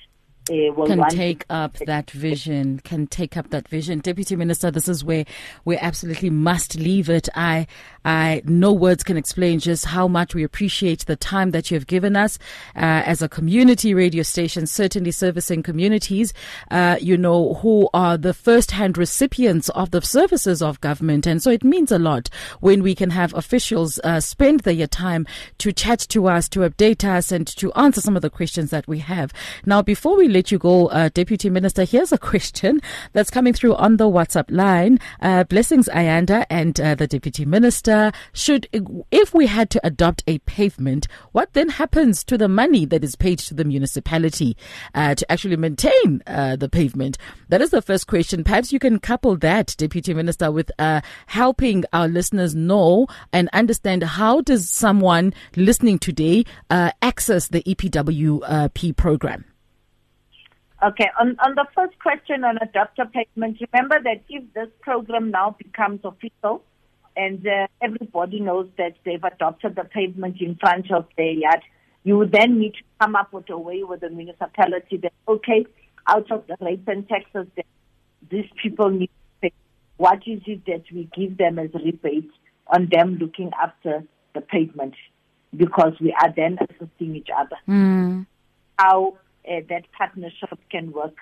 uh, 0.51 0.86
can 0.86 1.09
take 1.09 1.44
up 1.51 1.76
that 1.86 2.11
vision 2.11 2.80
can 2.80 3.07
take 3.07 3.36
up 3.36 3.51
that 3.51 3.68
vision. 3.68 3.99
Deputy 4.01 4.36
minister 4.36 4.70
this 4.70 4.88
is 4.88 5.05
where 5.05 5.24
we 5.64 5.76
absolutely 5.76 6.30
must 6.30 6.76
leave 6.76 7.09
it. 7.11 7.28
I 7.34 7.66
i 8.05 8.42
no 8.44 8.72
words 8.72 9.03
can 9.03 9.16
explain 9.16 9.59
just 9.59 9.86
how 9.86 10.07
much 10.09 10.34
we 10.34 10.44
appreciate 10.44 11.07
the 11.07 11.16
time 11.16 11.51
that 11.51 11.70
you 11.70 11.76
have 11.76 11.86
given 11.86 12.16
us 12.16 12.38
uh, 12.76 13.03
as 13.05 13.22
a 13.22 13.28
community 13.28 13.94
radio 13.94 14.22
station 14.22 14.66
certainly 14.66 15.11
servicing 15.11 15.62
communities 15.62 16.32
uh, 16.70 16.97
you 17.01 17.16
know 17.16 17.55
who 17.55 17.88
are 17.92 18.16
the 18.16 18.34
first 18.34 18.70
hand 18.70 18.97
recipients 18.97 19.68
of 19.70 19.90
the 19.90 20.01
services 20.01 20.62
of 20.62 20.80
government. 20.80 21.26
And 21.26 21.42
so 21.42 21.51
it 21.51 21.64
means 21.64 21.92
a 21.92 21.99
lot 21.99 22.28
when 22.61 22.82
we 22.82 22.94
can 22.94 23.11
have 23.11 23.34
officials 23.34 23.99
uh, 24.05 24.20
spend 24.20 24.61
their 24.61 24.86
time 24.86 25.26
to 25.59 25.72
chat 25.72 26.01
to 26.01 26.28
us 26.28 26.49
to 26.51 26.61
update 26.61 27.05
us 27.05 27.32
and 27.32 27.47
to 27.47 27.72
answer 27.72 28.01
some 28.01 28.16
of 28.16 28.22
the 28.22 28.30
questions 28.30 28.70
that 28.70 28.86
we 28.86 28.99
have. 29.01 29.32
Now 29.64 29.82
before 29.82 30.16
we 30.16 30.28
let 30.37 30.53
you 30.53 30.59
go, 30.59 30.89
uh, 30.89 31.09
Deputy 31.14 31.49
Minister, 31.49 31.84
here's 31.84 32.12
a 32.12 32.18
question 32.32 32.82
that's 33.14 33.30
coming 33.30 33.55
through 33.55 33.74
on 33.76 33.97
the 33.97 34.05
WhatsApp 34.05 34.51
line. 34.51 34.99
Uh, 35.22 35.45
blessings, 35.45 35.89
Ayanda, 35.89 36.45
and 36.51 36.78
uh, 36.78 36.95
the 36.95 37.07
Deputy 37.07 37.47
Minister. 37.47 38.12
Should, 38.34 38.68
if 39.11 39.32
we 39.32 39.47
had 39.47 39.70
to 39.70 39.80
adopt 39.82 40.22
a 40.26 40.39
pavement, 40.41 41.09
what 41.32 41.55
then 41.55 41.70
happens 41.70 42.22
to 42.24 42.37
the 42.37 42.49
money 42.49 42.84
that 42.84 43.03
is 43.03 43.16
paid 43.16 43.39
to 43.41 43.55
the 43.55 43.64
municipality 43.64 44.59
uh, 44.95 45.14
to 45.14 45.32
actually 45.32 45.57
maintain 45.57 46.22
uh, 46.26 46.57
the 46.57 46.68
pavement? 46.68 47.16
That 47.49 47.62
is 47.62 47.70
the 47.70 47.80
first 47.80 48.07
question. 48.07 48.45
Perhaps 48.45 48.74
you 48.74 48.78
can 48.78 48.99
couple 48.99 49.37
that, 49.39 49.74
Deputy 49.78 50.12
Minister, 50.12 50.53
with 50.53 50.70
uh, 50.78 51.01
helping 51.28 51.84
our 51.95 52.09
listeners 52.09 52.55
know 52.55 53.07
and 53.32 53.49
understand 53.55 54.03
how 54.03 54.43
does 54.43 54.68
someone 54.68 55.32
listening 55.57 55.99
today 55.99 56.45
access 56.70 57.49
the 57.49 57.62
EPWP 57.62 58.97
program. 58.97 59.47
Okay, 60.82 61.08
on, 61.18 61.36
on 61.38 61.54
the 61.54 61.66
first 61.74 61.98
question 62.00 62.44
on 62.44 62.58
adopter 62.58 63.10
payment, 63.10 63.58
remember 63.72 63.98
that 64.02 64.22
if 64.28 64.44
this 64.52 64.68
program 64.82 65.30
now 65.30 65.56
becomes 65.56 66.00
official 66.04 66.62
and 67.16 67.46
uh, 67.46 67.66
everybody 67.80 68.40
knows 68.40 68.68
that 68.76 68.94
they've 69.04 69.24
adopted 69.24 69.74
the 69.74 69.84
pavement 69.84 70.36
in 70.40 70.54
front 70.56 70.90
of 70.92 71.06
their 71.16 71.32
yard, 71.32 71.62
you 72.04 72.18
would 72.18 72.30
then 72.30 72.58
need 72.58 72.74
to 72.74 72.82
come 73.00 73.16
up 73.16 73.32
with 73.32 73.48
a 73.48 73.58
way 73.58 73.82
with 73.84 74.00
the 74.00 74.10
municipality 74.10 74.98
that, 74.98 75.12
okay, 75.26 75.66
out 76.06 76.30
of 76.30 76.46
the 76.46 76.56
rates 76.60 76.84
and 76.86 77.08
taxes 77.08 77.46
that 77.56 77.66
these 78.30 78.48
people 78.62 78.90
need 78.90 79.08
to 79.08 79.48
pay, 79.48 79.52
what 79.96 80.18
is 80.26 80.40
it 80.46 80.64
that 80.66 80.84
we 80.92 81.08
give 81.16 81.38
them 81.38 81.58
as 81.58 81.70
rebates 81.72 82.32
on 82.66 82.88
them 82.92 83.16
looking 83.16 83.50
after 83.60 84.04
the 84.34 84.42
pavement? 84.42 84.94
Because 85.56 85.94
we 86.00 86.14
are 86.20 86.32
then 86.36 86.58
assisting 86.60 87.16
each 87.16 87.28
other. 87.34 87.56
Mm. 87.66 88.26
How 88.78 89.16
uh, 89.49 89.61
that 89.68 89.84
partnership 89.97 90.59
can 90.70 90.92
work 90.92 91.14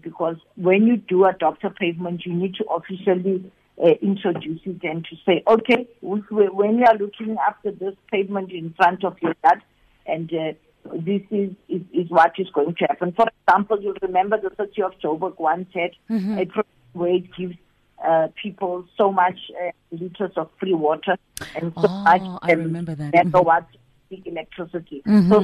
because 0.00 0.36
when 0.56 0.86
you 0.86 0.96
do 0.96 1.24
adopt 1.24 1.64
a 1.64 1.70
pavement, 1.70 2.24
you 2.24 2.32
need 2.32 2.54
to 2.56 2.64
officially 2.64 3.50
uh, 3.82 3.88
introduce 4.02 4.60
it 4.64 4.82
and 4.82 5.04
to 5.04 5.16
say, 5.26 5.42
okay, 5.46 5.88
when 6.00 6.78
you 6.78 6.84
are 6.84 6.96
looking 6.96 7.36
after 7.46 7.70
this 7.70 7.94
pavement 8.10 8.52
in 8.52 8.72
front 8.74 9.04
of 9.04 9.16
your 9.20 9.34
yard, 9.44 9.62
and 10.06 10.32
uh, 10.32 10.52
this 10.94 11.22
is, 11.30 11.50
is, 11.68 11.82
is 11.92 12.10
what 12.10 12.32
is 12.38 12.48
going 12.50 12.74
to 12.74 12.84
happen. 12.86 13.12
For 13.12 13.26
example, 13.46 13.80
you 13.80 13.94
remember 14.02 14.38
the 14.40 14.50
city 14.56 14.82
of 14.82 14.92
Joburg 15.02 15.38
once 15.38 15.68
had 15.74 15.92
mm-hmm. 16.10 16.38
a 16.38 16.46
program 16.46 16.66
where 16.92 17.14
it 17.14 17.34
gives 17.36 17.56
uh, 18.04 18.28
people 18.40 18.84
so 18.96 19.10
much 19.10 19.38
uh, 19.62 19.70
liters 19.90 20.32
of 20.36 20.50
free 20.60 20.74
water 20.74 21.16
and 21.56 21.72
so 21.74 21.86
oh, 21.88 22.02
much 22.04 22.22
I 22.42 22.52
remember 22.52 22.94
that. 22.94 23.14
megawatts 23.14 23.66
mm-hmm. 24.12 24.28
electricity. 24.28 25.02
Mm-hmm. 25.06 25.32
So 25.32 25.40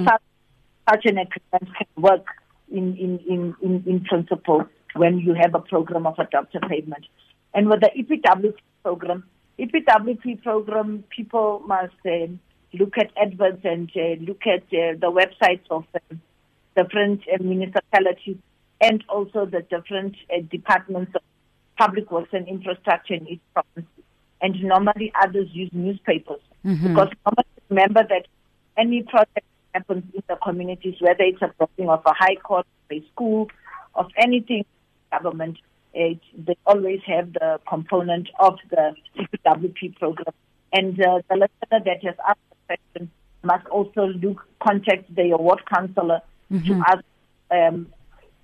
such 0.90 1.06
an 1.06 1.18
agreement 1.18 1.76
can 1.76 2.02
work 2.02 2.26
in, 2.70 2.96
in, 2.96 3.18
in, 3.28 3.54
in, 3.62 3.84
in 3.86 4.04
principle 4.04 4.64
when 4.94 5.18
you 5.18 5.34
have 5.34 5.54
a 5.54 5.60
program 5.60 6.06
of 6.06 6.16
adopter 6.16 6.60
payment. 6.68 7.06
And 7.54 7.68
with 7.68 7.80
the 7.80 7.90
EPWP 7.96 8.54
program, 8.82 9.24
EPWP 9.58 10.42
program, 10.42 11.04
people 11.14 11.62
must 11.66 11.94
uh, 12.06 12.26
look 12.72 12.94
at 12.98 13.10
adverts 13.20 13.60
and 13.64 13.90
uh, 13.94 14.22
look 14.22 14.40
at 14.46 14.62
uh, 14.62 14.96
the 14.98 15.10
websites 15.12 15.64
of 15.70 15.84
the 15.92 16.16
different 16.76 17.22
uh, 17.32 17.42
municipalities 17.42 18.36
and 18.80 19.04
also 19.08 19.44
the 19.46 19.62
different 19.62 20.16
uh, 20.32 20.40
departments 20.50 21.12
of 21.14 21.22
public 21.76 22.10
works 22.10 22.30
and 22.32 22.48
infrastructure 22.48 23.14
in 23.14 23.26
each 23.28 23.40
province. 23.52 23.86
And 24.40 24.62
normally 24.62 25.12
others 25.22 25.48
use 25.52 25.70
newspapers 25.72 26.40
mm-hmm. 26.64 26.88
because 26.88 27.08
normally 27.26 27.46
remember 27.68 28.02
that 28.08 28.26
any 28.78 29.02
project 29.02 29.46
happens 29.74 30.04
in 30.14 30.22
the 30.28 30.36
communities, 30.36 30.96
whether 31.00 31.22
it's 31.22 31.42
a 31.42 31.52
building 31.58 31.90
of 31.90 32.02
a 32.06 32.12
high 32.12 32.36
court, 32.36 32.66
a 32.90 33.04
school, 33.12 33.48
of 33.94 34.06
anything 34.16 34.64
government, 35.10 35.58
it, 35.92 36.20
they 36.36 36.56
always 36.66 37.00
have 37.06 37.32
the 37.32 37.60
component 37.68 38.28
of 38.38 38.58
the 38.70 38.94
EPWP 39.18 39.96
program. 39.98 40.34
And 40.72 40.94
uh, 41.00 41.20
the 41.28 41.34
listener 41.36 41.80
that 41.84 42.04
has 42.04 42.14
asked 42.26 42.38
the 42.50 42.56
question 42.66 43.10
must 43.42 43.66
also 43.66 44.06
look, 44.06 44.46
contact 44.62 45.12
the 45.14 45.30
award 45.30 45.62
counselor 45.72 46.20
mm-hmm. 46.50 46.66
to 46.66 46.82
ask 46.86 47.04
um, 47.50 47.88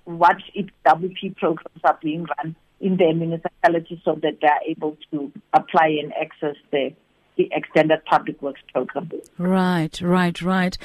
what 0.03 0.37
EPWP 0.57 1.37
programs 1.37 1.81
are 1.83 1.97
being 2.01 2.25
run 2.37 2.55
in 2.79 2.97
their 2.97 3.13
municipality 3.13 4.01
so 4.03 4.15
that 4.21 4.39
they 4.41 4.47
are 4.47 4.61
able 4.67 4.97
to 5.11 5.31
apply 5.53 5.87
and 6.01 6.13
access 6.13 6.55
the 6.71 6.93
the 7.37 7.49
extended 7.51 8.03
public 8.05 8.41
works 8.41 8.61
program. 8.73 9.09
Right, 9.37 9.99
right, 10.01 10.41
right. 10.41 10.77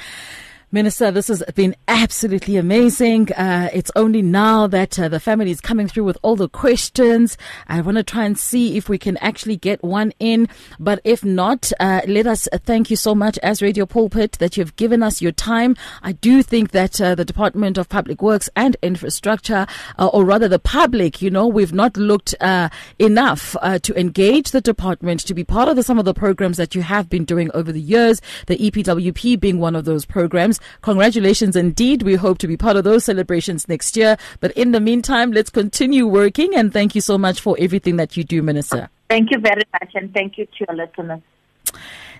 Minister, 0.73 1.11
this 1.11 1.27
has 1.27 1.43
been 1.53 1.75
absolutely 1.87 2.57
amazing. 2.57 3.31
Uh, 3.33 3.69
it's 3.71 3.91
only 3.95 4.23
now 4.23 4.65
that 4.65 4.97
uh, 4.97 5.07
the 5.07 5.19
family 5.19 5.51
is 5.51 5.61
coming 5.61 5.87
through 5.87 6.03
with 6.03 6.17
all 6.23 6.35
the 6.35 6.49
questions. 6.49 7.37
I 7.67 7.79
want 7.81 7.97
to 7.97 8.03
try 8.03 8.25
and 8.25 8.35
see 8.35 8.75
if 8.75 8.89
we 8.89 8.97
can 8.97 9.17
actually 9.17 9.55
get 9.55 9.83
one 9.83 10.13
in. 10.17 10.49
But 10.79 10.99
if 11.03 11.23
not, 11.23 11.71
uh, 11.79 12.01
let 12.07 12.25
us 12.25 12.49
thank 12.65 12.89
you 12.89 12.95
so 12.95 13.13
much 13.13 13.37
as 13.43 13.61
Radio 13.61 13.85
Pulpit 13.85 14.31
that 14.39 14.57
you've 14.57 14.75
given 14.75 15.03
us 15.03 15.21
your 15.21 15.31
time. 15.31 15.75
I 16.01 16.13
do 16.13 16.41
think 16.41 16.71
that 16.71 16.99
uh, 16.99 17.13
the 17.13 17.23
Department 17.23 17.77
of 17.77 17.87
Public 17.87 18.23
Works 18.23 18.49
and 18.55 18.75
Infrastructure, 18.81 19.67
uh, 19.99 20.07
or 20.07 20.25
rather 20.25 20.47
the 20.47 20.57
public, 20.57 21.21
you 21.21 21.29
know, 21.29 21.45
we've 21.45 21.71
not 21.71 21.95
looked 21.97 22.33
uh, 22.41 22.69
enough 22.97 23.55
to 23.83 23.99
engage 23.99 24.49
the 24.49 24.61
department 24.61 25.19
to 25.19 25.35
be 25.35 25.43
part 25.43 25.69
of 25.69 25.75
the, 25.75 25.83
some 25.83 25.99
of 25.99 26.05
the 26.05 26.15
programs 26.15 26.57
that 26.57 26.73
you 26.73 26.81
have 26.81 27.11
been 27.11 27.25
doing 27.25 27.51
over 27.53 27.71
the 27.71 27.79
years. 27.79 28.21
The 28.47 28.57
EPWP 28.57 29.39
being 29.39 29.59
one 29.59 29.75
of 29.75 29.85
those 29.85 30.03
programs. 30.03 30.59
Congratulations 30.81 31.55
indeed. 31.55 32.03
We 32.03 32.15
hope 32.15 32.37
to 32.39 32.47
be 32.47 32.57
part 32.57 32.75
of 32.75 32.83
those 32.83 33.05
celebrations 33.05 33.67
next 33.67 33.95
year. 33.97 34.17
But 34.39 34.51
in 34.51 34.71
the 34.71 34.79
meantime, 34.79 35.31
let's 35.31 35.49
continue 35.49 36.07
working 36.07 36.55
and 36.55 36.71
thank 36.71 36.95
you 36.95 37.01
so 37.01 37.17
much 37.17 37.41
for 37.41 37.55
everything 37.59 37.97
that 37.97 38.17
you 38.17 38.23
do, 38.23 38.41
Minister. 38.41 38.89
Thank 39.09 39.31
you 39.31 39.39
very 39.39 39.63
much 39.73 39.91
and 39.95 40.13
thank 40.13 40.37
you 40.37 40.45
to 40.45 40.65
your 40.67 40.75
listeners. 40.75 41.21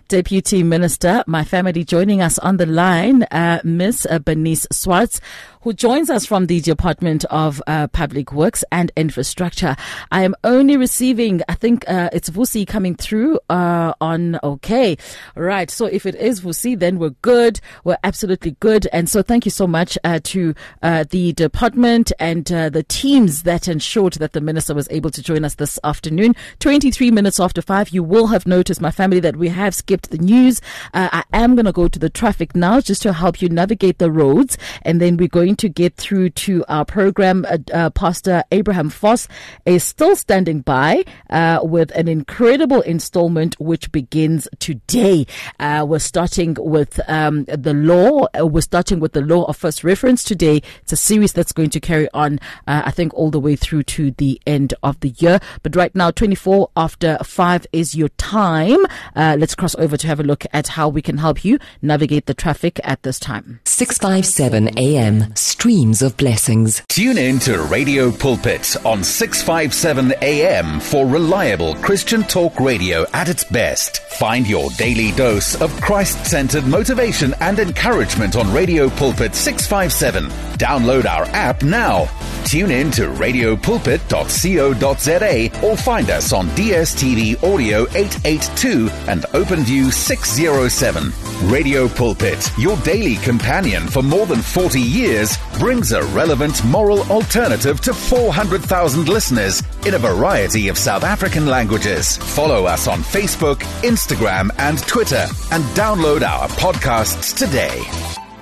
Deputy 0.09 0.63
Minister, 0.63 1.23
my 1.25 1.43
family 1.43 1.83
joining 1.83 2.21
us 2.21 2.37
on 2.37 2.57
the 2.57 2.65
line, 2.65 3.23
uh, 3.23 3.59
Miss 3.63 4.05
uh, 4.05 4.19
Bernice 4.19 4.67
Swarts, 4.71 5.21
who 5.63 5.71
joins 5.71 6.09
us 6.09 6.25
from 6.25 6.47
the 6.47 6.59
Department 6.59 7.23
of 7.25 7.61
uh, 7.67 7.87
Public 7.87 8.33
Works 8.33 8.65
and 8.69 8.91
Infrastructure. 8.97 9.77
I 10.11 10.23
am 10.23 10.35
only 10.43 10.75
receiving, 10.75 11.41
I 11.47 11.55
think 11.55 11.89
uh, 11.89 12.09
it's 12.11 12.29
Vusi 12.29 12.67
coming 12.67 12.95
through 12.95 13.39
uh, 13.49 13.93
on 14.01 14.39
okay. 14.43 14.97
Right. 15.35 15.71
So 15.71 15.85
if 15.85 16.05
it 16.05 16.15
is 16.15 16.41
Vusi, 16.41 16.77
then 16.77 16.99
we're 16.99 17.15
good. 17.21 17.61
We're 17.85 17.97
absolutely 18.03 18.57
good. 18.59 18.87
And 18.91 19.09
so 19.09 19.21
thank 19.21 19.45
you 19.45 19.51
so 19.51 19.65
much 19.65 19.97
uh, 20.03 20.19
to 20.23 20.53
uh, 20.81 21.05
the 21.09 21.31
department 21.31 22.11
and 22.19 22.51
uh, 22.51 22.69
the 22.69 22.83
teams 22.83 23.43
that 23.43 23.69
ensured 23.69 24.13
that 24.13 24.33
the 24.33 24.41
minister 24.41 24.73
was 24.73 24.89
able 24.91 25.11
to 25.11 25.23
join 25.23 25.45
us 25.45 25.55
this 25.55 25.79
afternoon. 25.85 26.35
23 26.59 27.09
minutes 27.09 27.39
after 27.39 27.61
five, 27.61 27.89
you 27.89 28.03
will 28.03 28.27
have 28.27 28.45
noticed, 28.45 28.81
my 28.81 28.91
family, 28.91 29.21
that 29.21 29.37
we 29.37 29.47
have 29.47 29.73
skipped 29.73 30.11
the 30.11 30.17
news. 30.17 30.59
I 30.93 31.23
am 31.31 31.55
going 31.55 31.65
to 31.65 31.71
go 31.71 31.87
to 31.87 31.99
the 31.99 32.09
traffic 32.09 32.53
now 32.53 32.81
just 32.81 33.01
to 33.03 33.13
help 33.13 33.41
you 33.41 33.47
navigate 33.47 33.99
the 33.99 34.11
roads. 34.11 34.57
And 34.81 34.99
then 34.99 35.15
we're 35.15 35.29
going 35.29 35.52
to 35.57 35.69
get 35.69 35.95
through 35.95 36.29
to 36.29 36.63
our 36.67 36.85
program. 36.85 37.45
Uh, 37.49 37.57
uh, 37.73 37.89
Pastor 37.89 38.43
Abraham 38.51 38.89
Foss 38.89 39.27
is 39.65 39.83
still 39.83 40.15
standing 40.15 40.61
by 40.61 41.03
uh, 41.29 41.59
with 41.63 41.91
an 41.91 42.07
incredible 42.07 42.81
installment 42.81 43.59
which 43.59 43.91
begins 43.91 44.47
today. 44.59 45.25
Uh, 45.59 45.85
we're 45.87 45.99
starting 45.99 46.55
with 46.59 46.99
um, 47.07 47.45
the 47.45 47.73
law. 47.73 48.27
Uh, 48.37 48.45
we're 48.45 48.61
starting 48.61 48.99
with 48.99 49.13
the 49.13 49.21
law 49.21 49.43
of 49.45 49.57
first 49.57 49.83
reference 49.83 50.23
today. 50.23 50.61
It's 50.81 50.93
a 50.93 50.97
series 50.97 51.33
that's 51.33 51.51
going 51.51 51.69
to 51.71 51.79
carry 51.79 52.09
on, 52.13 52.39
I 52.67 52.91
think, 52.91 53.13
all 53.13 53.31
the 53.31 53.39
way 53.39 53.55
through 53.55 53.83
to 53.83 54.11
the 54.11 54.41
end 54.45 54.73
of 54.83 54.99
the 54.99 55.09
year. 55.17 55.39
But 55.61 55.75
right 55.75 55.93
now, 55.95 56.11
24 56.11 56.69
after 56.75 57.17
5 57.23 57.67
is 57.71 57.95
your 57.95 58.09
time. 58.09 58.79
let's 59.15 59.55
cross 59.55 59.75
over 59.75 59.97
to 59.97 60.07
have 60.07 60.19
a 60.19 60.23
look 60.23 60.45
at 60.53 60.69
how 60.69 60.89
we 60.89 61.01
can 61.01 61.17
help 61.17 61.43
you 61.45 61.59
navigate 61.81 62.25
the 62.25 62.33
traffic 62.33 62.79
at 62.83 63.03
this 63.03 63.19
time. 63.19 63.59
657 63.65 64.77
AM 64.77 65.35
streams 65.43 66.01
of 66.01 66.15
blessings. 66.17 66.81
Tune 66.87 67.17
in 67.17 67.39
to 67.39 67.61
Radio 67.63 68.11
Pulpit 68.11 68.75
on 68.85 69.03
657 69.03 70.13
AM 70.21 70.79
for 70.79 71.05
reliable 71.05 71.75
Christian 71.75 72.23
talk 72.23 72.59
radio 72.59 73.05
at 73.13 73.29
its 73.29 73.43
best. 73.43 73.99
Find 74.13 74.47
your 74.47 74.69
daily 74.71 75.11
dose 75.11 75.59
of 75.61 75.71
Christ 75.81 76.25
centered 76.25 76.65
motivation 76.65 77.33
and 77.41 77.59
encouragement 77.59 78.35
on 78.35 78.51
Radio 78.53 78.89
Pulpit 78.89 79.35
657. 79.35 80.29
Download 80.57 81.05
our 81.05 81.25
app 81.35 81.61
now. 81.63 82.07
Tune 82.45 82.71
in 82.71 82.91
to 82.91 83.07
radiopulpit.co.za 83.07 85.65
or 85.65 85.77
find 85.77 86.09
us 86.09 86.33
on 86.33 86.47
DSTV 86.49 87.41
Audio 87.43 87.83
882 87.95 88.89
and 89.07 89.21
OpenView 89.33 89.91
607. 89.91 91.11
Radio 91.51 91.87
Pulpit, 91.87 92.51
your 92.57 92.77
daily 92.77 93.15
companion 93.17 93.87
for 93.87 94.01
more 94.01 94.25
than 94.25 94.41
40 94.41 94.79
years, 94.79 95.32
brings 95.59 95.91
a 95.91 96.03
relevant 96.07 96.63
moral 96.65 97.03
alternative 97.11 97.79
to 97.81 97.93
400,000 97.93 99.07
listeners 99.07 99.61
in 99.85 99.93
a 99.93 99.99
variety 99.99 100.67
of 100.67 100.77
South 100.77 101.03
African 101.03 101.45
languages. 101.45 102.17
Follow 102.17 102.65
us 102.65 102.87
on 102.87 102.99
Facebook, 102.99 103.59
Instagram, 103.81 104.49
and 104.57 104.79
Twitter, 104.87 105.25
and 105.51 105.63
download 105.75 106.21
our 106.21 106.47
podcasts 106.49 107.35
today. 107.37 107.81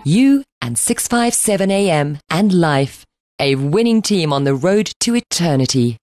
You 0.04 0.44
and 0.62 0.78
657 0.78 1.72
AM 1.72 2.20
and 2.30 2.54
life 2.54 3.06
a 3.42 3.56
winning 3.56 4.04
team 4.04 4.32
on 4.32 4.44
the 4.44 4.54
road 4.54 4.92
to 5.00 5.16
eternity. 5.16 5.98